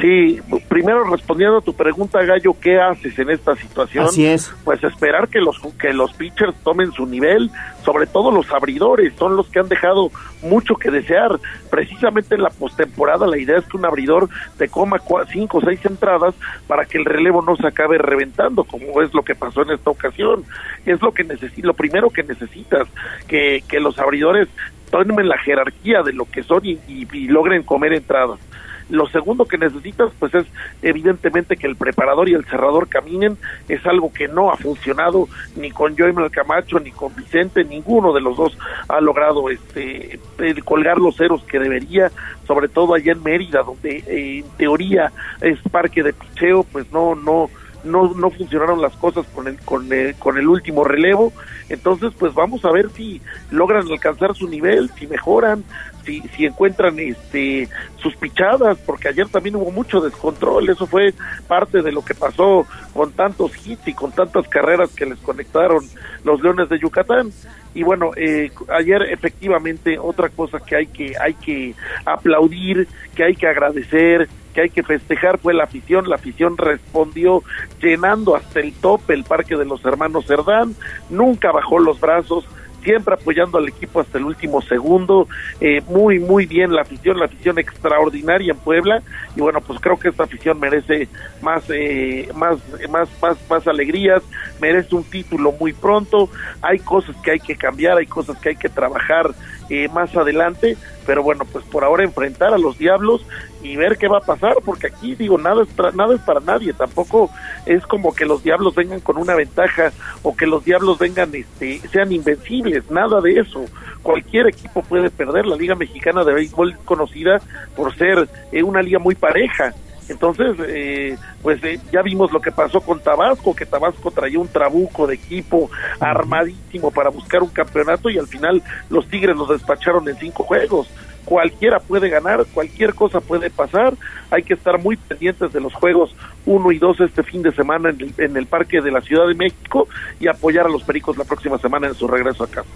[0.00, 4.06] Sí, primero respondiendo a tu pregunta, Gallo, ¿qué haces en esta situación?
[4.06, 4.52] Así es.
[4.64, 7.48] Pues esperar que los que los pitchers tomen su nivel,
[7.84, 10.10] sobre todo los abridores, son los que han dejado
[10.42, 11.38] mucho que desear.
[11.70, 15.00] Precisamente en la postemporada la idea es que un abridor te coma
[15.30, 16.34] cinco o seis entradas
[16.66, 19.90] para que el relevo no se acabe reventando, como es lo que pasó en esta
[19.90, 20.44] ocasión.
[20.84, 22.88] Es lo que necesito, lo primero que necesitas,
[23.28, 24.48] que, que los abridores
[24.90, 28.40] tomen la jerarquía de lo que son y logren comer entradas.
[28.90, 30.46] Lo segundo que necesitas, pues es
[30.82, 33.38] evidentemente que el preparador y el cerrador caminen.
[33.68, 37.64] Es algo que no ha funcionado ni con Joey Camacho ni con Vicente.
[37.64, 38.58] Ninguno de los dos
[38.88, 40.20] ha logrado este
[40.64, 42.10] colgar los ceros que debería,
[42.46, 47.14] sobre todo allá en Mérida, donde eh, en teoría es parque de picheo, pues no,
[47.14, 47.48] no,
[47.84, 51.32] no, no funcionaron las cosas con el, con, el, con el último relevo.
[51.68, 53.20] Entonces, pues vamos a ver si
[53.50, 55.64] logran alcanzar su nivel, si mejoran,
[56.04, 61.14] si, si encuentran este sus pichadas, porque ayer también hubo mucho descontrol, eso fue
[61.48, 65.84] parte de lo que pasó con tantos hits y con tantas carreras que les conectaron
[66.24, 67.32] los Leones de Yucatán.
[67.74, 71.74] Y bueno, eh, ayer efectivamente otra cosa que hay que hay que
[72.04, 72.86] aplaudir,
[73.16, 76.08] que hay que agradecer, que hay que festejar fue la afición.
[76.08, 77.42] La afición respondió
[77.82, 80.74] llenando hasta el tope el Parque de los Hermanos Cerdán,
[81.10, 82.46] nunca bajó los brazos,
[82.84, 85.26] siempre apoyando al equipo hasta el último segundo.
[85.60, 89.02] Eh, muy, muy bien la afición, la afición extraordinaria en Puebla.
[89.34, 91.08] Y bueno, pues creo que esta afición merece
[91.42, 92.58] más, eh, más,
[92.90, 94.22] más, más, más alegrías,
[94.60, 96.28] merece un título muy pronto.
[96.62, 99.34] Hay cosas que hay que cambiar, hay cosas que hay que trabajar
[99.70, 100.76] eh, más adelante,
[101.06, 103.24] pero bueno, pues por ahora enfrentar a los diablos
[103.62, 106.72] y ver qué va a pasar, porque aquí digo, nada es, nada es para nadie,
[106.72, 107.30] tampoco
[107.66, 109.92] es como que los diablos vengan con una ventaja
[110.22, 113.64] o que los diablos vengan, este, sean invencibles, nada de eso.
[114.02, 117.40] Cualquier equipo puede perder, la Liga Mexicana de Béisbol conocida
[117.74, 119.74] por ser eh, una liga muy pareja,
[120.08, 124.48] entonces, eh, pues eh, ya vimos lo que pasó con Tabasco, que Tabasco traía un
[124.48, 130.08] trabuco de equipo armadísimo para buscar un campeonato y al final los Tigres los despacharon
[130.08, 130.90] en cinco juegos.
[131.24, 133.94] Cualquiera puede ganar, cualquier cosa puede pasar.
[134.30, 136.14] Hay que estar muy pendientes de los juegos
[136.44, 139.26] 1 y 2 este fin de semana en el, en el Parque de la Ciudad
[139.26, 139.88] de México
[140.20, 142.68] y apoyar a los Pericos la próxima semana en su regreso a casa.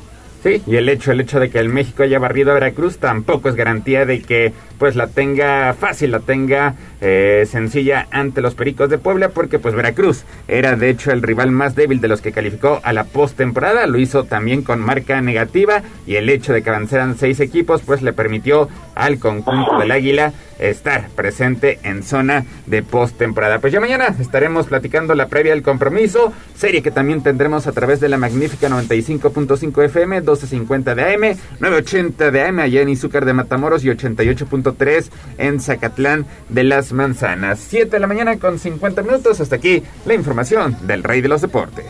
[0.43, 3.49] Sí, y el hecho, el hecho de que el México haya barrido a Veracruz tampoco
[3.49, 8.89] es garantía de que pues la tenga fácil, la tenga eh, sencilla ante los Pericos
[8.89, 12.31] de Puebla, porque pues Veracruz era de hecho el rival más débil de los que
[12.31, 16.71] calificó a la postemporada, lo hizo también con marca negativa y el hecho de que
[16.71, 22.83] avanzaran seis equipos pues le permitió al conjunto del Águila estar presente en zona de
[22.83, 23.59] postemporada.
[23.61, 28.01] Pues ya mañana estaremos platicando la previa del compromiso, serie que también tendremos a través
[28.01, 33.33] de la magnífica 95.5 FM, 1250 de AM, 980 de AM allá en Izúcar de
[33.33, 37.59] Matamoros y 88.3 en Zacatlán de las Manzanas.
[37.61, 39.41] 7 de la mañana con 50 minutos.
[39.41, 41.87] Hasta aquí la información del Rey de los Deportes.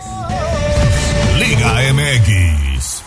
[1.39, 3.05] Liga MX.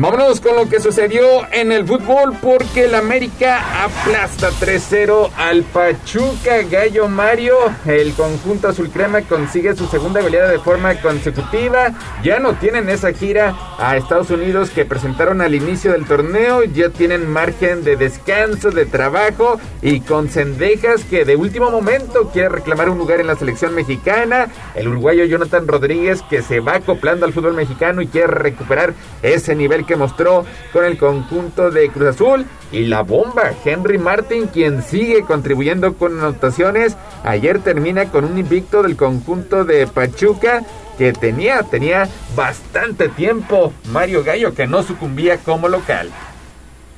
[0.00, 6.62] Vámonos con lo que sucedió en el fútbol porque el América aplasta 3-0 al Pachuca
[6.70, 7.56] Gallo Mario.
[7.84, 11.92] El conjunto azul crema consigue su segunda goleada de forma consecutiva.
[12.22, 16.64] Ya no tienen esa gira a Estados Unidos que presentaron al inicio del torneo.
[16.64, 22.48] Ya tienen margen de descanso, de trabajo y con Cendejas que de último momento quiere
[22.48, 24.48] reclamar un lugar en la selección mexicana.
[24.74, 29.54] El uruguayo Jonathan Rodríguez que se va acoplando al fútbol mexicano y quiere recuperar ese
[29.54, 32.46] nivel que mostró con el conjunto de Cruz Azul.
[32.70, 36.96] Y la bomba, Henry Martin, quien sigue contribuyendo con anotaciones.
[37.24, 40.64] Ayer termina con un invicto del conjunto de Pachuca
[40.98, 46.10] que tenía, tenía bastante tiempo Mario Gallo que no sucumbía como local.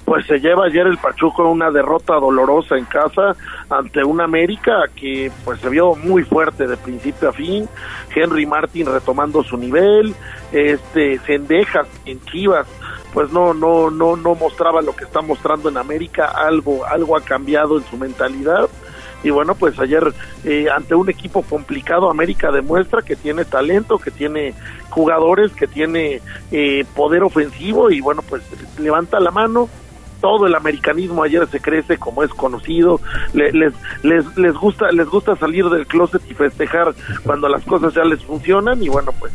[0.07, 3.37] Pues se lleva ayer el Pachuco una derrota dolorosa en casa
[3.69, 7.69] ante un América que pues se vio muy fuerte de principio a fin,
[8.13, 10.17] Henry Martin retomando su nivel,
[10.51, 12.67] este Cendejas en Chivas
[13.13, 17.21] pues no no no no mostraba lo que está mostrando en América, algo algo ha
[17.21, 18.69] cambiado en su mentalidad
[19.23, 20.13] y bueno, pues ayer
[20.45, 24.55] eh, ante un equipo complicado, América demuestra que tiene talento, que tiene
[24.89, 26.21] jugadores, que tiene
[26.51, 28.43] eh, poder ofensivo y bueno, pues
[28.79, 29.69] levanta la mano,
[30.21, 33.01] todo el americanismo ayer se crece como es conocido.
[33.33, 33.55] Les,
[34.03, 36.95] les les gusta les gusta salir del closet y festejar
[37.25, 39.33] cuando las cosas ya les funcionan y bueno pues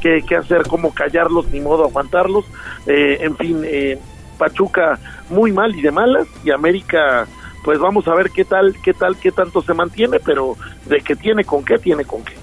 [0.00, 2.44] qué, qué hacer cómo callarlos ni modo aguantarlos.
[2.86, 3.98] Eh, en fin eh,
[4.38, 4.98] Pachuca
[5.30, 7.26] muy mal y de malas y América
[7.64, 11.16] pues vamos a ver qué tal qué tal qué tanto se mantiene pero de que
[11.16, 12.34] tiene con qué tiene con qué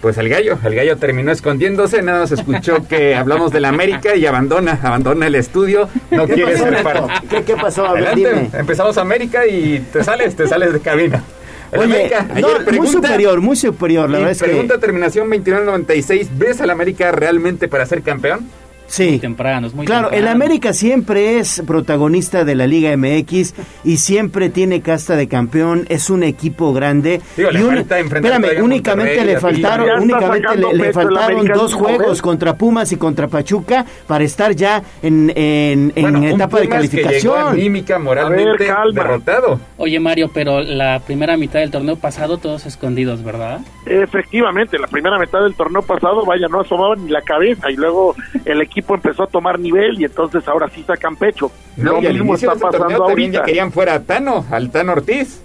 [0.00, 4.16] pues el gallo, el gallo terminó escondiéndose, nada más escuchó que hablamos de la América
[4.16, 7.12] y abandona, abandona el estudio, no quiere ser parte.
[7.28, 7.86] ¿Qué, ¿Qué, pasó?
[7.86, 11.22] Adelante, empezamos América y te sales, te sales de cabina.
[11.70, 16.28] El Oye, América, no, pregunta, muy superior, muy superior, la verdad es pregunta terminación 29.96,
[16.32, 18.48] ¿ves al América realmente para ser campeón?
[18.90, 19.20] Sí.
[19.22, 19.28] Muy
[19.72, 20.10] muy claro, temprano.
[20.10, 23.54] el América siempre es protagonista de la Liga MX
[23.84, 27.20] y siempre tiene casta de campeón, es un equipo grande.
[27.36, 32.90] Digo, y un, espérame, únicamente le faltaron, únicamente le, le faltaron dos juegos contra Pumas
[32.90, 37.48] y contra Pachuca para estar ya en, en, en bueno, etapa de calificación.
[37.50, 39.60] anímica, moralmente ver, derrotado.
[39.76, 43.60] Oye Mario, pero la primera mitad del torneo pasado todos escondidos, ¿verdad?
[43.86, 48.16] Efectivamente, la primera mitad del torneo pasado, vaya, no asomaban ni la cabeza y luego
[48.44, 51.50] el equipo empezó a tomar nivel y entonces ahora sí sacan pecho.
[51.76, 53.38] No, Lo mismo está pasando ahorita.
[53.38, 55.42] Ya querían fuera a Tano, al Tano Ortiz.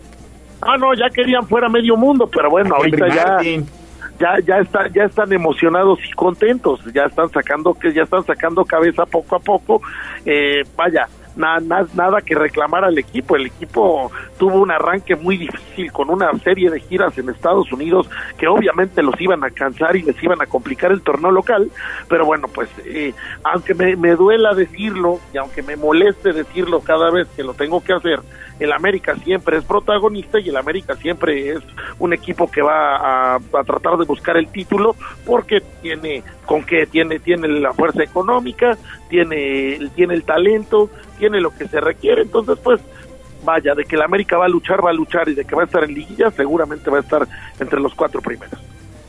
[0.61, 3.39] Ah, no, ya querían fuera medio mundo, pero bueno, ahorita ya
[4.19, 8.63] ya ya está, ya están emocionados y contentos, ya están sacando que ya están sacando
[8.65, 9.81] cabeza poco a poco.
[10.25, 13.35] Eh, vaya, nada, nada que reclamar al equipo.
[13.35, 18.09] El equipo tuvo un arranque muy difícil con una serie de giras en Estados Unidos
[18.37, 21.69] que obviamente los iban a cansar y les iban a complicar el torneo local.
[22.07, 23.13] Pero bueno, pues eh,
[23.43, 27.83] aunque me, me duela decirlo y aunque me moleste decirlo cada vez que lo tengo
[27.83, 28.19] que hacer,
[28.59, 31.59] el América siempre es protagonista y el América siempre es
[31.99, 34.95] un equipo que va a, tratar de buscar el título
[35.25, 38.77] porque tiene con que tiene tiene la fuerza económica,
[39.09, 42.81] tiene tiene el talento, tiene lo que se requiere, entonces pues
[43.43, 45.61] vaya, de que el América va a luchar, va a luchar y de que va
[45.61, 47.27] a estar en liguilla, seguramente va a estar
[47.59, 48.59] entre los cuatro primeros.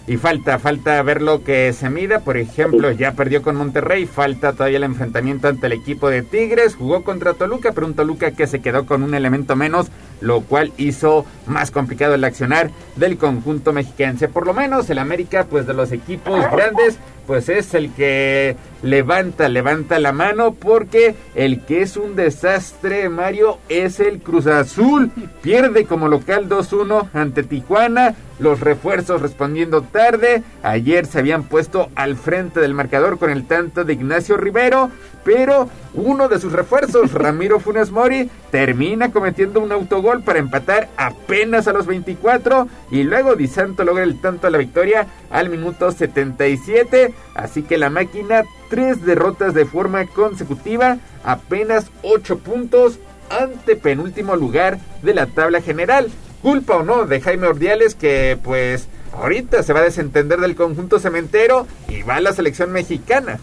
[0.08, 2.20] Y falta, falta ver lo que se mida.
[2.20, 4.06] Por ejemplo, ya perdió con Monterrey.
[4.06, 6.76] Falta todavía el enfrentamiento ante el equipo de Tigres.
[6.76, 9.88] Jugó contra Toluca, pero un Toluca que se quedó con un elemento menos,
[10.20, 14.28] lo cual hizo más complicado el accionar del conjunto mexiquense.
[14.28, 19.48] Por lo menos el América, pues de los equipos grandes, pues es el que levanta,
[19.48, 25.10] levanta la mano porque el que es un desastre, Mario, es el Cruz Azul.
[25.42, 28.14] Pierde como local 2-1 ante Tijuana.
[28.38, 30.42] Los refuerzos respondiendo tarde.
[30.62, 34.90] Ayer se habían puesto al frente del marcador con el tanto de Ignacio Rivero.
[35.24, 41.66] Pero uno de sus refuerzos, Ramiro Funes Mori, termina cometiendo un autogol para empatar apenas
[41.66, 42.68] a los 24.
[42.92, 47.12] Y luego Di Santo logra el tanto a la victoria al minuto 77.
[47.34, 52.98] Así que la máquina, tres derrotas de forma consecutiva, apenas 8 puntos
[53.30, 56.10] ante penúltimo lugar de la tabla general.
[56.42, 60.98] Culpa o no de Jaime Ordiales que pues ahorita se va a desentender del conjunto
[60.98, 63.38] cementero y va a la selección mexicana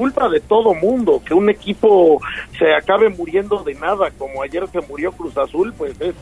[0.00, 2.22] culpa de todo mundo, que un equipo
[2.58, 6.14] se acabe muriendo de nada, como ayer se murió Cruz Azul, pues es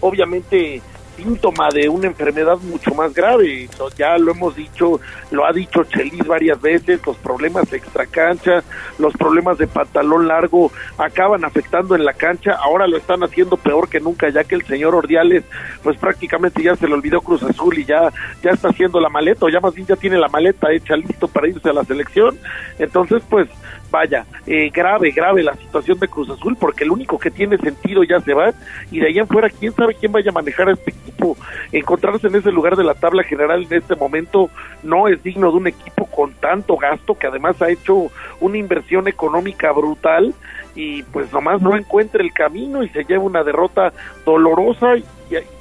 [0.00, 0.80] obviamente
[1.16, 3.68] síntoma de una enfermedad mucho más grave.
[3.96, 5.00] Ya lo hemos dicho,
[5.30, 8.62] lo ha dicho Chelis varias veces, los problemas de extracancha,
[8.98, 13.88] los problemas de pantalón largo acaban afectando en la cancha, ahora lo están haciendo peor
[13.88, 15.44] que nunca, ya que el señor Ordiales,
[15.82, 18.12] pues prácticamente ya se le olvidó Cruz Azul y ya,
[18.42, 21.28] ya está haciendo la maleta, o ya más bien ya tiene la maleta hecha listo
[21.28, 22.38] para irse a la selección.
[22.78, 23.48] Entonces, pues
[23.94, 28.02] vaya, eh, grave, grave la situación de Cruz Azul, porque el único que tiene sentido
[28.02, 28.52] ya se va,
[28.90, 31.36] y de ahí en fuera, quién sabe quién vaya a manejar a este equipo.
[31.70, 34.50] Encontrarse en ese lugar de la tabla general en este momento
[34.82, 38.10] no es digno de un equipo con tanto gasto, que además ha hecho
[38.40, 40.34] una inversión económica brutal,
[40.74, 43.92] y pues nomás no encuentra el camino y se lleva una derrota
[44.26, 45.04] dolorosa y,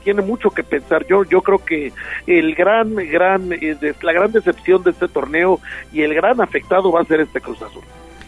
[0.03, 1.05] tiene mucho que pensar.
[1.05, 1.93] Yo yo creo que
[2.27, 5.59] el gran gran eh, la gran decepción de este torneo
[5.91, 7.83] y el gran afectado va a ser este Cruz Azul.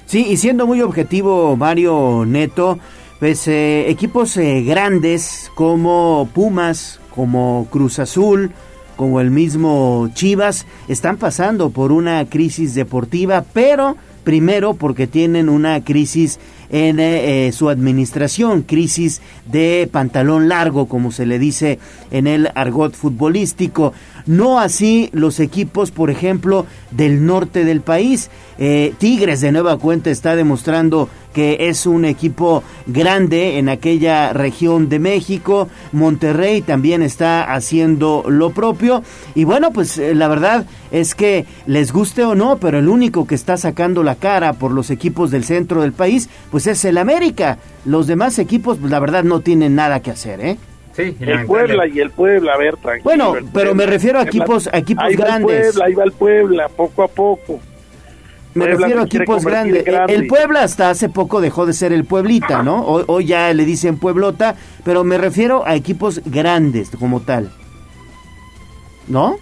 [0.05, 2.77] Sí, y siendo muy objetivo, Mario Neto,
[3.19, 8.51] pues eh, equipos eh, grandes como Pumas, como Cruz Azul,
[8.95, 15.83] como el mismo Chivas, están pasando por una crisis deportiva, pero primero porque tienen una
[15.83, 21.79] crisis en eh, eh, su administración, crisis de pantalón largo, como se le dice
[22.11, 23.93] en el argot futbolístico.
[24.25, 28.29] No así los equipos, por ejemplo, del norte del país.
[28.57, 34.87] Eh, Tigres de nueva cuenta está demostrando que es un equipo grande en aquella región
[34.87, 35.67] de México.
[35.91, 39.03] Monterrey también está haciendo lo propio.
[39.35, 43.27] Y bueno, pues eh, la verdad es que les guste o no, pero el único
[43.27, 46.97] que está sacando la cara por los equipos del centro del país, pues es el
[46.97, 47.59] América.
[47.83, 50.57] Los demás equipos, pues la verdad no tienen nada que hacer, ¿eh?
[50.95, 53.03] Sí, El Puebla y el Puebla, a ver, tranquilo.
[53.03, 55.65] Bueno, pero me refiero a equipos- a equipos ahí va el grandes.
[55.67, 57.59] Puebla, ahí va el Puebla, poco a poco.
[58.53, 59.85] Me Puebla refiero a equipos grandes.
[59.85, 60.13] en grande.
[60.15, 62.85] El Puebla hasta hace poco dejó de ser el Pueblita, ¿no?
[62.85, 64.55] Hoy, hoy ya le dicen Pueblota,
[64.85, 67.51] pero me refiero a equipos grandes como tal.
[69.09, 69.35] ¿No?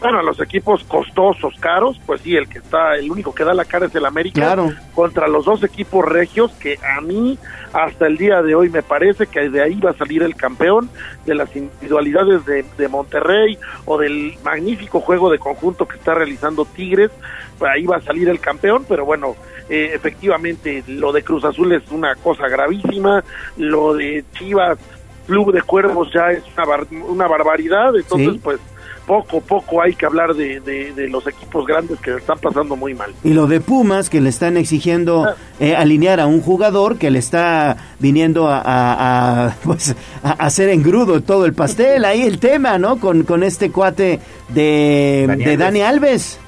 [0.00, 3.64] Bueno, los equipos costosos, caros, pues sí, el que está, el único que da la
[3.64, 4.72] cara es el América Claro.
[4.94, 7.36] contra los dos equipos regios que a mí
[7.72, 10.88] hasta el día de hoy me parece que de ahí va a salir el campeón
[11.26, 16.64] de las individualidades de, de Monterrey o del magnífico juego de conjunto que está realizando
[16.64, 17.10] Tigres,
[17.58, 19.34] pues ahí va a salir el campeón, pero bueno,
[19.68, 23.24] eh, efectivamente lo de Cruz Azul es una cosa gravísima,
[23.56, 24.78] lo de Chivas
[25.26, 28.40] Club de Cuervos ya es una, bar- una barbaridad, entonces Sí.
[28.44, 28.60] pues
[29.08, 32.38] poco a poco hay que hablar de, de- de los equipos grandes que le están
[32.38, 33.10] pasando muy mal.
[33.24, 35.34] Y lo de Pumas, que le están exigiendo Ah.
[35.58, 40.68] eh, alinear a un jugador que le está viniendo a, a- a, pues, a hacer
[40.68, 42.04] engrudo todo el pastel.
[42.04, 43.00] Ahí el tema, ¿no?
[43.00, 44.20] Con, con este cuate
[44.50, 45.58] de Dani de Alves.
[45.58, 46.40] Dani Alves.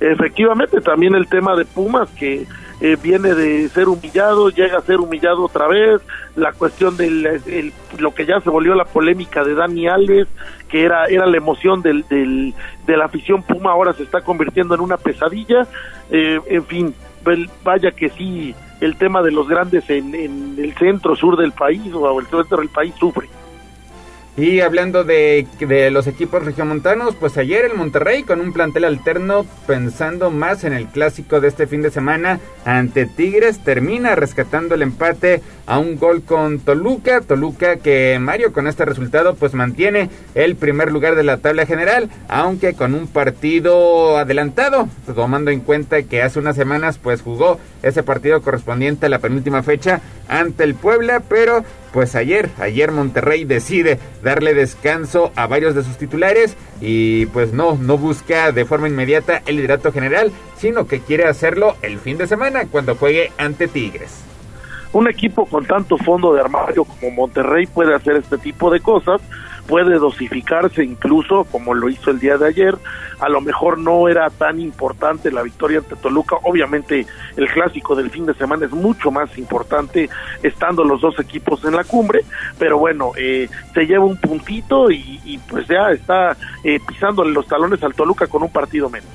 [0.00, 2.46] Efectivamente, también el tema de Pumas, que
[2.80, 6.00] eh, viene de ser humillado, llega a ser humillado otra vez,
[6.36, 10.26] la cuestión de lo que ya se volvió la polémica de Dani Alves,
[10.70, 12.54] que era, era la emoción del, del-
[12.86, 15.66] de la afición Puma, ahora se está convirtiendo en una pesadilla,
[16.12, 16.94] Eh, en fin,
[17.62, 21.92] vaya que sí, el tema de los grandes en, en el centro sur del país
[21.94, 23.28] o el centro del país sufre.
[24.40, 29.44] Y hablando de, de los equipos regiomontanos, pues ayer el Monterrey con un plantel alterno
[29.66, 34.80] pensando más en el clásico de este fin de semana ante Tigres termina rescatando el
[34.80, 40.56] empate a un gol con Toluca, Toluca que Mario con este resultado pues mantiene el
[40.56, 46.22] primer lugar de la tabla general, aunque con un partido adelantado, tomando en cuenta que
[46.22, 51.20] hace unas semanas pues jugó ese partido correspondiente a la penúltima fecha ante el Puebla,
[51.28, 51.62] pero
[51.92, 57.76] pues ayer, ayer Monterrey decide darle descanso a varios de sus titulares y pues no,
[57.76, 62.26] no busca de forma inmediata el liderato general, sino que quiere hacerlo el fin de
[62.26, 64.22] semana cuando juegue ante Tigres.
[64.92, 69.20] un equipo con tanto fondo de armario como Monterrey puede hacer este tipo de cosas,
[69.66, 72.76] puede dosificarse incluso como lo hizo el día de ayer,
[73.20, 77.06] a lo mejor no era tan importante la victoria ante Toluca, obviamente
[77.36, 80.08] el clásico del fin de semana es mucho más importante
[80.42, 82.24] estando los dos equipos en la cumbre,
[82.58, 87.82] pero bueno, eh, se lleva un puntito y, pues ya está eh, pisándole los talones
[87.82, 89.08] al Toluca con un partido menos.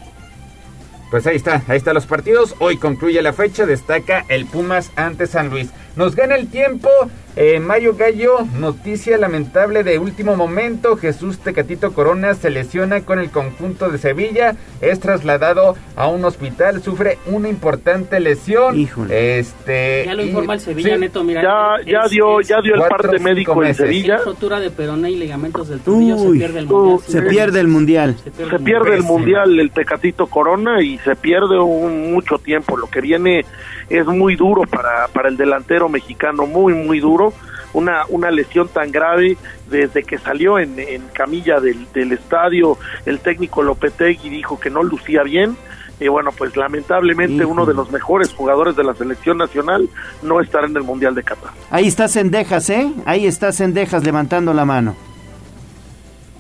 [1.12, 2.56] Pues ahí está, ahí están los partidos.
[2.60, 5.72] Hoy concluye la fecha, destaca el Pumas ante San Luis.
[5.96, 6.90] Nos gana el tiempo.
[7.38, 10.96] Eh, Mayo Gallo, noticia lamentable de último momento.
[10.96, 14.56] Jesús Tecatito Corona se lesiona con el conjunto de Sevilla.
[14.80, 18.78] Es trasladado a un hospital, sufre una importante lesión.
[19.10, 21.24] Este, Ya lo y- informa el Sevilla, sí, Neto.
[21.26, 23.76] Mira, ya- es- ya dio- es- ya dio el cuatro, parte médico en.
[23.76, 24.18] Sevilla.
[24.24, 26.18] rotura de peroné y ligamentos del tobillo.
[26.18, 27.00] se Uy, pierde el mundial.
[27.06, 28.16] se pierde el mundial.
[28.24, 32.78] se pierde el mundial el Tecatito Corona y se pierde un, mucho tiempo.
[32.78, 33.44] Lo que viene
[33.90, 37.25] es muy duro para, para el delantero mexicano, muy, muy duro.
[37.74, 39.38] Una, una lesión tan grave
[39.70, 44.82] desde que salió en, en camilla del, del estadio, el técnico Lopetegui dijo que no
[44.82, 45.58] lucía bien.
[46.00, 49.90] Y bueno, pues lamentablemente uno de los mejores jugadores de la selección nacional
[50.24, 51.52] no estará en el Mundial de Qatar.
[51.70, 52.92] Ahí está Cendejas, ¿eh?
[53.06, 54.96] Ahí está Cendejas levantando la mano.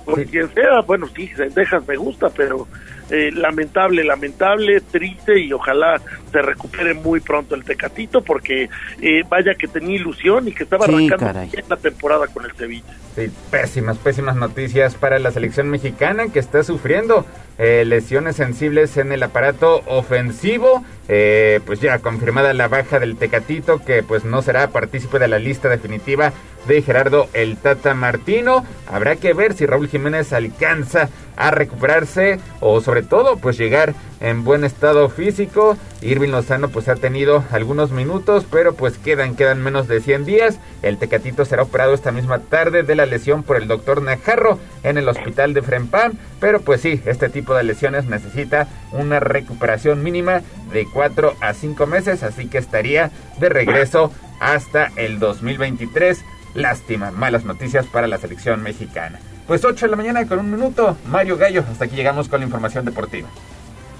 [0.05, 2.67] por quien sea, bueno, sí, dejas me gusta, pero
[3.09, 6.01] eh, lamentable, lamentable, triste y ojalá
[6.31, 8.67] se recupere muy pronto el Tecatito porque
[8.99, 12.97] eh, vaya que tenía ilusión y que estaba arrancando bien la temporada con el Sevilla.
[13.15, 17.25] Sí, pésimas, pésimas noticias para la selección mexicana que está sufriendo
[17.59, 20.83] eh, lesiones sensibles en el aparato ofensivo.
[21.05, 25.69] pues ya confirmada la baja del Tecatito que pues no será partícipe de la lista
[25.69, 26.33] definitiva
[26.67, 28.65] de Gerardo el Tata Martino.
[28.87, 34.43] Habrá que ver si Raúl Jiménez alcanza a recuperarse o sobre todo pues llegar en
[34.43, 35.77] buen estado físico.
[36.01, 40.59] Irving Lozano pues ha tenido algunos minutos, pero pues quedan, quedan menos de 100 días.
[40.81, 44.97] El Tecatito será operado esta misma tarde de la lesión por el doctor Najarro en
[44.97, 50.41] el hospital de Frempam, pero pues sí, este tipo de lesiones necesita una recuperación mínima
[50.71, 56.23] de 4 a 5 meses, así que estaría de regreso hasta el 2023
[56.55, 59.19] Lástima, malas noticias para la selección mexicana.
[59.45, 60.97] Pues 8 de la mañana con un minuto.
[61.07, 63.27] Mario Gallo, hasta aquí llegamos con la información deportiva.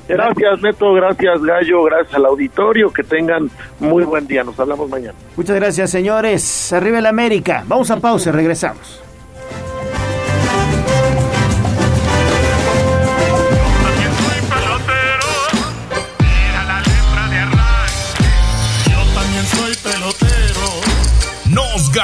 [0.08, 0.94] Gracias, Neto.
[0.94, 1.84] Gracias, Gallo.
[1.84, 2.92] Gracias al auditorio.
[2.92, 3.50] Que tengan
[3.80, 4.44] muy buen día.
[4.44, 5.16] Nos hablamos mañana.
[5.36, 6.72] Muchas gracias, señores.
[6.74, 7.64] Arriba el América.
[7.68, 9.05] Vamos a pausa regresamos.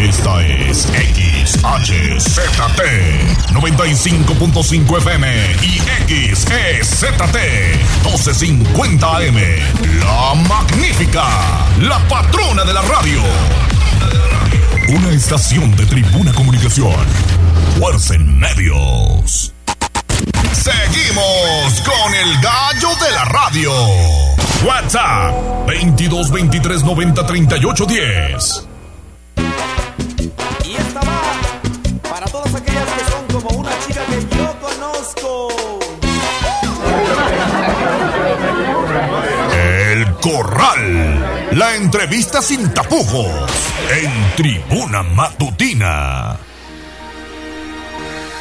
[0.00, 0.88] Esta es
[1.44, 1.60] XHZT
[3.52, 5.78] 95.5 FM y
[6.34, 7.36] XEZT
[8.02, 9.36] 1250 AM.
[10.00, 11.28] La magnífica,
[11.82, 13.20] la patrona de la radio.
[14.88, 16.96] Una estación de tribuna comunicación.
[17.78, 19.52] Fuerza en medios.
[20.52, 23.72] Seguimos con el gallo de la radio.
[24.64, 28.69] WhatsApp 22 23 90 38 10.
[33.32, 35.48] Como una chica que yo conozco.
[39.52, 41.50] El Corral.
[41.52, 43.26] La entrevista sin tapujos.
[43.90, 46.36] En Tribuna Matutina.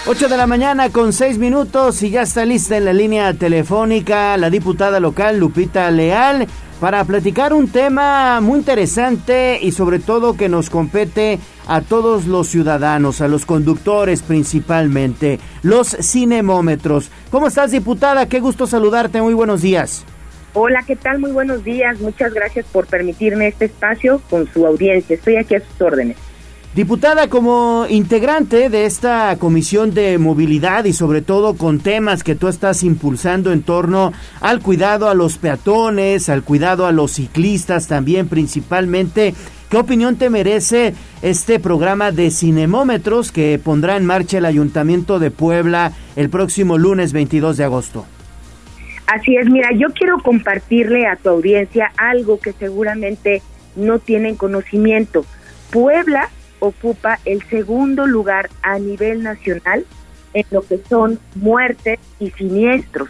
[0.07, 4.37] 8 de la mañana con 6 minutos y ya está lista en la línea telefónica
[4.37, 6.47] la diputada local Lupita Leal
[6.79, 12.47] para platicar un tema muy interesante y sobre todo que nos compete a todos los
[12.47, 17.11] ciudadanos, a los conductores principalmente, los cinemómetros.
[17.31, 18.27] ¿Cómo estás, diputada?
[18.27, 19.21] Qué gusto saludarte.
[19.21, 20.05] Muy buenos días.
[20.53, 21.19] Hola, ¿qué tal?
[21.19, 21.99] Muy buenos días.
[21.99, 25.15] Muchas gracias por permitirme este espacio con su audiencia.
[25.15, 26.17] Estoy aquí a sus órdenes.
[26.75, 32.47] Diputada, como integrante de esta comisión de movilidad y sobre todo con temas que tú
[32.47, 38.27] estás impulsando en torno al cuidado a los peatones, al cuidado a los ciclistas también
[38.27, 39.33] principalmente,
[39.71, 40.93] ¿qué opinión te merece
[41.23, 47.13] este programa de cinemómetros que pondrá en marcha el Ayuntamiento de Puebla el próximo lunes
[47.13, 48.05] 22 de agosto?
[49.07, 53.41] Así es, mira, yo quiero compartirle a tu audiencia algo que seguramente
[53.75, 55.25] no tienen conocimiento.
[55.71, 56.29] Puebla
[56.59, 59.85] ocupa el segundo lugar a nivel nacional
[60.33, 63.09] en lo que son muertes y siniestros,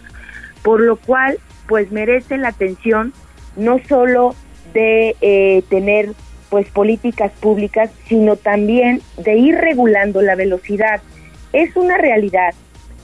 [0.63, 3.13] por lo cual pues merece la atención
[3.55, 4.35] no solo
[4.73, 6.13] de eh, tener
[6.49, 11.01] pues políticas públicas, sino también de ir regulando la velocidad.
[11.53, 12.53] Es una realidad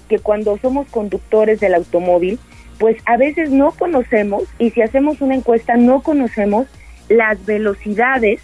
[0.10, 2.40] que cuando somos conductores del automóvil,
[2.80, 6.68] pues a veces no conocemos y si hacemos una encuesta no conocemos
[7.08, 8.42] las velocidades,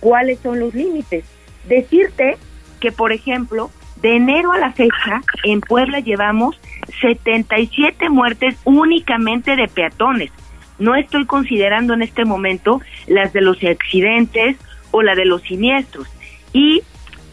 [0.00, 1.24] cuáles son los límites.
[1.68, 2.36] Decirte
[2.80, 6.60] que, por ejemplo, de enero a la fecha, en Puebla llevamos
[7.00, 10.30] 77 muertes únicamente de peatones.
[10.78, 14.56] No estoy considerando en este momento las de los accidentes
[14.90, 16.08] o la de los siniestros.
[16.52, 16.82] Y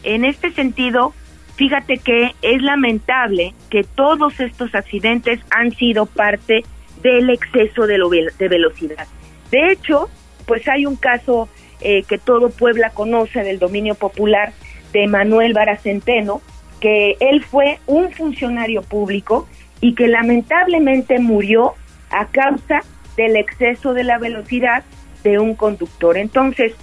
[0.03, 1.13] en este sentido,
[1.55, 6.63] fíjate que es lamentable que todos estos accidentes han sido parte
[7.01, 7.97] del exceso de,
[8.37, 9.07] de velocidad.
[9.49, 10.09] De hecho,
[10.45, 11.49] pues hay un caso
[11.81, 14.53] eh, que todo Puebla conoce del dominio popular
[14.93, 16.41] de Manuel Baracenteno,
[16.79, 19.47] que él fue un funcionario público
[19.79, 21.73] y que lamentablemente murió
[22.09, 22.81] a causa
[23.15, 24.83] del exceso de la velocidad
[25.23, 26.17] de un conductor.
[26.17, 26.73] Entonces,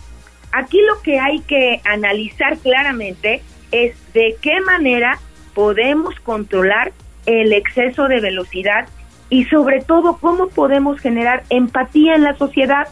[0.53, 3.43] aquí lo que hay que analizar claramente
[3.73, 5.19] es de qué manera
[5.55, 6.93] podemos controlar
[7.27, 8.89] el exceso de velocidad
[9.31, 12.89] y sobre todo cómo podemos generar empatía en la sociedad,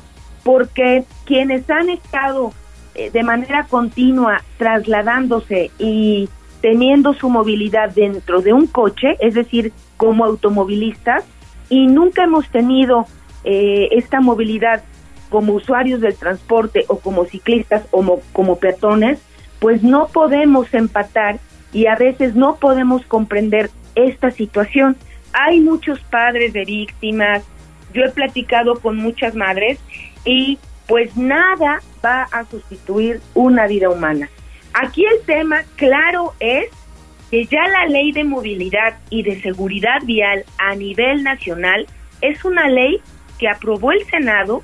[0.46, 2.52] porque quienes han estado
[2.94, 6.28] eh, de manera continua trasladándose y
[6.60, 11.24] teniendo su movilidad dentro de un coche, es decir, como automovilistas,
[11.68, 13.06] y nunca hemos tenido
[13.42, 14.84] eh, esta movilidad
[15.30, 19.18] como usuarios del transporte o como ciclistas o como peatones,
[19.58, 21.40] pues no podemos empatar
[21.72, 24.96] y a veces no podemos comprender esta situación.
[25.32, 27.42] Hay muchos padres de víctimas,
[27.92, 29.80] yo he platicado con muchas madres
[30.26, 34.28] y pues nada va a sustituir una vida humana.
[34.74, 36.66] Aquí el tema claro es
[37.30, 41.86] que ya la ley de movilidad y de seguridad vial a nivel nacional
[42.20, 43.00] es una ley
[43.38, 44.62] que aprobó el Senado,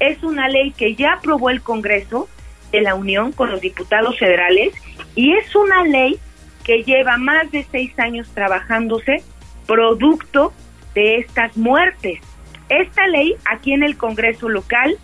[0.00, 2.28] es una ley que ya aprobó el Congreso
[2.72, 4.74] de la Unión con los diputados federales
[5.14, 6.18] y es una ley
[6.64, 9.22] que lleva más de seis años trabajándose
[9.66, 10.52] producto
[10.94, 12.20] de estas muertes.
[12.68, 14.98] Esta ley aquí en el Congreso local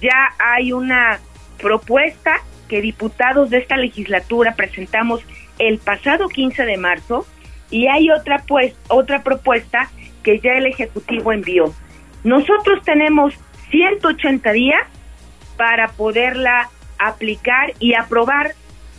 [0.00, 1.20] ya hay una
[1.58, 5.22] propuesta que diputados de esta legislatura presentamos
[5.58, 7.26] el pasado 15 de marzo
[7.70, 9.90] y hay otra pues otra propuesta
[10.22, 11.74] que ya el ejecutivo envió.
[12.24, 13.34] Nosotros tenemos
[13.70, 14.82] 180 días
[15.56, 18.54] para poderla aplicar y aprobar.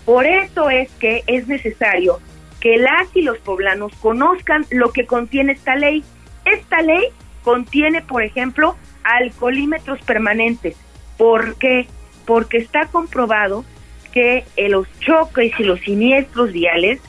[0.05, 2.19] Por eso es que es necesario
[2.59, 6.03] que las y los poblanos conozcan lo que contiene esta ley.
[6.45, 7.05] Esta ley
[7.49, 10.77] contiene, por ejemplo, alcoholímetros permanentes.
[11.17, 11.87] ¿Por qué?
[12.27, 13.65] Porque está comprobado
[14.13, 17.01] que los choques y los siniestros viales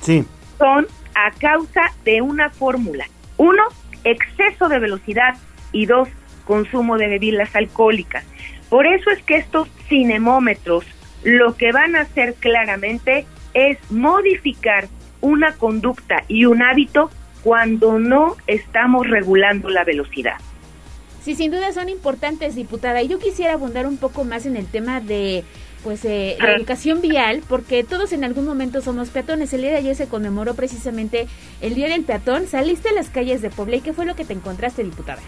[0.57, 3.05] son a causa de una fórmula.
[3.37, 3.63] Uno,
[4.05, 5.37] exceso de velocidad
[5.73, 6.09] y dos,
[6.47, 8.25] consumo de bebidas alcohólicas.
[8.71, 10.87] Por eso es que estos cinemómetros
[11.23, 14.89] lo que van a hacer claramente es modificar
[15.21, 17.11] una conducta y un hábito
[17.43, 20.37] cuando no estamos regulando la velocidad.
[21.23, 23.03] Sí, sin duda son importantes, diputada.
[23.03, 25.45] Y yo quisiera abundar un poco más en el tema de
[25.83, 29.53] pues eh, la educación vial, porque todos en algún momento somos peatones.
[29.53, 31.27] El día de ayer se conmemoró precisamente
[31.61, 32.47] el Día del Peatón.
[32.47, 35.23] Saliste a las calles de Puebla y ¿qué fue lo que te encontraste, diputada?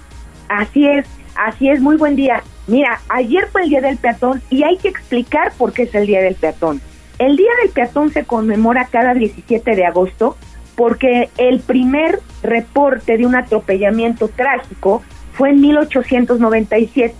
[0.48, 2.42] Así es, así es, muy buen día.
[2.66, 6.06] Mira, ayer fue el Día del Peatón y hay que explicar por qué es el
[6.06, 6.80] Día del Peatón.
[7.18, 10.36] El Día del Peatón se conmemora cada 17 de agosto
[10.76, 17.14] porque el primer reporte de un atropellamiento trágico fue en 1897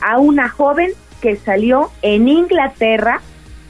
[0.00, 3.20] a una joven que salió en Inglaterra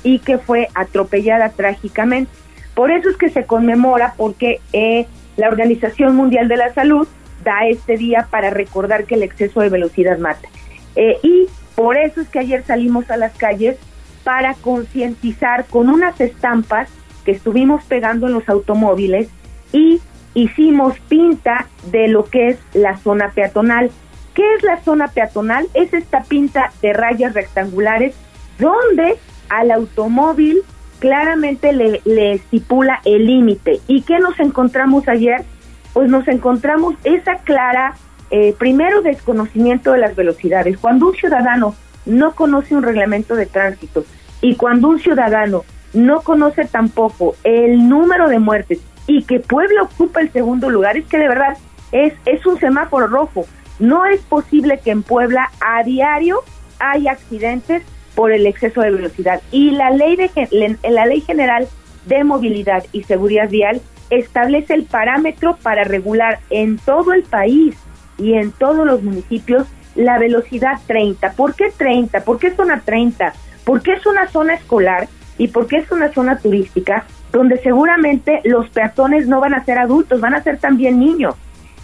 [0.02, 2.30] y que fue atropellada trágicamente.
[2.74, 5.06] Por eso es que se conmemora porque eh,
[5.36, 7.08] la Organización Mundial de la Salud
[7.44, 10.48] da este día para recordar que el exceso de velocidad mata.
[10.96, 13.76] Eh, y por eso es que ayer salimos a las calles
[14.24, 16.88] para concientizar con unas estampas
[17.28, 19.28] que estuvimos pegando en los automóviles
[19.70, 20.00] y
[20.32, 23.90] hicimos pinta de lo que es la zona peatonal.
[24.32, 25.66] ¿Qué es la zona peatonal?
[25.74, 28.14] Es esta pinta de rayas rectangulares
[28.58, 29.18] donde
[29.50, 30.62] al automóvil
[31.00, 33.78] claramente le, estipula el límite.
[33.88, 35.44] ¿Y qué nos encontramos ayer?
[35.92, 37.94] Pues nos encontramos esa clara,
[38.30, 40.78] eh, primero, desconocimiento de las velocidades.
[40.78, 41.74] Cuando un ciudadano
[42.06, 44.06] no conoce un reglamento de tránsito
[44.40, 50.20] y cuando un ciudadano no conoce tampoco el número de muertes y que Puebla ocupa
[50.20, 51.56] el segundo lugar, es que de verdad
[51.92, 53.46] es, es un semáforo rojo.
[53.78, 56.40] No es posible que en Puebla a diario
[56.78, 57.82] haya accidentes
[58.14, 59.40] por el exceso de velocidad.
[59.50, 61.68] Y la ley, de, la ley general
[62.06, 67.76] de movilidad y seguridad vial establece el parámetro para regular en todo el país
[68.18, 71.32] y en todos los municipios la velocidad 30.
[71.32, 72.20] ¿Por qué 30?
[72.24, 73.32] ¿Por qué zona 30?
[73.64, 75.08] Porque es una zona escolar
[75.38, 80.20] y porque es una zona turística donde seguramente los peatones no van a ser adultos,
[80.20, 81.34] van a ser también niños.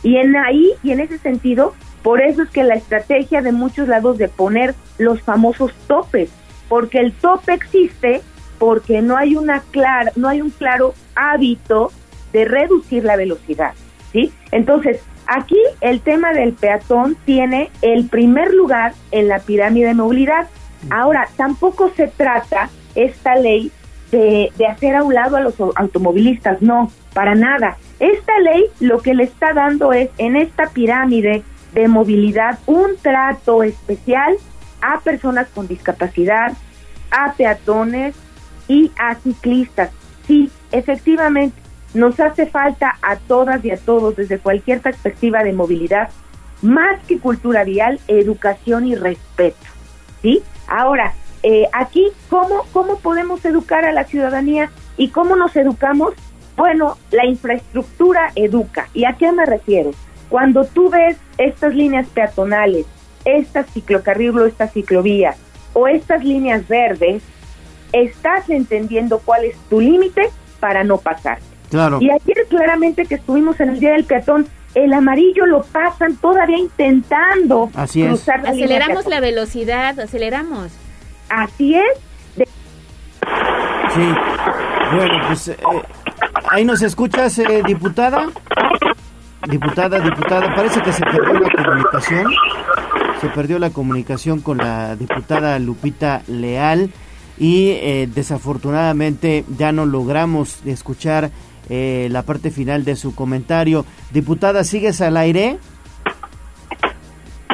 [0.03, 3.89] Y en ahí y en ese sentido, por eso es que la estrategia de muchos
[3.89, 6.31] lados de poner los famosos topes,
[6.69, 8.21] porque el tope existe
[8.59, 11.93] porque no hay una clara, no hay un claro hábito
[12.33, 13.73] de reducir la velocidad,
[14.13, 14.33] ¿sí?
[14.51, 20.49] Entonces, aquí el tema del peatón tiene el primer lugar en la pirámide de movilidad.
[20.91, 23.71] Ahora, tampoco se trata esta ley
[24.11, 27.77] de, hacer a un lado a los automovilistas, no, para nada.
[27.99, 31.43] Esta ley lo que le está dando es en esta pirámide
[31.73, 34.37] de movilidad un trato especial
[34.81, 36.53] a personas con discapacidad,
[37.11, 38.15] a peatones
[38.69, 39.91] y a ciclistas.
[40.27, 41.61] Sí, efectivamente,
[41.95, 46.11] nos hace falta a todas y a todos, desde cualquier perspectiva de movilidad,
[46.63, 49.67] más que cultura vial, educación y respeto.
[50.23, 50.43] ¿Sí?
[50.67, 51.15] Ahora,
[51.47, 56.15] eh, aquí, ¿cómo, ¿cómo podemos educar a la ciudadanía y cómo nos educamos?
[56.57, 58.89] Bueno, la infraestructura educa.
[58.95, 59.91] ¿Y a qué me refiero?
[60.31, 62.87] Cuando tú ves estas líneas peatonales,
[63.27, 65.35] esta ciclocarril o esta ciclovía
[65.75, 67.23] o estas líneas verdes,
[67.93, 70.31] estás entendiendo cuál es tu límite
[70.61, 71.41] para no pasar.
[71.69, 71.99] Claro.
[72.01, 76.57] Y ayer claramente que estuvimos en el Día del Peatón, el amarillo lo pasan todavía
[76.57, 78.09] intentando Así es.
[78.09, 80.73] cruzar la línea Aceleramos la velocidad, aceleramos.
[81.35, 82.47] Así es.
[83.95, 84.15] Sí.
[84.95, 85.57] Bueno, pues eh,
[86.51, 88.29] ahí nos escuchas, eh, diputada.
[89.49, 92.33] Diputada, diputada, parece que se perdió la comunicación.
[93.21, 96.91] Se perdió la comunicación con la diputada Lupita Leal
[97.37, 101.31] y eh, desafortunadamente ya no logramos escuchar
[101.69, 103.85] eh, la parte final de su comentario.
[104.13, 105.59] Diputada, ¿sigues al aire?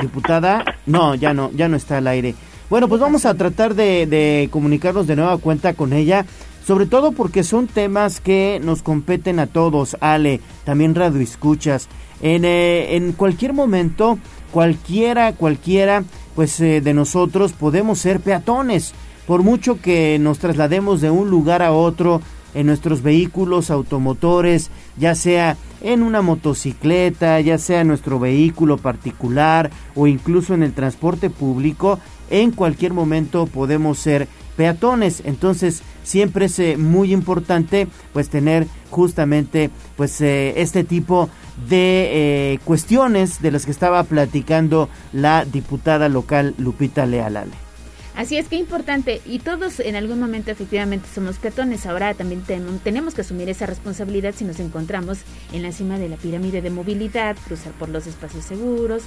[0.00, 2.34] Diputada, no, ya no, ya no está al aire.
[2.70, 6.24] Bueno, pues vamos a tratar de, de comunicarnos de nueva cuenta con ella,
[6.64, 11.88] sobre todo porque son temas que nos competen a todos, Ale, también radio escuchas.
[12.22, 14.20] En, eh, en cualquier momento,
[14.52, 16.04] cualquiera, cualquiera,
[16.36, 18.94] pues eh, de nosotros podemos ser peatones,
[19.26, 22.22] por mucho que nos traslademos de un lugar a otro
[22.54, 29.70] en nuestros vehículos automotores, ya sea en una motocicleta, ya sea en nuestro vehículo particular
[29.94, 31.98] o incluso en el transporte público,
[32.30, 34.26] en cualquier momento podemos ser
[34.56, 35.22] peatones.
[35.24, 41.28] Entonces, siempre es eh, muy importante pues tener justamente pues eh, este tipo
[41.68, 47.36] de eh, cuestiones de las que estaba platicando la diputada local Lupita Leal.
[47.36, 47.52] Ale.
[48.16, 52.80] Así es que importante, y todos en algún momento efectivamente somos peatones, ahora también ten-
[52.82, 55.18] tenemos que asumir esa responsabilidad si nos encontramos
[55.52, 59.04] en la cima de la pirámide de movilidad, cruzar por los espacios seguros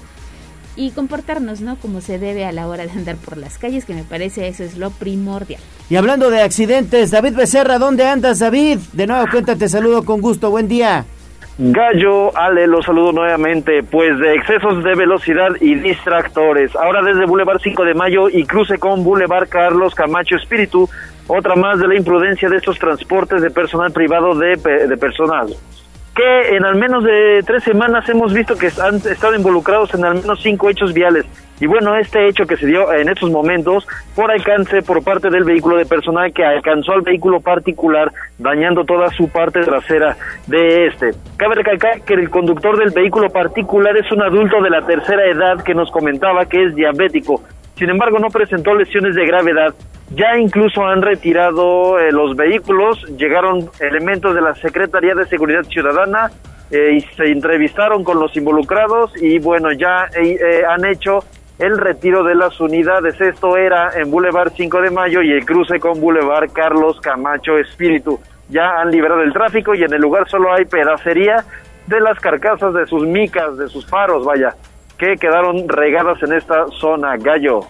[0.76, 1.76] y comportarnos, ¿no?
[1.78, 4.64] Como se debe a la hora de andar por las calles, que me parece eso
[4.64, 5.62] es lo primordial.
[5.90, 8.80] Y hablando de accidentes, David Becerra, ¿dónde andas, David?
[8.94, 11.06] De nuevo cuenta, te saludo con gusto, buen día.
[11.60, 13.84] Gallo, Ale, los saludo nuevamente.
[13.84, 16.76] Pues de excesos de velocidad y distractores.
[16.76, 20.90] Ahora desde Boulevard 5 de Mayo y cruce con Boulevard Carlos Camacho Espíritu.
[21.28, 25.54] Otra más de la imprudencia de estos transportes de personal privado de, pe- de personal.
[26.16, 30.16] Que en al menos de tres semanas hemos visto que han estado involucrados en al
[30.16, 31.26] menos cinco hechos viales.
[31.60, 35.44] Y bueno, este hecho que se dio en estos momentos por alcance por parte del
[35.44, 40.18] vehículo de personal que alcanzó al vehículo particular, dañando toda su parte trasera
[40.48, 41.12] de este.
[41.38, 45.64] Cabe recalcar que el conductor del vehículo particular es un adulto de la tercera edad
[45.64, 47.42] que nos comentaba que es diabético.
[47.78, 49.74] Sin embargo, no presentó lesiones de gravedad.
[50.16, 56.30] Ya incluso han retirado eh, los vehículos, llegaron elementos de la Secretaría de Seguridad Ciudadana
[56.74, 61.20] eh, y se entrevistaron con los involucrados y bueno, ya eh, eh, han hecho
[61.60, 63.22] el retiro de las unidades.
[63.22, 68.20] Esto era en Boulevard 5 de Mayo y el cruce con Boulevard Carlos Camacho Espíritu.
[68.50, 71.46] Ya han liberado el tráfico y en el lugar solo hay pedacería
[71.86, 74.56] de las carcasas de sus micas, de sus faros, vaya,
[74.98, 77.62] que quedaron regadas en esta zona, Gallo.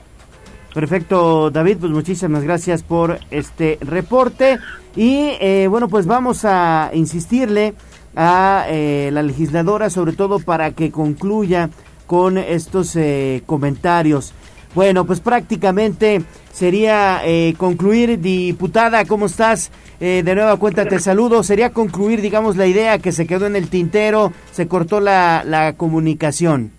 [0.73, 4.57] Perfecto, David, pues muchísimas gracias por este reporte.
[4.95, 7.75] Y eh, bueno, pues vamos a insistirle
[8.15, 11.69] a eh, la legisladora, sobre todo para que concluya
[12.07, 14.33] con estos eh, comentarios.
[14.75, 19.69] Bueno, pues prácticamente sería eh, concluir, diputada, ¿cómo estás?
[19.99, 21.43] Eh, de nueva cuenta te saludo.
[21.43, 25.73] Sería concluir, digamos, la idea que se quedó en el tintero, se cortó la, la
[25.73, 26.71] comunicación.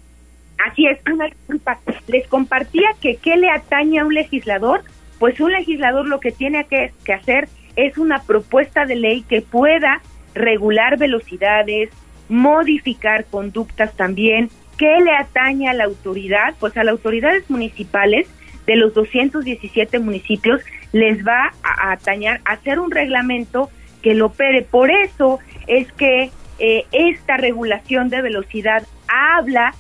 [0.65, 1.79] Así es, una disculpa.
[2.07, 4.83] Les compartía que qué le atañe a un legislador.
[5.19, 9.43] Pues un legislador lo que tiene que, que hacer es una propuesta de ley que
[9.43, 10.01] pueda
[10.35, 11.91] regular velocidades,
[12.29, 14.49] modificar conductas también.
[14.79, 16.55] ¿Qué le atañe a la autoridad?
[16.59, 18.27] Pues a las autoridades municipales
[18.67, 20.63] de los 217 municipios
[20.93, 23.71] les va a, atañar hacer un reglamento
[24.03, 24.63] que lo opere.
[24.63, 29.75] Por eso es que eh, esta regulación de velocidad habla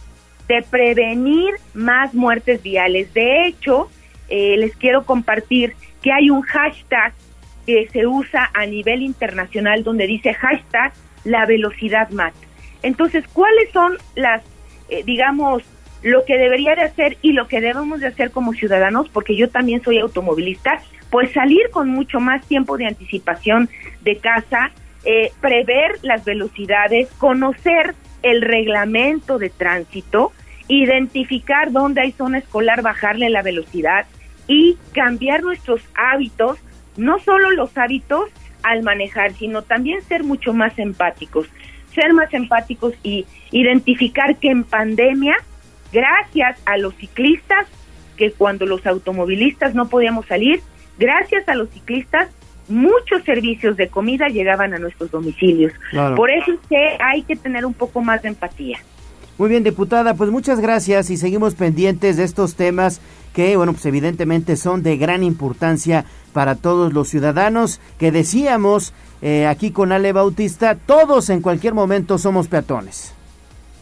[0.49, 3.12] de prevenir más muertes viales.
[3.15, 3.89] De hecho,
[4.29, 7.12] eh, les quiero compartir que hay un hashtag
[7.66, 10.93] que se usa a nivel internacional donde dice hashtag
[11.25, 12.37] la velocidad mata.
[12.83, 14.43] Entonces, ¿cuáles son las,
[14.91, 15.62] eh, digamos,
[16.03, 19.09] lo que debería de hacer y lo que debemos de hacer como ciudadanos?
[19.09, 23.71] Porque yo también soy automovilista, pues salir con mucho más tiempo de anticipación
[24.03, 24.71] de casa,
[25.07, 27.95] eh, prever las velocidades, conocer
[28.25, 30.33] el reglamento de tránsito,
[30.67, 34.07] identificar dónde hay zona escolar, bajarle la velocidad
[34.49, 36.59] y cambiar nuestros hábitos,
[36.97, 38.31] no solo los hábitos
[38.63, 41.47] al manejar, sino también ser mucho más empáticos,
[41.95, 45.37] ser más empáticos y identificar que en pandemia,
[45.93, 47.67] gracias a los ciclistas,
[48.17, 50.63] que cuando los automovilistas no podíamos salir,
[50.99, 52.31] gracias a los ciclistas,
[52.69, 55.73] muchos servicios de comida llegaban a nuestros domicilios.
[55.91, 56.16] Claro.
[56.16, 58.78] Por eso es que hay que tener un poco más de empatía.
[59.36, 63.01] Muy bien, diputada, pues muchas gracias y seguimos pendientes de estos temas
[63.35, 69.47] que, bueno, pues evidentemente son de gran importancia para todos los ciudadanos que decíamos eh,
[69.47, 73.15] aquí con Ale Bautista, todos en cualquier momento somos peatones.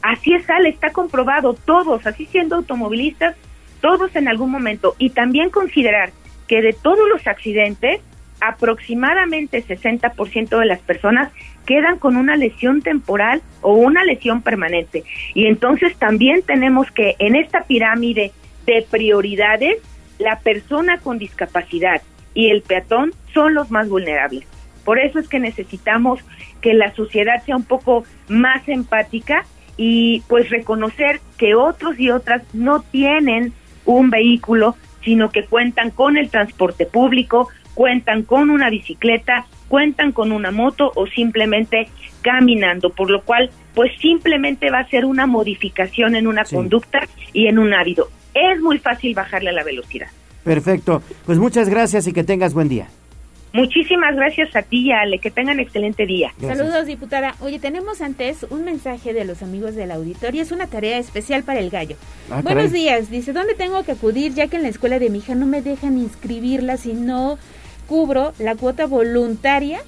[0.01, 3.37] Así es, Ale, está comprobado, todos, así siendo automovilistas,
[3.81, 4.95] todos en algún momento.
[4.99, 6.13] Y también considerar
[6.49, 8.01] que de todos los accidentes,
[8.43, 11.33] aproximadamente 60% de las personas
[11.65, 15.05] quedan con una lesión temporal o una lesión permanente.
[15.35, 18.33] Y entonces también tenemos que en esta pirámide
[18.67, 19.79] de prioridades,
[20.19, 22.03] la persona con discapacidad
[22.35, 24.45] y el peatón son los más vulnerables.
[24.85, 26.21] Por eso es que necesitamos
[26.61, 29.45] que la sociedad sea un poco más empática
[29.77, 33.53] y pues reconocer que otros y otras no tienen
[33.85, 40.33] un vehículo, sino que cuentan con el transporte público, cuentan con una bicicleta, cuentan con
[40.33, 41.89] una moto o simplemente
[42.23, 47.01] caminando, por lo cual pues simplemente va a ser una modificación en una conducta
[47.33, 48.09] y en un hábito.
[48.35, 50.09] Es muy fácil bajarle a la velocidad.
[50.45, 52.89] Perfecto, pues muchas gracias y que tengas buen día.
[53.53, 55.19] Muchísimas gracias a ti, Ale.
[55.19, 56.33] Que tengan excelente día.
[56.41, 57.35] Saludos, diputada.
[57.41, 60.43] Oye, tenemos antes un mensaje de los amigos del auditorio.
[60.43, 61.97] Es una tarea especial para el gallo.
[62.31, 63.11] Ah, Buenos días.
[63.11, 64.33] Dice, ¿dónde tengo que acudir?
[64.33, 67.39] Ya que en la escuela de mi hija no me dejan inscribirla si no
[67.87, 69.81] cubro la cuota voluntaria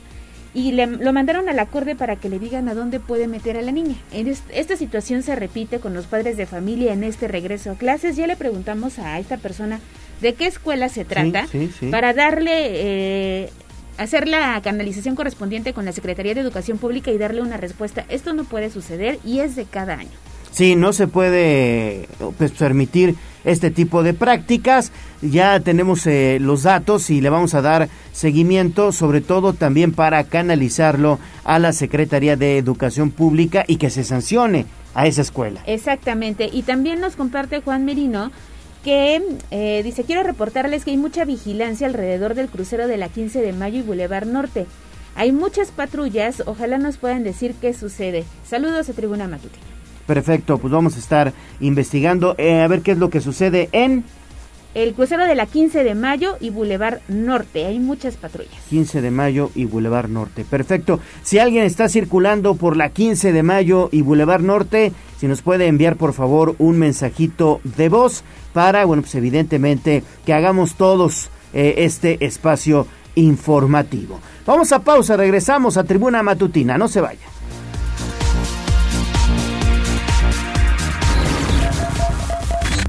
[0.54, 3.62] y le, lo mandaron al acorde para que le digan a dónde puede meter a
[3.62, 3.96] la niña.
[4.12, 8.16] En esta situación se repite con los padres de familia en este regreso a clases.
[8.16, 9.80] Ya le preguntamos a esta persona
[10.20, 11.46] de qué escuela se trata
[11.90, 13.50] para darle, eh,
[13.98, 18.06] hacer la canalización correspondiente con la Secretaría de Educación Pública y darle una respuesta.
[18.08, 20.10] Esto no puede suceder y es de cada año.
[20.54, 22.08] Sí, no se puede
[22.38, 24.92] pues, permitir este tipo de prácticas.
[25.20, 30.22] Ya tenemos eh, los datos y le vamos a dar seguimiento, sobre todo también para
[30.22, 35.60] canalizarlo a la Secretaría de Educación Pública y que se sancione a esa escuela.
[35.66, 36.48] Exactamente.
[36.52, 38.30] Y también nos comparte Juan Merino
[38.84, 39.20] que
[39.50, 43.52] eh, dice, quiero reportarles que hay mucha vigilancia alrededor del crucero de la 15 de
[43.52, 44.66] mayo y Boulevard Norte.
[45.16, 48.22] Hay muchas patrullas, ojalá nos puedan decir qué sucede.
[48.46, 49.73] Saludos a Tribuna Matutina.
[50.06, 54.04] Perfecto, pues vamos a estar investigando eh, a ver qué es lo que sucede en...
[54.74, 58.60] El crucero de la 15 de mayo y Boulevard Norte, hay muchas patrullas.
[58.70, 60.98] 15 de mayo y Boulevard Norte, perfecto.
[61.22, 65.68] Si alguien está circulando por la 15 de mayo y Boulevard Norte, si nos puede
[65.68, 71.74] enviar por favor un mensajito de voz para, bueno, pues evidentemente que hagamos todos eh,
[71.78, 74.18] este espacio informativo.
[74.44, 77.33] Vamos a pausa, regresamos a Tribuna Matutina, no se vaya.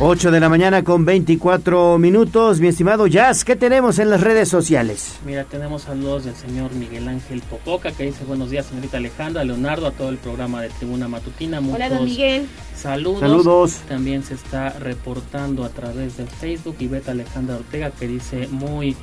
[0.00, 2.58] 8 de la mañana con 24 minutos.
[2.58, 5.20] Mi estimado Jazz, ¿qué tenemos en las redes sociales?
[5.24, 9.86] Mira, tenemos saludos del señor Miguel Ángel Popoca que dice buenos días, señorita Alejandra, Leonardo,
[9.86, 11.60] a todo el programa de Tribuna Matutina.
[11.60, 12.48] Hola, don Miguel.
[12.74, 13.20] Saludos.
[13.20, 13.72] Saludos.
[13.86, 18.96] También se está reportando a través de Facebook y Beta Alejandra Ortega que dice muy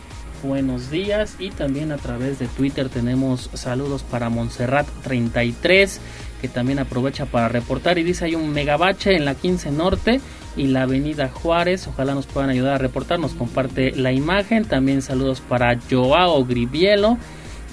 [0.43, 6.01] buenos días y también a través de Twitter tenemos saludos para Montserrat 33
[6.41, 10.19] que también aprovecha para reportar y dice hay un megabache en la 15 Norte
[10.57, 11.87] y la Avenida Juárez.
[11.87, 13.19] Ojalá nos puedan ayudar a reportar.
[13.19, 14.65] Nos comparte la imagen.
[14.65, 17.17] También saludos para Joao Gribielo,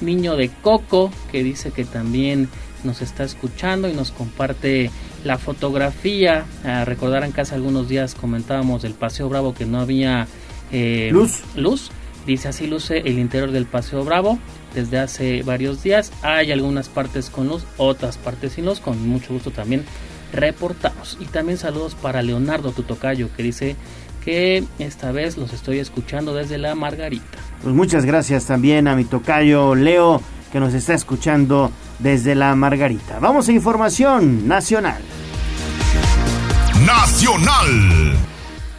[0.01, 2.49] niño de Coco, que dice que también
[2.85, 4.91] nos está escuchando y nos comparte
[5.25, 6.45] la fotografía.
[6.65, 10.29] Ah, recordarán que hace algunos días comentábamos del Paseo Bravo que no había
[10.71, 11.43] eh, luz.
[11.57, 11.91] luz.
[12.27, 14.39] Dice así luce el interior del Paseo Bravo
[14.75, 16.13] desde hace varios días.
[16.23, 18.81] Hay algunas partes con luz, otras partes sin luz.
[18.81, 19.85] Con mucho gusto también
[20.33, 21.17] reportamos.
[21.21, 23.77] Y también saludos para Leonardo Tutocayo que dice
[24.25, 27.39] que esta vez los estoy escuchando desde la Margarita.
[27.63, 30.21] Pues muchas gracias también a mi tocayo Leo
[30.53, 33.19] que nos está escuchando desde la Margarita.
[33.21, 35.03] Vamos a información nacional.
[36.87, 38.17] Nacional.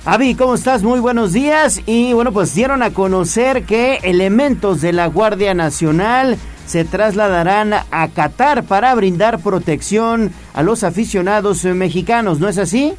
[0.06, 0.82] Avi, ¿cómo estás?
[0.82, 1.82] Muy buenos días.
[1.86, 8.08] Y bueno, pues dieron a conocer que elementos de la Guardia Nacional se trasladarán a
[8.08, 12.94] Qatar para brindar protección a los aficionados mexicanos, ¿no es así?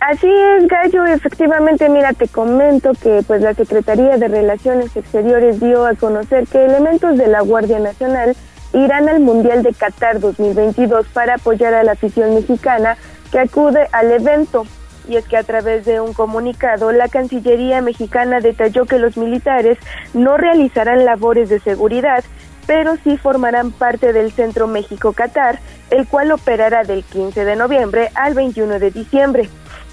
[0.00, 1.04] Así es, Gallo.
[1.06, 6.64] Efectivamente, mira, te comento que pues la Secretaría de Relaciones Exteriores dio a conocer que
[6.64, 8.36] elementos de la Guardia Nacional
[8.72, 12.96] irán al Mundial de Qatar 2022 para apoyar a la afición mexicana
[13.32, 14.64] que acude al evento.
[15.08, 19.78] Y es que a través de un comunicado, la Cancillería mexicana detalló que los militares
[20.14, 22.24] no realizarán labores de seguridad,
[22.66, 25.58] pero sí formarán parte del Centro México-Catar,
[25.90, 29.48] el cual operará del 15 de noviembre al 21 de diciembre.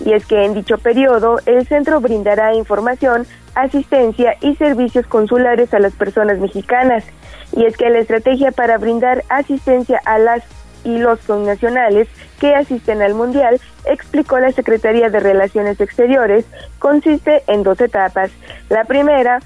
[0.05, 3.25] Y es que en dicho periodo, el centro brindará información,
[3.55, 7.03] asistencia y servicios consulares a las personas mexicanas.
[7.51, 10.43] Y es que la estrategia para brindar asistencia a las
[10.83, 12.07] y los connacionales
[12.39, 16.45] que asisten al Mundial, explicó la Secretaría de Relaciones Exteriores,
[16.79, 18.31] consiste en dos etapas.
[18.69, 19.39] La primera,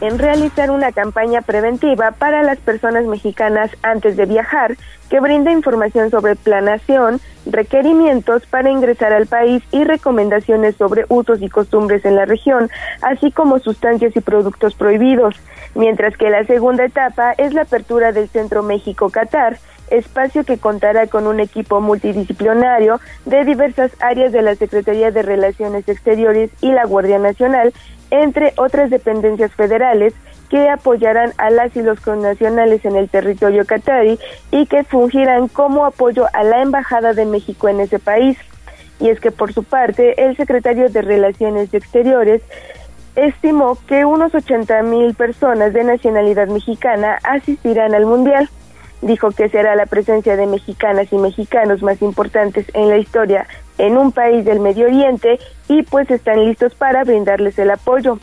[0.00, 4.76] en realizar una campaña preventiva para las personas mexicanas antes de viajar,
[5.08, 11.48] que brinda información sobre planación, requerimientos para ingresar al país y recomendaciones sobre usos y
[11.48, 12.70] costumbres en la región,
[13.02, 15.36] así como sustancias y productos prohibidos,
[15.74, 19.58] mientras que la segunda etapa es la apertura del Centro México-Catar,
[19.90, 25.88] espacio que contará con un equipo multidisciplinario de diversas áreas de la Secretaría de Relaciones
[25.88, 27.72] Exteriores y la Guardia Nacional,
[28.10, 30.14] entre otras dependencias federales
[30.48, 34.18] que apoyarán a las y los connacionales en el territorio qatarí
[34.50, 38.38] y que fungirán como apoyo a la Embajada de México en ese país.
[39.00, 42.42] Y es que por su parte, el secretario de Relaciones Exteriores
[43.16, 48.48] estimó que unos 80 mil personas de nacionalidad mexicana asistirán al Mundial
[49.04, 53.46] dijo que será la presencia de mexicanas y mexicanos más importantes en la historia
[53.78, 58.18] en un país del Medio Oriente y pues están listos para brindarles el apoyo.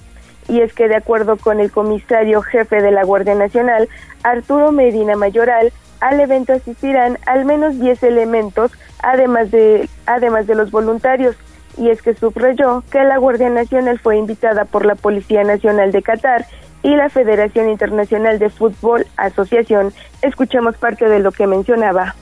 [0.47, 3.89] Y es que de acuerdo con el comisario jefe de la Guardia Nacional,
[4.23, 8.71] Arturo Medina Mayoral, al evento asistirán al menos 10 elementos,
[9.03, 11.35] además de, además de los voluntarios.
[11.77, 16.01] Y es que subrayó que la Guardia Nacional fue invitada por la Policía Nacional de
[16.01, 16.45] Qatar
[16.83, 19.93] y la Federación Internacional de Fútbol Asociación.
[20.21, 22.15] Escuchemos parte de lo que mencionaba.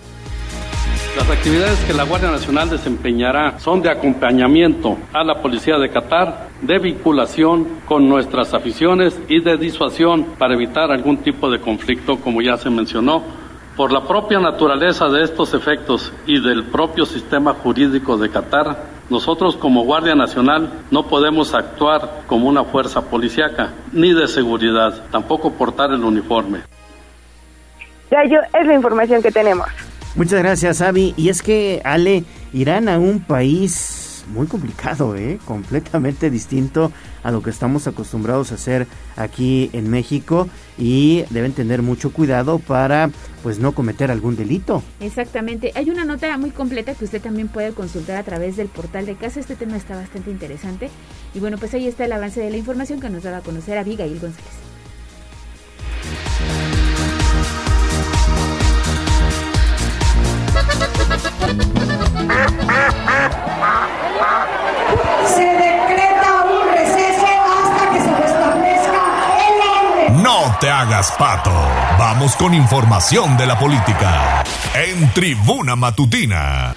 [1.17, 6.47] Las actividades que la Guardia Nacional desempeñará son de acompañamiento a la Policía de Qatar,
[6.61, 12.41] de vinculación con nuestras aficiones y de disuasión para evitar algún tipo de conflicto, como
[12.41, 13.23] ya se mencionó.
[13.79, 18.77] Por la propia naturaleza de estos efectos y del propio sistema jurídico de Qatar,
[19.09, 25.53] nosotros como Guardia Nacional no podemos actuar como una fuerza policíaca ni de seguridad, tampoco
[25.53, 26.59] portar el uniforme.
[28.11, 29.69] Gallo, es la información que tenemos.
[30.13, 31.13] Muchas gracias, Avi.
[31.15, 35.39] Y es que, Ale, irán a un país muy complicado, ¿eh?
[35.45, 36.91] completamente distinto
[37.23, 40.47] a lo que estamos acostumbrados a hacer aquí en México
[40.77, 43.09] y deben tener mucho cuidado para
[43.43, 44.83] pues no cometer algún delito.
[44.99, 49.05] Exactamente, hay una nota muy completa que usted también puede consultar a través del portal
[49.05, 50.89] de casa, este tema está bastante interesante
[51.33, 53.77] y bueno, pues ahí está el avance de la información que nos daba a conocer
[53.77, 54.69] a Abigail González.
[65.27, 69.01] Se decreta un receso hasta que se restablezca
[69.47, 70.23] el orden.
[70.23, 71.51] No te hagas pato.
[71.97, 74.43] Vamos con información de la política.
[74.73, 76.75] En Tribuna Matutina.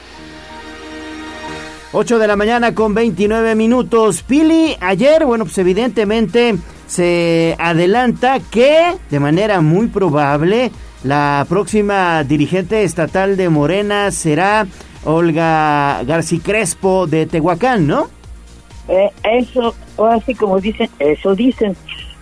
[1.92, 4.22] 8 de la mañana con 29 minutos.
[4.22, 6.56] Pili, ayer, bueno, pues evidentemente
[6.86, 10.70] se adelanta que de manera muy probable
[11.04, 14.66] la próxima dirigente estatal de Morena será
[15.04, 18.08] Olga García Crespo de Tehuacán, ¿no?
[18.88, 21.76] Eh, eso, o así como dicen, eso dicen.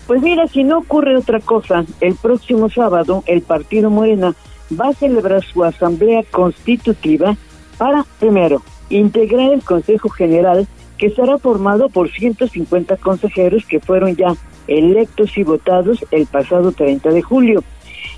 [0.07, 4.35] Pues mira, si no ocurre otra cosa, el próximo sábado el Partido Morena
[4.78, 7.36] va a celebrar su asamblea constitutiva
[7.78, 10.66] para, primero, integrar el Consejo General,
[10.98, 14.35] que estará formado por 150 consejeros que fueron ya
[14.66, 17.65] electos y votados el pasado 30 de julio.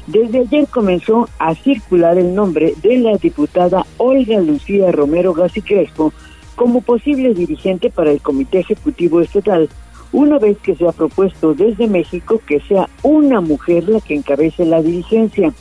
[0.06, 6.12] Desde ayer comenzó a circular el nombre de la diputada Olga Lucía Romero Gassi Crespo
[6.56, 9.68] como posible dirigente para el Comité Ejecutivo Estatal,
[10.12, 14.64] una vez que se ha propuesto desde México que sea una mujer la que encabece
[14.64, 15.52] la dirigencia.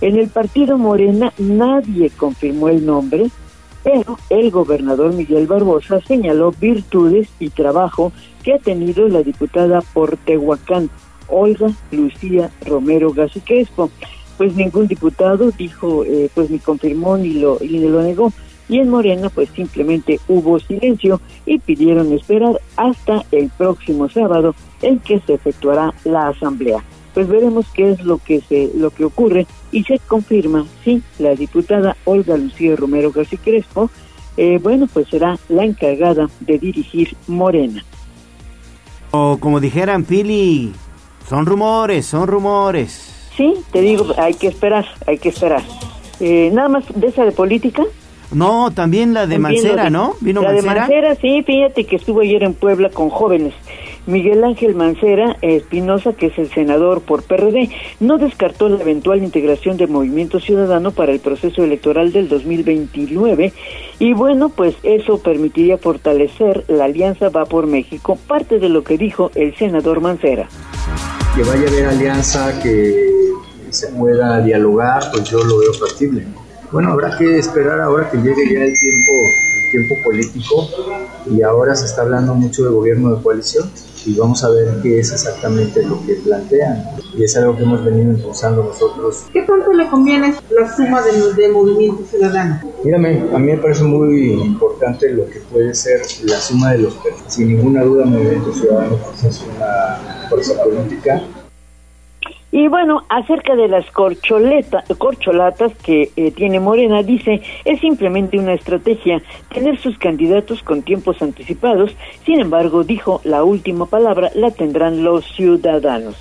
[0.00, 3.30] En el partido Morena nadie confirmó el nombre,
[3.82, 8.12] pero el gobernador Miguel Barbosa señaló virtudes y trabajo
[8.42, 10.90] que ha tenido la diputada por Tehuacán,
[11.28, 13.90] Olga Lucía Romero Gassi Crespo.
[14.38, 18.32] Pues ningún diputado dijo, eh, pues ni confirmó ni lo, ni lo negó.
[18.68, 24.98] Y en Morena, pues simplemente hubo silencio y pidieron esperar hasta el próximo sábado en
[25.00, 26.82] que se efectuará la asamblea.
[27.12, 31.34] Pues veremos qué es lo que se, lo que ocurre y se confirma si la
[31.34, 33.90] diputada Olga Lucía Romero García Crespo,
[34.36, 37.84] eh, bueno, pues será la encargada de dirigir Morena.
[39.10, 40.72] O como dijeran Pili,
[41.32, 43.30] son rumores, son rumores.
[43.38, 45.62] Sí, te digo, hay que esperar, hay que esperar.
[46.20, 47.84] Eh, nada más de esa de política.
[48.32, 50.12] No, también la de Mancera, ¿no?
[50.20, 53.54] ¿Vino la de Mancera, sí, fíjate que estuvo ayer en Puebla con jóvenes.
[54.04, 59.78] Miguel Ángel Mancera Espinosa, que es el senador por PRD, no descartó la eventual integración
[59.78, 63.54] de Movimiento Ciudadano para el proceso electoral del 2029
[63.98, 68.98] y bueno, pues eso permitiría fortalecer la alianza Va por México, parte de lo que
[68.98, 70.48] dijo el senador Mancera.
[71.34, 73.32] Que vaya a haber alianza, que
[73.70, 76.26] se pueda dialogar, pues yo lo veo factible.
[76.70, 79.12] Bueno, habrá que esperar ahora que llegue ya el tiempo,
[79.64, 80.68] el tiempo político
[81.30, 83.70] y ahora se está hablando mucho de gobierno de coalición
[84.06, 86.84] y vamos a ver qué es exactamente lo que plantean.
[87.16, 89.24] Y es algo que hemos venido impulsando nosotros.
[89.32, 92.60] ¿Qué tanto le conviene la suma de, de Movimiento Ciudadano?
[92.84, 96.98] Mírame, a mí me parece muy importante lo que puede ser la suma de los
[97.28, 101.22] Sin ninguna duda, Movimiento Ciudadano es una fuerza política
[102.54, 109.22] y bueno, acerca de las corcholatas que eh, tiene Morena, dice, es simplemente una estrategia
[109.48, 111.96] tener sus candidatos con tiempos anticipados.
[112.26, 116.14] Sin embargo, dijo, la última palabra la tendrán los ciudadanos.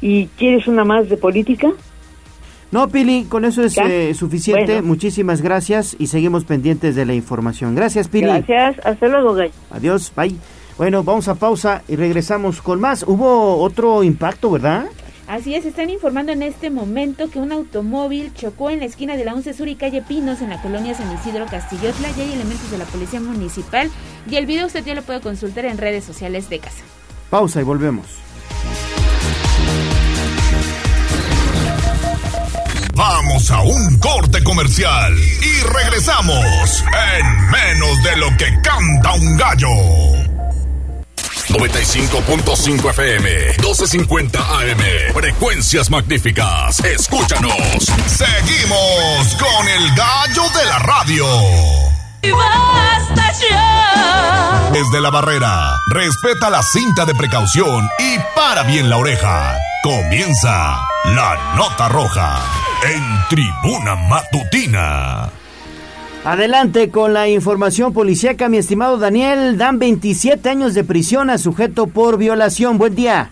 [0.00, 1.72] ¿Y quieres una más de política?
[2.72, 4.82] No, Pili, con eso es eh, suficiente.
[4.82, 7.76] Muchísimas gracias y seguimos pendientes de la información.
[7.76, 8.26] Gracias, Pili.
[8.26, 9.52] Gracias, hasta luego, Gay.
[9.70, 10.34] Adiós, bye.
[10.76, 13.04] Bueno, vamos a pausa y regresamos con más.
[13.06, 14.86] Hubo otro impacto, ¿verdad?
[15.28, 19.24] Así es, están informando en este momento que un automóvil chocó en la esquina de
[19.24, 22.10] la 11 Sur y calle Pinos en la colonia San Isidro Castillotla.
[22.12, 23.90] Ya hay elementos de la policía municipal
[24.30, 26.84] y el video usted ya lo puede consultar en redes sociales de casa.
[27.28, 28.06] Pausa y volvemos.
[32.94, 36.84] Vamos a un corte comercial y regresamos
[37.18, 40.35] en menos de lo que canta un gallo.
[41.48, 45.12] 95.5 FM, 12.50 AM.
[45.14, 46.80] Frecuencias magníficas.
[46.80, 47.52] Escúchanos.
[48.06, 51.26] Seguimos con el gallo de la radio.
[52.22, 54.70] basta ya.
[54.72, 59.56] Desde la barrera, respeta la cinta de precaución y para bien la oreja.
[59.82, 62.40] Comienza la nota roja
[62.82, 65.30] en tribuna matutina.
[66.26, 69.56] Adelante con la información policíaca, mi estimado Daniel.
[69.58, 72.78] Dan 27 años de prisión a sujeto por violación.
[72.78, 73.30] Buen día.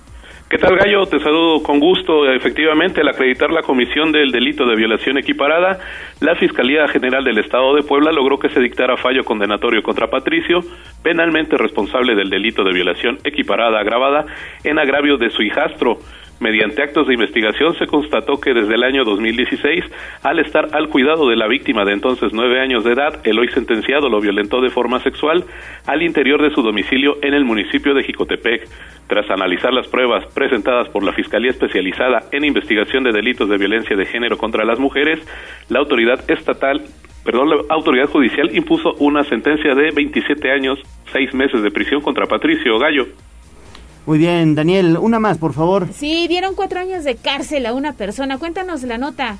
[0.48, 1.04] ¿Qué tal, Gallo?
[1.06, 2.30] Te saludo con gusto.
[2.30, 5.80] Efectivamente, al acreditar la comisión del delito de violación equiparada,
[6.20, 10.60] la Fiscalía General del Estado de Puebla logró que se dictara fallo condenatorio contra Patricio,
[11.02, 14.26] penalmente responsable del delito de violación equiparada agravada
[14.62, 15.98] en agravio de su hijastro.
[16.40, 19.84] Mediante actos de investigación se constató que desde el año 2016,
[20.22, 23.48] al estar al cuidado de la víctima de entonces nueve años de edad, el hoy
[23.48, 25.44] sentenciado lo violentó de forma sexual
[25.86, 28.68] al interior de su domicilio en el municipio de Jicotepec.
[29.06, 33.96] Tras analizar las pruebas presentadas por la Fiscalía Especializada en Investigación de Delitos de Violencia
[33.96, 35.20] de Género contra las Mujeres,
[35.68, 36.82] la autoridad estatal
[37.24, 40.78] perdón, la autoridad judicial impuso una sentencia de 27 años,
[41.10, 43.06] seis meses de prisión contra Patricio Gallo.
[44.06, 45.88] Muy bien, Daniel, una más, por favor.
[45.92, 48.38] Sí, dieron cuatro años de cárcel a una persona.
[48.38, 49.38] Cuéntanos la nota.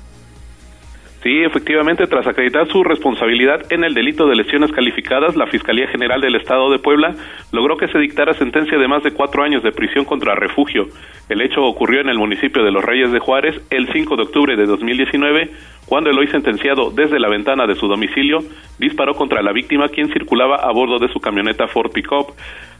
[1.25, 6.21] Sí, efectivamente, tras acreditar su responsabilidad en el delito de lesiones calificadas, la Fiscalía General
[6.21, 7.15] del Estado de Puebla
[7.51, 10.85] logró que se dictara sentencia de más de cuatro años de prisión contra refugio.
[11.27, 14.55] El hecho ocurrió en el municipio de Los Reyes de Juárez el 5 de octubre
[14.55, 15.49] de 2019,
[15.87, 18.43] cuando el hoy sentenciado desde la ventana de su domicilio
[18.77, 22.35] disparó contra la víctima quien circulaba a bordo de su camioneta Ford Pickup.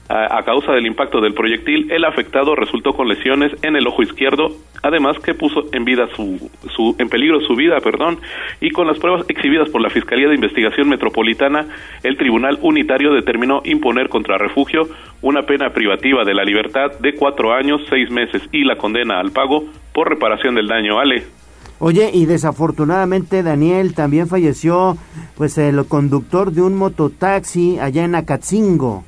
[0.07, 4.51] A, causa del impacto del proyectil, el afectado resultó con lesiones en el ojo izquierdo,
[4.83, 8.19] además que puso en vida su, su, en peligro su vida, perdón,
[8.61, 11.65] y con las pruebas exhibidas por la Fiscalía de Investigación Metropolitana,
[12.03, 14.87] el Tribunal Unitario determinó imponer contra refugio
[15.23, 19.31] una pena privativa de la libertad de cuatro años, seis meses y la condena al
[19.31, 20.99] pago por reparación del daño.
[20.99, 21.23] Ale.
[21.79, 24.97] Oye, y desafortunadamente Daniel también falleció,
[25.35, 29.03] pues el conductor de un mototaxi allá en Acatzingo.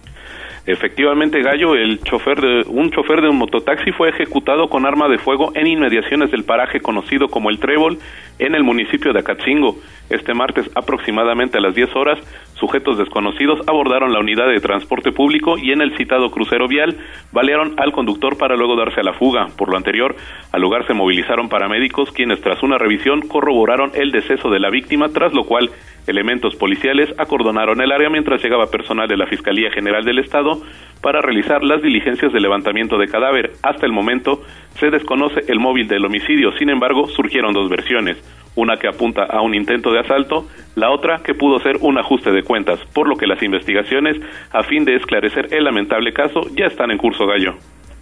[0.67, 5.17] Efectivamente, Gallo, el chofer de un chofer de un mototaxi fue ejecutado con arma de
[5.17, 7.99] fuego en inmediaciones del paraje conocido como El Trébol
[8.37, 9.77] en el municipio de Acatzingo.
[10.09, 12.19] Este martes, aproximadamente a las 10 horas,
[12.59, 16.97] sujetos desconocidos abordaron la unidad de transporte público y en el citado crucero vial
[17.31, 19.47] balearon al conductor para luego darse a la fuga.
[19.57, 20.15] Por lo anterior,
[20.51, 25.09] al lugar se movilizaron paramédicos quienes tras una revisión corroboraron el deceso de la víctima,
[25.09, 25.69] tras lo cual
[26.07, 30.61] elementos policiales acordonaron el área mientras llegaba personal de la Fiscalía General del Estado
[31.01, 33.51] para realizar las diligencias de levantamiento de cadáver.
[33.61, 34.41] Hasta el momento
[34.79, 38.17] se desconoce el móvil del homicidio, sin embargo, surgieron dos versiones
[38.57, 42.31] una que apunta a un intento de asalto, la otra que pudo ser un ajuste
[42.31, 44.17] de cuentas, por lo que las investigaciones,
[44.51, 47.55] a fin de esclarecer el lamentable caso, ya están en curso gallo.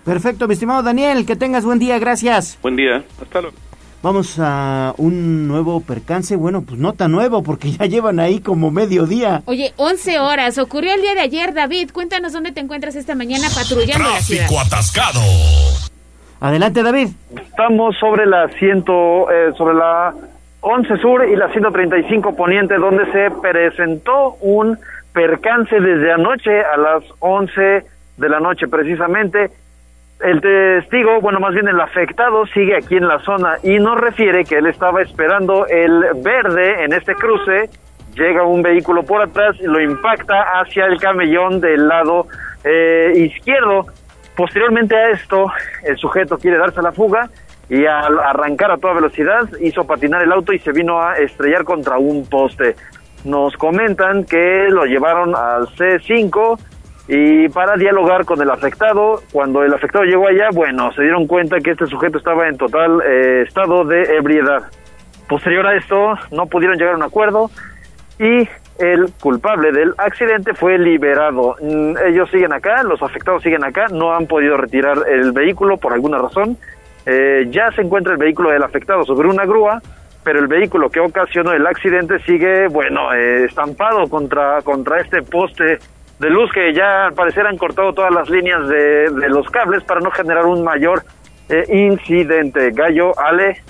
[0.03, 2.57] Perfecto, mi estimado Daniel, que tengas buen día, gracias.
[2.61, 3.57] Buen día, hasta luego.
[4.01, 8.69] Vamos a un nuevo percance, bueno, pues no tan nuevo porque ya llevan ahí como
[8.69, 9.41] medio día.
[9.45, 11.89] Oye, 11 horas, ocurrió el día de ayer, David.
[11.91, 14.45] Cuéntanos dónde te encuentras esta mañana patrullando la ciudad.
[14.63, 15.21] Atascado.
[16.39, 17.09] Adelante, David.
[17.35, 20.13] Estamos sobre la ciento, eh, sobre la
[20.67, 24.75] 11 Sur y la 135 Poniente, donde se presentó un
[25.13, 27.85] percance desde anoche a las 11
[28.17, 29.51] de la noche precisamente.
[30.21, 34.43] El testigo, bueno, más bien el afectado, sigue aquí en la zona y nos refiere
[34.43, 37.69] que él estaba esperando el verde en este cruce.
[38.15, 42.25] Llega un vehículo por atrás y lo impacta hacia el camellón del lado
[42.63, 43.85] eh, izquierdo.
[44.35, 45.45] Posteriormente a esto,
[45.83, 47.29] el sujeto quiere darse la fuga
[47.69, 51.63] y al arrancar a toda velocidad hizo patinar el auto y se vino a estrellar
[51.63, 52.75] contra un poste.
[53.23, 56.59] Nos comentan que lo llevaron al C5
[57.07, 61.59] y para dialogar con el afectado, cuando el afectado llegó allá, bueno, se dieron cuenta
[61.59, 64.63] que este sujeto estaba en total eh, estado de ebriedad.
[65.27, 67.49] Posterior a esto, no pudieron llegar a un acuerdo
[68.19, 68.47] y
[68.79, 71.55] el culpable del accidente fue liberado.
[71.61, 75.93] Mm, Ellos siguen acá, los afectados siguen acá, no han podido retirar el vehículo por
[75.93, 76.57] alguna razón.
[77.05, 79.81] Eh, ya se encuentra el vehículo del afectado sobre una grúa,
[80.23, 85.77] pero el vehículo que ocasionó el accidente sigue, bueno, eh, estampado contra, contra este poste
[86.19, 89.83] de luz que ya al parecer han cortado todas las líneas de, de los cables
[89.83, 91.03] para no generar un mayor
[91.49, 92.71] eh, incidente.
[92.71, 93.61] Gallo, Ale.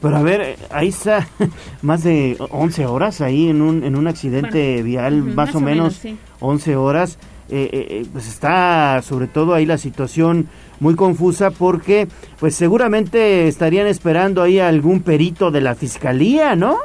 [0.00, 1.28] Pero a ver, ahí está
[1.82, 6.18] más de 11 horas ahí en un, en un accidente vial, más, o menos, sí.
[6.40, 7.18] 11 horas.
[7.48, 10.48] Eh, eh, eh, pues está sobre todo ahí la situación
[10.82, 12.08] muy confusa porque
[12.40, 16.76] pues seguramente estarían esperando ahí a algún perito de la fiscalía, ¿no?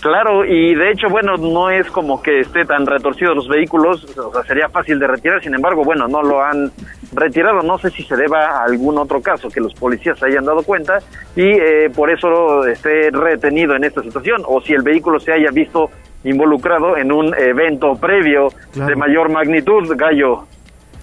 [0.00, 4.32] Claro, y de hecho, bueno, no es como que esté tan retorcido los vehículos, o
[4.32, 6.72] sea, sería fácil de retirar, sin embargo, bueno, no lo han
[7.12, 10.44] retirado, no sé si se deba a algún otro caso que los policías se hayan
[10.44, 10.98] dado cuenta
[11.36, 15.50] y eh, por eso esté retenido en esta situación, o si el vehículo se haya
[15.52, 15.88] visto
[16.24, 18.90] involucrado en un evento previo Claro.
[18.90, 20.46] de mayor magnitud, Gallo.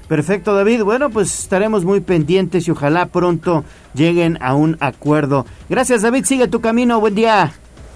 [0.09, 0.81] Perfecto, David.
[0.81, 3.63] Bueno, pues estaremos muy pendientes y ojalá pronto
[3.93, 5.45] lleguen a un acuerdo.
[5.69, 6.25] Gracias, David.
[6.25, 6.99] Sigue tu camino.
[6.99, 7.51] Buen día.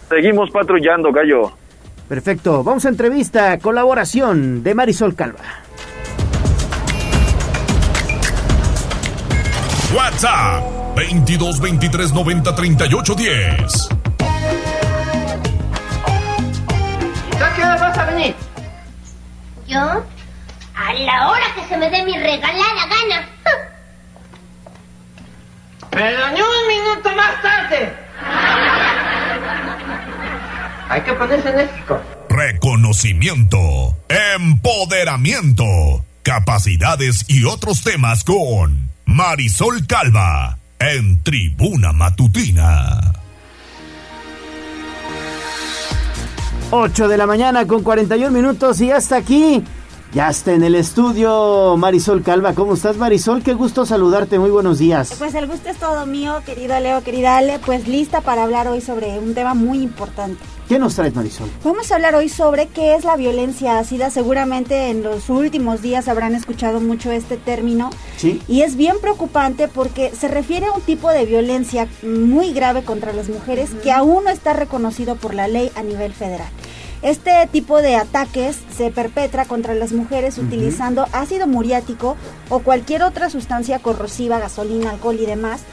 [0.09, 1.51] Seguimos patrullando, Gallo.
[2.07, 2.63] Perfecto.
[2.63, 5.39] Vamos a entrevista, colaboración de Marisol Calva.
[9.95, 13.89] WhatsApp 22 23 90 38 10.
[17.41, 18.35] ¿A qué hora vas a venir?
[19.67, 20.03] ¿Yo?
[20.75, 23.29] A la hora que se me dé mi regalada gana.
[25.91, 27.93] Pero ni un minuto más tarde.
[30.89, 32.01] Hay que ponerse enérgico.
[32.29, 35.65] Reconocimiento, empoderamiento,
[36.23, 43.13] capacidades y otros temas con Marisol Calva en Tribuna Matutina.
[46.71, 49.63] 8 de la mañana con 41 minutos y hasta aquí.
[50.13, 52.53] Ya está en el estudio Marisol Calva.
[52.53, 53.41] ¿Cómo estás, Marisol?
[53.41, 54.37] Qué gusto saludarte.
[54.37, 55.15] Muy buenos días.
[55.17, 57.57] Pues el gusto es todo mío, querido Leo, querida Ale.
[57.57, 60.37] Pues lista para hablar hoy sobre un tema muy importante.
[60.69, 61.49] ¿Qué nos traes, Marisol?
[61.63, 64.11] Vamos a hablar hoy sobre qué es la violencia ácida.
[64.11, 67.89] Seguramente en los últimos días habrán escuchado mucho este término.
[68.17, 68.39] Sí.
[68.47, 73.13] Y es bien preocupante porque se refiere a un tipo de violencia muy grave contra
[73.13, 76.49] las mujeres que aún no está reconocido por la ley a nivel federal.
[77.03, 82.15] Este tipo de ataques se perpetra contra las mujeres utilizando ácido muriático
[82.49, 85.63] o cualquier otra sustancia corrosiva, gasolina, alcohol y demás,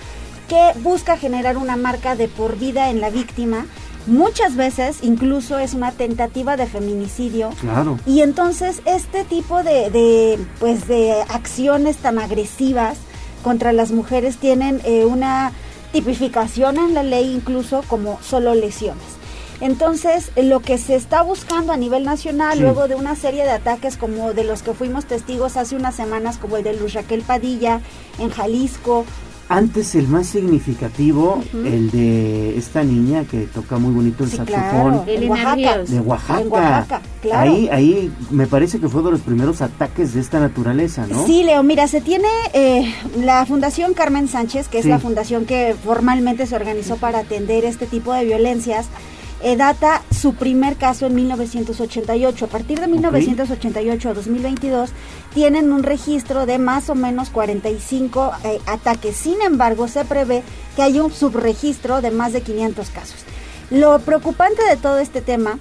[0.48, 3.66] que busca generar una marca de por vida en la víctima.
[4.08, 7.50] Muchas veces incluso es una tentativa de feminicidio.
[7.60, 8.00] Claro.
[8.06, 12.98] Y entonces este tipo de, de, pues de acciones tan agresivas
[13.44, 15.52] contra las mujeres tienen eh, una
[15.92, 19.19] tipificación en la ley incluso como solo lesiones.
[19.60, 22.60] Entonces, lo que se está buscando a nivel nacional, Sí.
[22.62, 26.38] luego de una serie de ataques como de los que fuimos testigos hace unas semanas,
[26.38, 27.80] como el de Luz Raquel Padilla
[28.18, 29.04] en Jalisco,
[29.52, 35.02] Antes el más significativo, el de esta niña que toca muy bonito el Sí, saxofón.
[35.02, 35.78] claro, en Oaxaca.
[35.78, 36.40] De Oaxaca.
[36.40, 37.50] En Oaxaca, claro.
[37.50, 41.26] Ahí, ahí me parece que fue de los primeros ataques de esta naturaleza, ¿no?
[41.26, 44.88] Sí, Leo, mira, se tiene eh, la Fundación Carmen Sánchez, que es Sí.
[44.88, 48.86] la fundación que formalmente se organizó para atender este tipo de violencias.
[49.42, 52.44] Eh, data su primer caso en 1988.
[52.44, 54.90] A partir de 1988 a 2022
[55.34, 59.16] tienen un registro de más o menos 45 eh, ataques.
[59.16, 60.42] Sin embargo, se prevé
[60.76, 63.24] que hay un subregistro de más de 500 casos.
[63.70, 65.58] Lo preocupante de todo este tema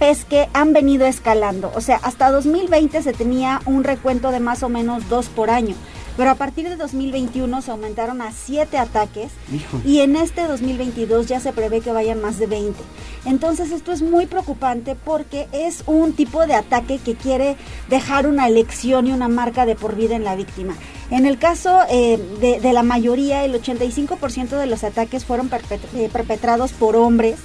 [0.00, 1.72] es que han venido escalando.
[1.74, 5.74] O sea, hasta 2020 se tenía un recuento de más o menos dos por año.
[6.16, 9.82] Pero a partir de 2021 se aumentaron a 7 ataques Híjole.
[9.86, 12.78] y en este 2022 ya se prevé que vayan más de 20.
[13.24, 17.56] Entonces esto es muy preocupante porque es un tipo de ataque que quiere
[17.88, 20.74] dejar una lección y una marca de por vida en la víctima.
[21.10, 25.50] En el caso eh, de, de la mayoría, el 85% de los ataques fueron
[25.94, 27.38] eh, perpetrados por hombres.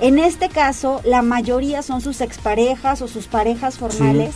[0.00, 4.34] En este caso, la mayoría son sus exparejas o sus parejas formales.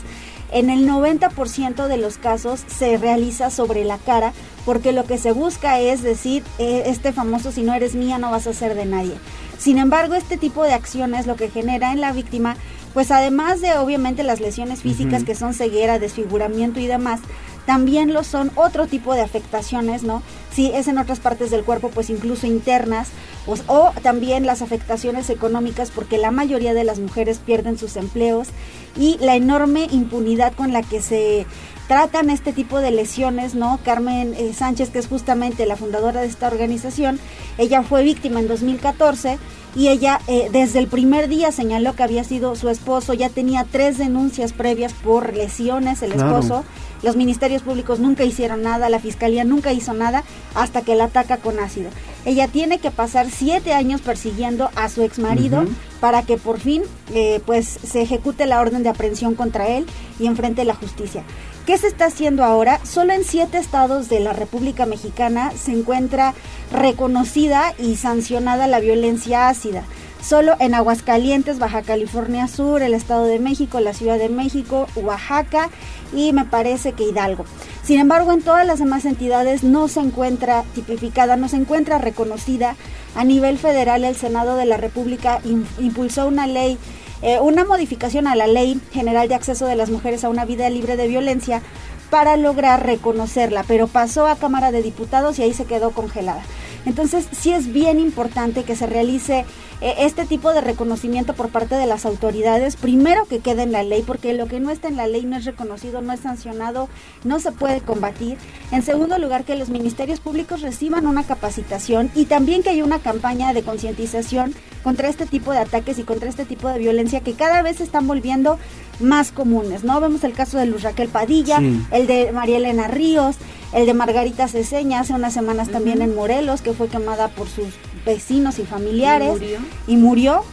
[0.53, 4.33] En el 90% de los casos se realiza sobre la cara
[4.65, 8.31] porque lo que se busca es decir, eh, este famoso si no eres mía no
[8.31, 9.15] vas a ser de nadie.
[9.59, 12.57] Sin embargo, este tipo de acciones lo que genera en la víctima,
[12.97, 17.21] pues además de obviamente las lesiones físicas que son ceguera, desfiguramiento y demás,
[17.67, 20.23] también lo son otro tipo de afectaciones, ¿no?
[20.51, 23.11] Si es en otras partes del cuerpo, pues incluso internas,
[23.47, 28.49] o, o también las afectaciones económicas, porque la mayoría de las mujeres pierden sus empleos
[28.97, 31.45] y la enorme impunidad con la que se
[31.89, 33.79] tratan este tipo de lesiones, ¿no?
[33.85, 37.21] Carmen eh, Sánchez, que es justamente la fundadora de esta organización,
[37.59, 39.39] ella fue víctima en 2014
[39.77, 43.65] y ella eh, desde el primer día señaló que había sido su esposo, ya tenía
[43.71, 46.39] tres denuncias previas por lesiones, el Claro.
[46.39, 46.65] esposo,
[47.03, 50.25] los ministerios públicos nunca hicieron nada, la fiscalía nunca hizo nada
[50.55, 51.91] hasta que la ataca con ácido.
[52.25, 55.71] Ella tiene que pasar siete años persiguiendo a su ex marido Ujú.
[56.01, 56.83] para que por fin
[57.15, 59.87] eh, pues se ejecute la orden de aprehensión contra él
[60.19, 61.23] y enfrente la justicia.
[61.67, 62.81] ¿Qué se está haciendo ahora?
[62.85, 66.33] Solo en siete estados de la República Mexicana se encuentra
[66.73, 69.83] reconocida y sancionada la violencia ácida.
[70.23, 75.71] Solo en Aguascalientes, Baja California Sur, el Estado de México, la Ciudad de México, Oaxaca
[76.15, 77.45] y me parece que Hidalgo.
[77.83, 82.77] Sin embargo, en todas las demás entidades no se encuentra tipificada, no se encuentra reconocida.
[83.17, 86.79] A nivel federal, el Senado de la República im- impulsó una ley,
[87.23, 90.69] eh, una modificación a la Ley General de Acceso de las Mujeres a una vida
[90.71, 91.63] libre de violencia
[92.11, 96.43] para lograr reconocerla, pero pasó a Cámara de Diputados y ahí se quedó congelada.
[96.85, 99.45] Entonces, sí es bien importante que se realice
[99.81, 104.03] este tipo de reconocimiento por parte de las autoridades, primero que quede en la ley,
[104.07, 106.89] porque lo que no está en la ley no es reconocido, no es sancionado,
[107.25, 108.39] no se puede combatir.
[108.73, 113.01] En segundo lugar, que los ministerios públicos reciban una capacitación y también que haya una
[113.01, 117.35] campaña de concientización contra este tipo de ataques y contra este tipo de violencia que
[117.35, 118.59] cada vez se están volviendo
[119.01, 120.01] más comunes, ¿no?
[120.01, 121.83] Vemos el caso de Luz Raquel Padilla, Sí.
[121.91, 123.37] el de María Elena Ríos,
[123.75, 127.67] el de Margarita Ceseña hace unas semanas también en Morelos, que fue quemada por sus
[128.07, 129.59] vecinos y familiares Y murió.
[129.89, 130.45] y murió.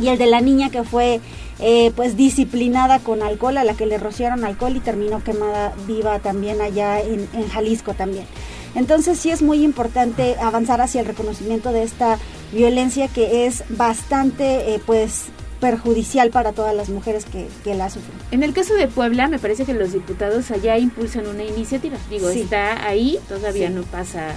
[0.00, 1.20] Y el de la niña que fue
[1.58, 6.18] eh, pues disciplinada con alcohol, a la que le rociaron alcohol y terminó quemada viva
[6.20, 8.26] también allá en, en Jalisco también.
[8.74, 12.18] Entonces sí es muy importante avanzar hacia el reconocimiento de esta
[12.52, 15.26] violencia que es bastante eh, pues
[15.60, 18.12] perjudicial para todas las mujeres que, que la sufren.
[18.30, 21.96] En el caso de Puebla, me parece que los diputados allá impulsan una iniciativa.
[22.10, 22.42] Digo, Sí.
[22.42, 23.74] está ahí, todavía Sí.
[23.74, 24.28] no pasa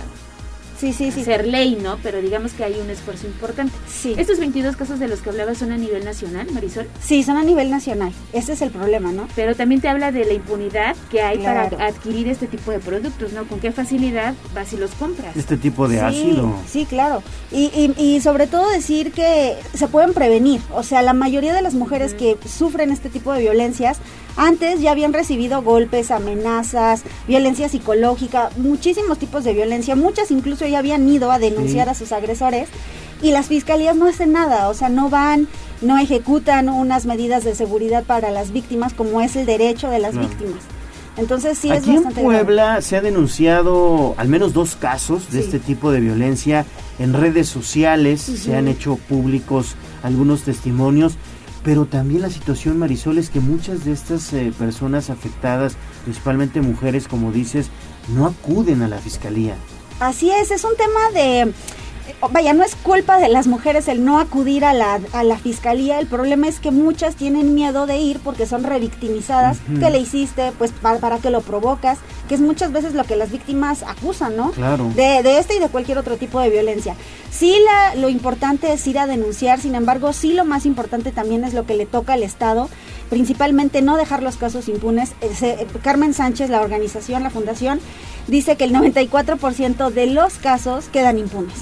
[0.80, 1.24] sí, sí, sí.
[1.24, 1.98] ser ley, ¿no?
[2.02, 3.74] Pero digamos que hay un esfuerzo importante.
[3.88, 4.16] Sí.
[4.18, 6.88] Estos 22 casos de los que hablabas son a nivel nacional, Marisol.
[7.02, 8.12] Sí, son a nivel nacional.
[8.34, 9.28] Ese es el problema, ¿no?
[9.36, 11.70] Pero también te habla de la impunidad que hay Claro.
[11.78, 13.46] para adquirir este tipo de productos, ¿no?
[13.48, 15.36] Con qué facilidad vas y los compras.
[15.36, 16.54] Este tipo de sí, ácido.
[16.70, 17.22] Sí, claro.
[17.52, 17.66] Y,
[17.98, 20.62] y, y sobre todo decir que se pueden prevenir.
[20.74, 23.98] O sea, la mayoría de las mujeres que sufren este tipo de violencias
[24.40, 29.96] antes ya habían recibido golpes, amenazas, violencia psicológica, muchísimos tipos de violencia.
[29.98, 31.92] Muchas incluso ya habían ido a denunciar Sí.
[31.92, 32.70] a sus agresores
[33.22, 34.70] y las fiscalías no hacen nada.
[34.70, 35.48] O sea, no van,
[35.82, 40.12] no ejecutan unas medidas de seguridad para las víctimas como es el derecho de las
[40.14, 40.30] Claro.
[40.30, 40.62] víctimas.
[41.18, 42.44] Entonces sí es en bastante grave.
[42.46, 45.46] Puebla se ha denunciado al menos dos casos de Sí.
[45.46, 46.66] este tipo de violencia
[46.98, 51.14] en redes sociales, se han hecho públicos algunos testimonios,
[51.70, 57.08] pero también la situación, Marisol, es que muchas de estas eh, personas afectadas, principalmente mujeres,
[57.08, 57.68] como dices,
[58.16, 59.56] no acuden a la fiscalía.
[60.00, 61.54] Así es, es un tema de...
[62.32, 66.00] Vaya, no es culpa de las mujeres el no acudir a la, a la fiscalía,
[66.00, 69.80] el problema es que muchas tienen miedo de ir porque son revictimizadas, Ujú.
[69.80, 73.16] que le hiciste, pues para, para que lo provocas, que es muchas veces lo que
[73.16, 74.52] las víctimas acusan, ¿no?
[74.52, 74.92] Claro.
[74.96, 76.96] De, de este y de cualquier otro tipo de violencia.
[77.32, 81.44] Sí, la, lo importante es ir a denunciar, sin embargo, sí lo más importante también
[81.46, 82.70] es lo que le toca al Estado,
[83.10, 85.12] principalmente no dejar los casos impunes.
[85.22, 87.80] Eh, se- Carmen Sánchez, la organización, la fundación,
[88.28, 91.54] dice que el 94% de los casos quedan impunes.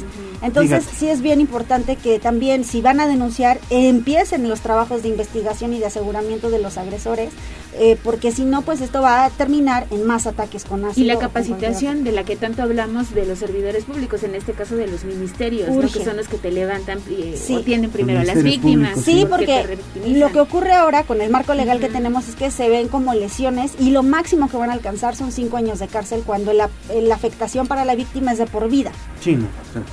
[0.42, 5.10] Entonces sí es bien importante que también si van a denunciar empiecen los trabajos de
[5.10, 7.32] investigación y de aseguramiento de los agresores,
[7.80, 11.06] eh, porque si no pues esto va a terminar en más ataques con ácido.
[11.06, 14.76] Y la capacitación de la que tanto hablamos de los servidores públicos, en este caso
[14.76, 15.82] de los ministerios, ¿no?
[15.82, 17.56] Que son los que te levantan eh, Sí.
[17.56, 18.94] o tienen primero a las víctimas.
[18.94, 20.20] públicos, Sí, porque revictimizan.
[20.20, 23.14] lo que ocurre ahora con el marco legal que tenemos es que se ven como
[23.14, 26.70] lesiones y lo máximo que van a alcanzar son cinco años de cárcel cuando la,
[27.02, 28.92] la afectación para la víctima es de por vida.
[29.22, 29.48] Sí, no,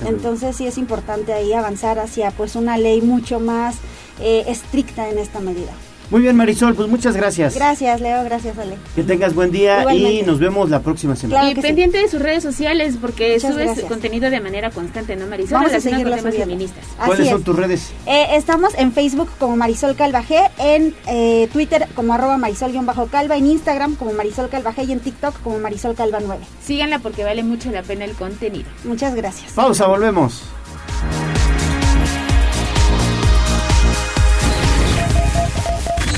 [0.07, 3.75] Entonces sí es importante ahí avanzar hacia pues una ley mucho más
[4.19, 5.71] eh, estricta en esta medida.
[6.11, 7.55] Muy bien, Marisol, pues muchas gracias.
[7.55, 8.77] Gracias, Leo, gracias, Ale.
[8.95, 10.11] Que tengas buen día Igualmente.
[10.13, 11.49] y nos vemos la próxima semana.
[11.49, 13.87] y pendiente de sus redes sociales porque Muchas subes gracias.
[13.87, 15.53] contenido de manera constante, ¿no, Marisol?
[15.53, 16.85] Vamos a seguirlo con temas feministas.
[16.97, 17.45] ¿Cuáles Así son es.
[17.45, 17.91] tus redes?
[18.05, 23.95] Eh, estamos en Facebook como Marisol Calvaje, en eh, Twitter como arroba Marisol-Calva, en Instagram
[23.95, 26.43] como Marisol Calvaje y en TikTok como Marisol Calva 9.
[26.63, 28.65] Síganla porque vale mucho la pena el contenido.
[28.83, 29.53] Muchas gracias.
[29.53, 30.43] Pausa, volvemos.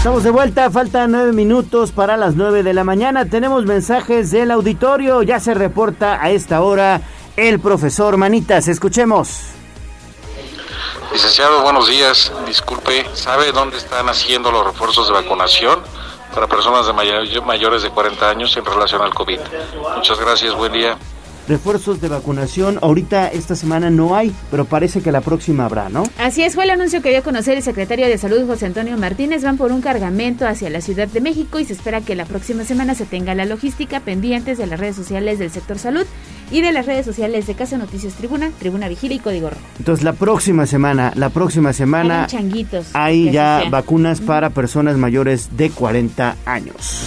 [0.00, 3.26] Estamos de vuelta, faltan nueve minutos para las nueve de la mañana.
[3.26, 5.22] Tenemos mensajes del auditorio.
[5.22, 7.02] Ya se reporta a esta hora
[7.36, 8.66] el profesor Manitas.
[8.68, 9.40] Escuchemos.
[11.12, 12.32] Licenciado, buenos días.
[12.46, 15.80] Disculpe, ¿sabe dónde están haciendo los refuerzos de vacunación
[16.34, 19.38] para personas de mayor- mayores de 40 años en relación al COVID?
[19.96, 20.96] Muchas gracias, buen día.
[21.50, 22.78] Refuerzos de vacunación.
[22.80, 26.04] Ahorita esta semana no hay, pero parece que la próxima habrá, ¿no?
[26.16, 28.96] Así es, fue el anuncio que dio a conocer el secretario de Salud José Antonio
[28.96, 29.42] Martínez.
[29.42, 32.62] Van por un cargamento hacia la Ciudad de México y se espera que la próxima
[32.62, 36.06] semana se tenga la logística pendientes de las redes sociales del sector salud
[36.52, 39.62] y de las redes sociales de Casa Noticias Tribuna, Tribuna Vigila y Código Rojo.
[39.80, 42.86] Entonces la próxima semana, la próxima semana Hagan changuitos.
[42.92, 43.70] hay ya sea.
[43.70, 47.02] vacunas para personas mayores de 40 años.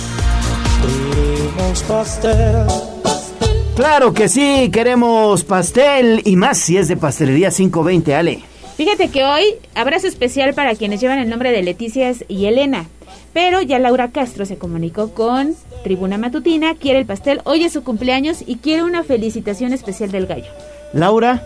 [3.76, 8.44] Claro que sí, queremos pastel y más si es de pastelería 520, Ale.
[8.78, 9.44] Fíjate que hoy
[9.74, 12.86] abrazo especial para quienes llevan el nombre de Leticias y Elena.
[13.34, 17.84] Pero ya Laura Castro se comunicó con Tribuna Matutina, quiere el pastel, hoy es su
[17.84, 20.52] cumpleaños y quiere una felicitación especial del gallo.
[20.94, 21.42] Laura,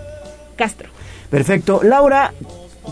[0.57, 0.89] Castro.
[1.29, 1.79] perfecto.
[1.81, 2.33] Laura,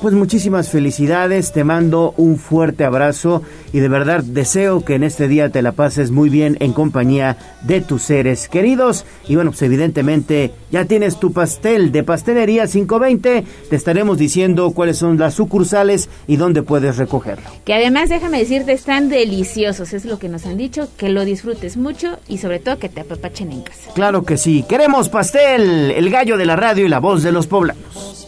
[0.01, 3.41] pues muchísimas felicidades, te mando un fuerte abrazo
[3.73, 7.37] y de verdad deseo que en este día te la pases muy bien en compañía
[7.63, 9.05] de tus seres queridos.
[9.27, 14.97] Y bueno, pues evidentemente ya tienes tu pastel de pastelería 520, te estaremos diciendo cuáles
[14.97, 17.49] son las sucursales y dónde puedes recogerlo.
[17.63, 21.77] Que además, déjame decirte, están deliciosos, es lo que nos han dicho, que lo disfrutes
[21.77, 23.91] mucho y sobre todo que te apapachen en casa.
[23.93, 27.47] Claro que sí, queremos pastel, el gallo de la radio y la voz de los
[27.47, 28.25] poblanos.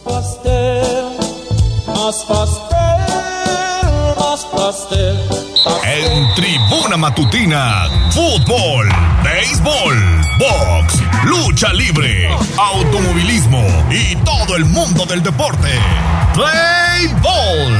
[1.98, 2.76] Más pastel,
[4.16, 5.18] más pastel.
[5.84, 8.88] En Tribuna Matutina, fútbol,
[9.24, 9.96] béisbol,
[10.38, 15.68] box, lucha libre, automovilismo y todo el mundo del deporte.
[16.34, 17.76] Play Ball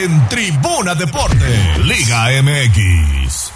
[0.00, 1.46] en Tribuna Deporte,
[1.82, 3.52] Liga MX.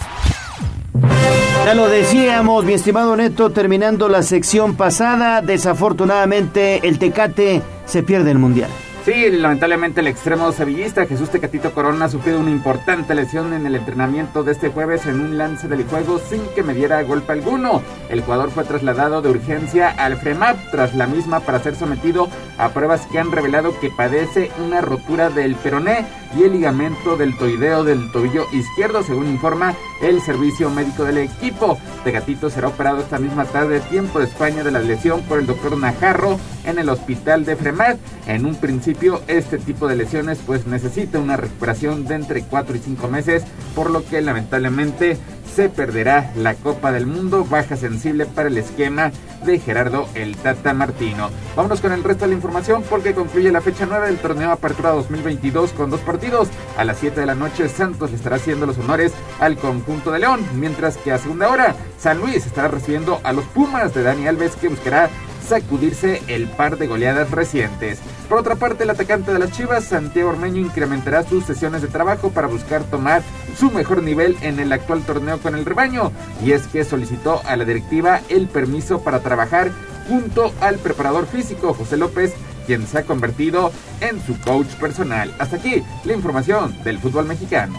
[1.66, 8.30] Ya lo decíamos, mi estimado Neto, terminando la sección pasada, desafortunadamente el Tecate se pierde
[8.30, 8.70] el Mundial.
[9.04, 13.74] Sí, lamentablemente el extremo sevillista Jesús Tecatito Corona ha sufrido una importante lesión en el
[13.74, 17.82] entrenamiento de este jueves en un lance del juego sin que me diera golpe alguno.
[18.08, 22.70] El jugador fue trasladado de urgencia al FREMAP tras la misma para ser sometido a
[22.70, 28.10] pruebas que han revelado que padece una rotura del peroné y el ligamento deltoideo del
[28.10, 31.78] tobillo izquierdo, según informa el servicio médico del equipo.
[32.04, 35.76] Tecatito será operado esta misma tarde, tiempo de España, de la lesión por el doctor
[35.76, 37.98] Najarro en el hospital de Fremat.
[38.26, 42.78] En un principio, este tipo de lesiones pues necesita una recuperación de entre 4 y
[42.78, 43.44] 5 meses,
[43.74, 45.18] por lo que lamentablemente
[45.54, 49.12] se perderá la Copa del Mundo, baja sensible para el esquema
[49.44, 51.30] de Gerardo el Tata Martino.
[51.54, 54.90] Vámonos con el resto de la información porque concluye la fecha 9 del torneo Apertura
[54.90, 56.48] 2022 con dos partidos.
[56.76, 60.20] A las 7 de la noche Santos le estará haciendo los honores al conjunto de
[60.20, 64.26] León, mientras que a segunda hora San Luis estará recibiendo a los Pumas de Dani
[64.26, 65.08] Alves que buscará
[65.44, 68.00] sacudirse el par de goleadas recientes.
[68.28, 72.30] Por otra parte, el atacante de las Chivas, Santiago Ormeño, incrementará sus sesiones de trabajo
[72.30, 73.22] para buscar tomar
[73.58, 76.10] su mejor nivel en el actual torneo con el rebaño.
[76.44, 79.70] Y es que solicitó a la directiva el permiso para trabajar
[80.08, 82.34] junto al preparador físico José López,
[82.66, 85.34] quien se ha convertido en su coach personal.
[85.38, 87.78] Hasta aquí la información del fútbol mexicano.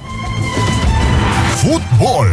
[1.58, 2.30] Fútbol.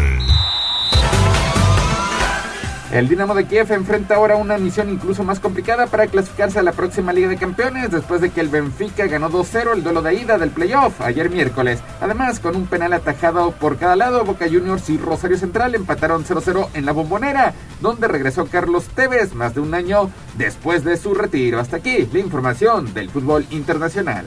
[2.93, 6.73] El Dinamo de Kiev enfrenta ahora una misión incluso más complicada para clasificarse a la
[6.73, 10.37] próxima Liga de Campeones después de que el Benfica ganó 2-0 el duelo de ida
[10.37, 11.81] del playoff ayer miércoles.
[12.03, 16.69] Además, con un penal atajado por cada lado, Boca Juniors y Rosario Central empataron 0-0
[16.75, 21.61] en la bombonera, donde regresó Carlos Tevez más de un año después de su retiro.
[21.61, 24.27] Hasta aquí la información del fútbol internacional.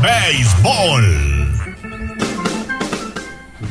[0.00, 1.35] Béisbol.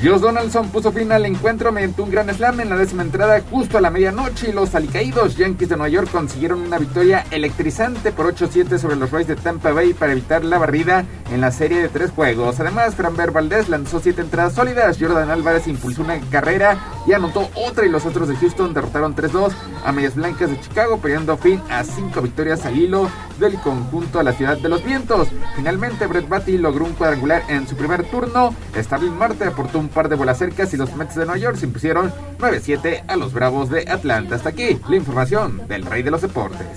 [0.04, 3.78] Josh Donaldson puso fin al encuentro mediante un gran slam en la décima entrada justo
[3.78, 8.34] a la medianoche y los alicaídos Yankees de Nueva York consiguieron una victoria electrizante por
[8.34, 11.90] 8-7 sobre los Rays de Tampa Bay para evitar la barrida en la serie de
[11.90, 12.60] tres juegos.
[12.60, 17.86] Además, Framber Valdez lanzó siete entradas sólidas, Jordan Álvarez impulsó una carrera y anotó otra
[17.86, 19.52] y los otros de Houston derrotaron 3-2
[19.84, 23.10] a Medias Blancas de Chicago, poniendo fin a cinco victorias al hilo
[23.40, 25.28] del conjunto a la ciudad de los vientos.
[25.56, 28.56] Finalmente, Brett Batty logró un cuadrangular en su primer turno.
[28.76, 31.66] Starling Marte aportó un par de bolas cercas y los Mets de Nueva York se
[31.66, 34.36] impusieron 9-7 a los Bravos de Atlanta.
[34.36, 36.68] Hasta aquí la información del rey de los deportes.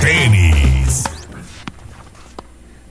[0.00, 0.69] Tenis.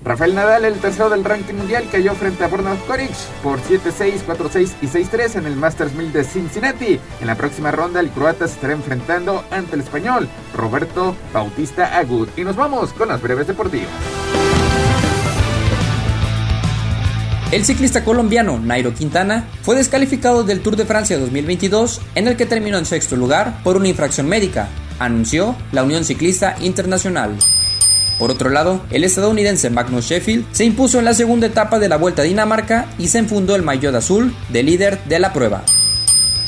[0.02, 3.12] Rafael Nadal, el tercero del ranking mundial, cayó frente a Bernard Koric
[3.44, 7.00] por 7-6, 4-6 y 6-3 en el Masters 1000 de Cincinnati.
[7.20, 12.30] En la próxima ronda, el croata se estará enfrentando ante el español Roberto Bautista Agut.
[12.38, 13.90] Y nos vamos con las breves deportivas.
[17.52, 22.46] El ciclista colombiano Nairo Quintana fue descalificado del Tour de Francia 2022 en el que
[22.46, 24.70] terminó en sexto lugar por una infracción médica,
[25.00, 27.36] anunció la Unión Ciclista Internacional.
[28.20, 31.96] Por otro lado, el estadounidense Magnus Sheffield se impuso en la segunda etapa de la
[31.96, 35.64] Vuelta a Dinamarca y se enfundó el maillot azul de líder de la prueba.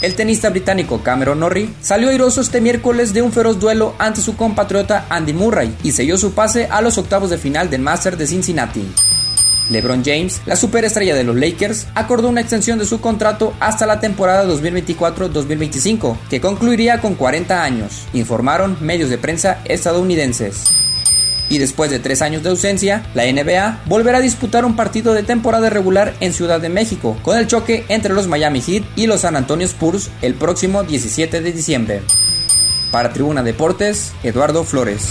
[0.02, 4.36] El tenista británico Cameron Norrie salió airoso este miércoles de un feroz duelo ante su
[4.36, 8.28] compatriota Andy Murray y selló su pase a los octavos de final del Master de
[8.28, 8.84] Cincinnati.
[9.70, 14.02] LeBron James, la superestrella de los Lakers, acordó una extensión de su contrato hasta la
[14.02, 20.66] temporada 2024-2025, que concluiría con 40 años, informaron medios de prensa estadounidenses.
[21.52, 25.22] Y después de tres años de ausencia, la NBA volverá a disputar un partido de
[25.22, 29.20] temporada regular en Ciudad de México, con el choque entre los Miami Heat y los
[29.22, 32.04] San Antonio Spurs el próximo 17 de diciembre.
[32.90, 35.10] Para Tribuna Deportes, Eduardo Flores.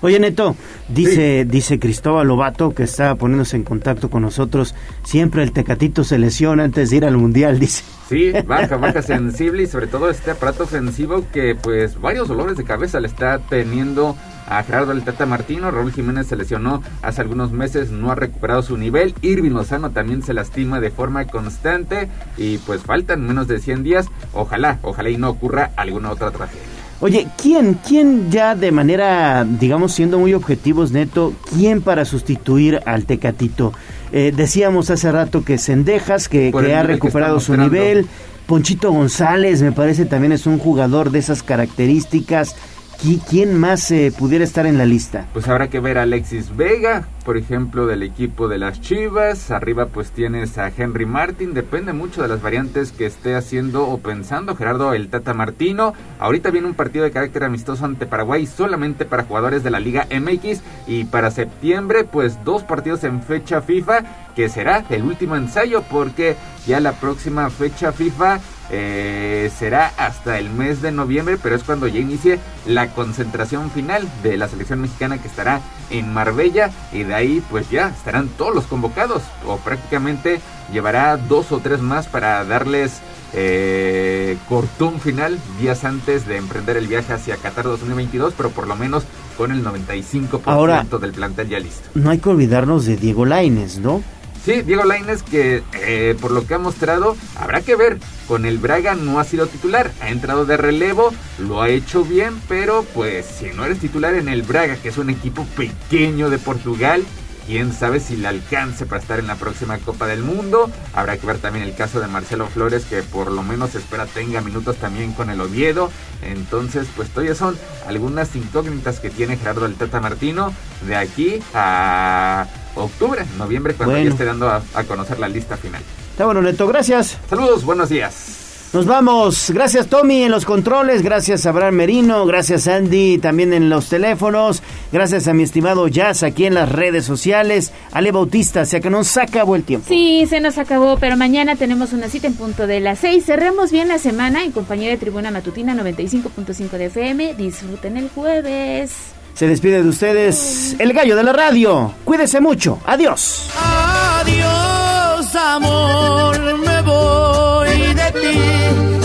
[0.00, 0.54] Oye, Neto,
[0.94, 4.74] dice, dice Cristóbal Lobato, que está poniéndose en contacto con nosotros.
[5.04, 7.84] Siempre el tecatito se lesiona antes de ir al mundial, dice.
[8.08, 12.64] Sí, baja, baja sensible y sobre todo este aparato ofensivo que pues varios dolores de
[12.64, 14.16] cabeza le está teniendo
[14.48, 15.70] a Gerardo el Tata Martino.
[15.70, 19.14] Raúl Jiménez se lesionó hace algunos meses, no ha recuperado su nivel.
[19.22, 24.08] Irving Lozano también se lastima de forma constante y pues faltan menos de 100 días.
[24.32, 26.79] Ojalá, ojalá y no ocurra alguna otra tragedia.
[27.02, 33.06] Oye, ¿quién, quién ya de manera, digamos, siendo muy objetivos, Neto, quién para sustituir al
[33.06, 33.72] Tecatito?
[34.12, 37.72] Eh, decíamos hace rato que Sendejas, que, que ha que recuperado su mostrando.
[37.72, 38.06] nivel.
[38.46, 42.56] Ponchito González, me parece también es un jugador de esas características.
[43.02, 45.24] ¿Qui- ¿Quién más eh, pudiera estar en la lista?
[45.32, 49.50] Pues habrá que ver a Alexis Vega, por ejemplo, del equipo de las Chivas.
[49.50, 51.54] Arriba pues tienes a Henry Martin.
[51.54, 55.94] Depende mucho de las variantes que esté haciendo o pensando Gerardo el Tata Martino.
[56.18, 60.06] Ahorita viene un partido de carácter amistoso ante Paraguay solamente para jugadores de la Liga
[60.10, 60.60] MX.
[60.86, 64.02] Y para septiembre pues dos partidos en fecha FIFA
[64.36, 68.40] que será el último ensayo porque ya la próxima fecha FIFA
[68.72, 74.08] eh, será hasta el mes de noviembre, pero es cuando ya inicie la concentración final
[74.22, 78.54] de la selección mexicana que estará en Marbella y de ahí pues ya estarán todos
[78.54, 80.40] los convocados o prácticamente
[80.72, 83.00] llevará dos o tres más para darles
[83.32, 88.76] eh, cortón final días antes de emprender el viaje hacia Qatar 2022, pero por lo
[88.76, 89.04] menos
[89.36, 91.88] con el 95% Ahora- del plantel ya listo.
[91.94, 94.02] No hay que olvidarnos de Diego Laines, ¿no?
[94.44, 97.98] Sí, Diego Lainez que eh, por lo que ha mostrado habrá que ver.
[98.26, 102.40] Con el Braga no ha sido titular, ha entrado de relevo, lo ha hecho bien,
[102.48, 106.38] pero pues si no eres titular en el Braga, que es un equipo pequeño de
[106.38, 107.04] Portugal,
[107.50, 110.70] quién sabe si le alcance para estar en la próxima Copa del Mundo.
[110.94, 114.40] Habrá que ver también el caso de Marcelo Flores, que por lo menos espera tenga
[114.40, 115.90] minutos también con el Oviedo.
[116.22, 120.52] Entonces, pues todavía son algunas incógnitas que tiene Gerardo el Tata Martino
[120.86, 122.46] de aquí a
[122.76, 124.04] octubre, noviembre, cuando Bueno.
[124.06, 125.82] ya esté dando a, a conocer la lista final.
[126.12, 127.18] Está bueno, Neto, gracias.
[127.28, 128.39] Saludos, buenos días.
[128.72, 129.50] Nos vamos.
[129.50, 134.62] Gracias Tommy en los controles, gracias a Abraham Merino, gracias Andy también en los teléfonos,
[134.92, 139.16] gracias a mi estimado Jazz aquí en las redes sociales, Ale Bautista, se que nos
[139.16, 139.86] acabó el tiempo.
[139.88, 143.24] Sí, se nos acabó, pero mañana tenemos una cita en punto de las 6.
[143.24, 147.34] Cerremos bien la semana en compañía de Tribuna Matutina 95.5 de FM.
[147.34, 148.92] Disfruten el jueves.
[149.34, 151.92] Se despide de ustedes el gallo de la radio.
[152.04, 152.78] Cuídese mucho.
[152.86, 153.50] Adiós.
[153.58, 155.34] Adiós.
[155.34, 157.89] amor me voy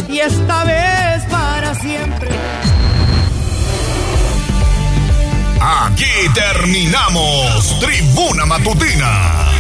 [0.10, 2.30] y esta vez para siempre.
[5.62, 9.55] Aquí terminamos Tribuna Matutina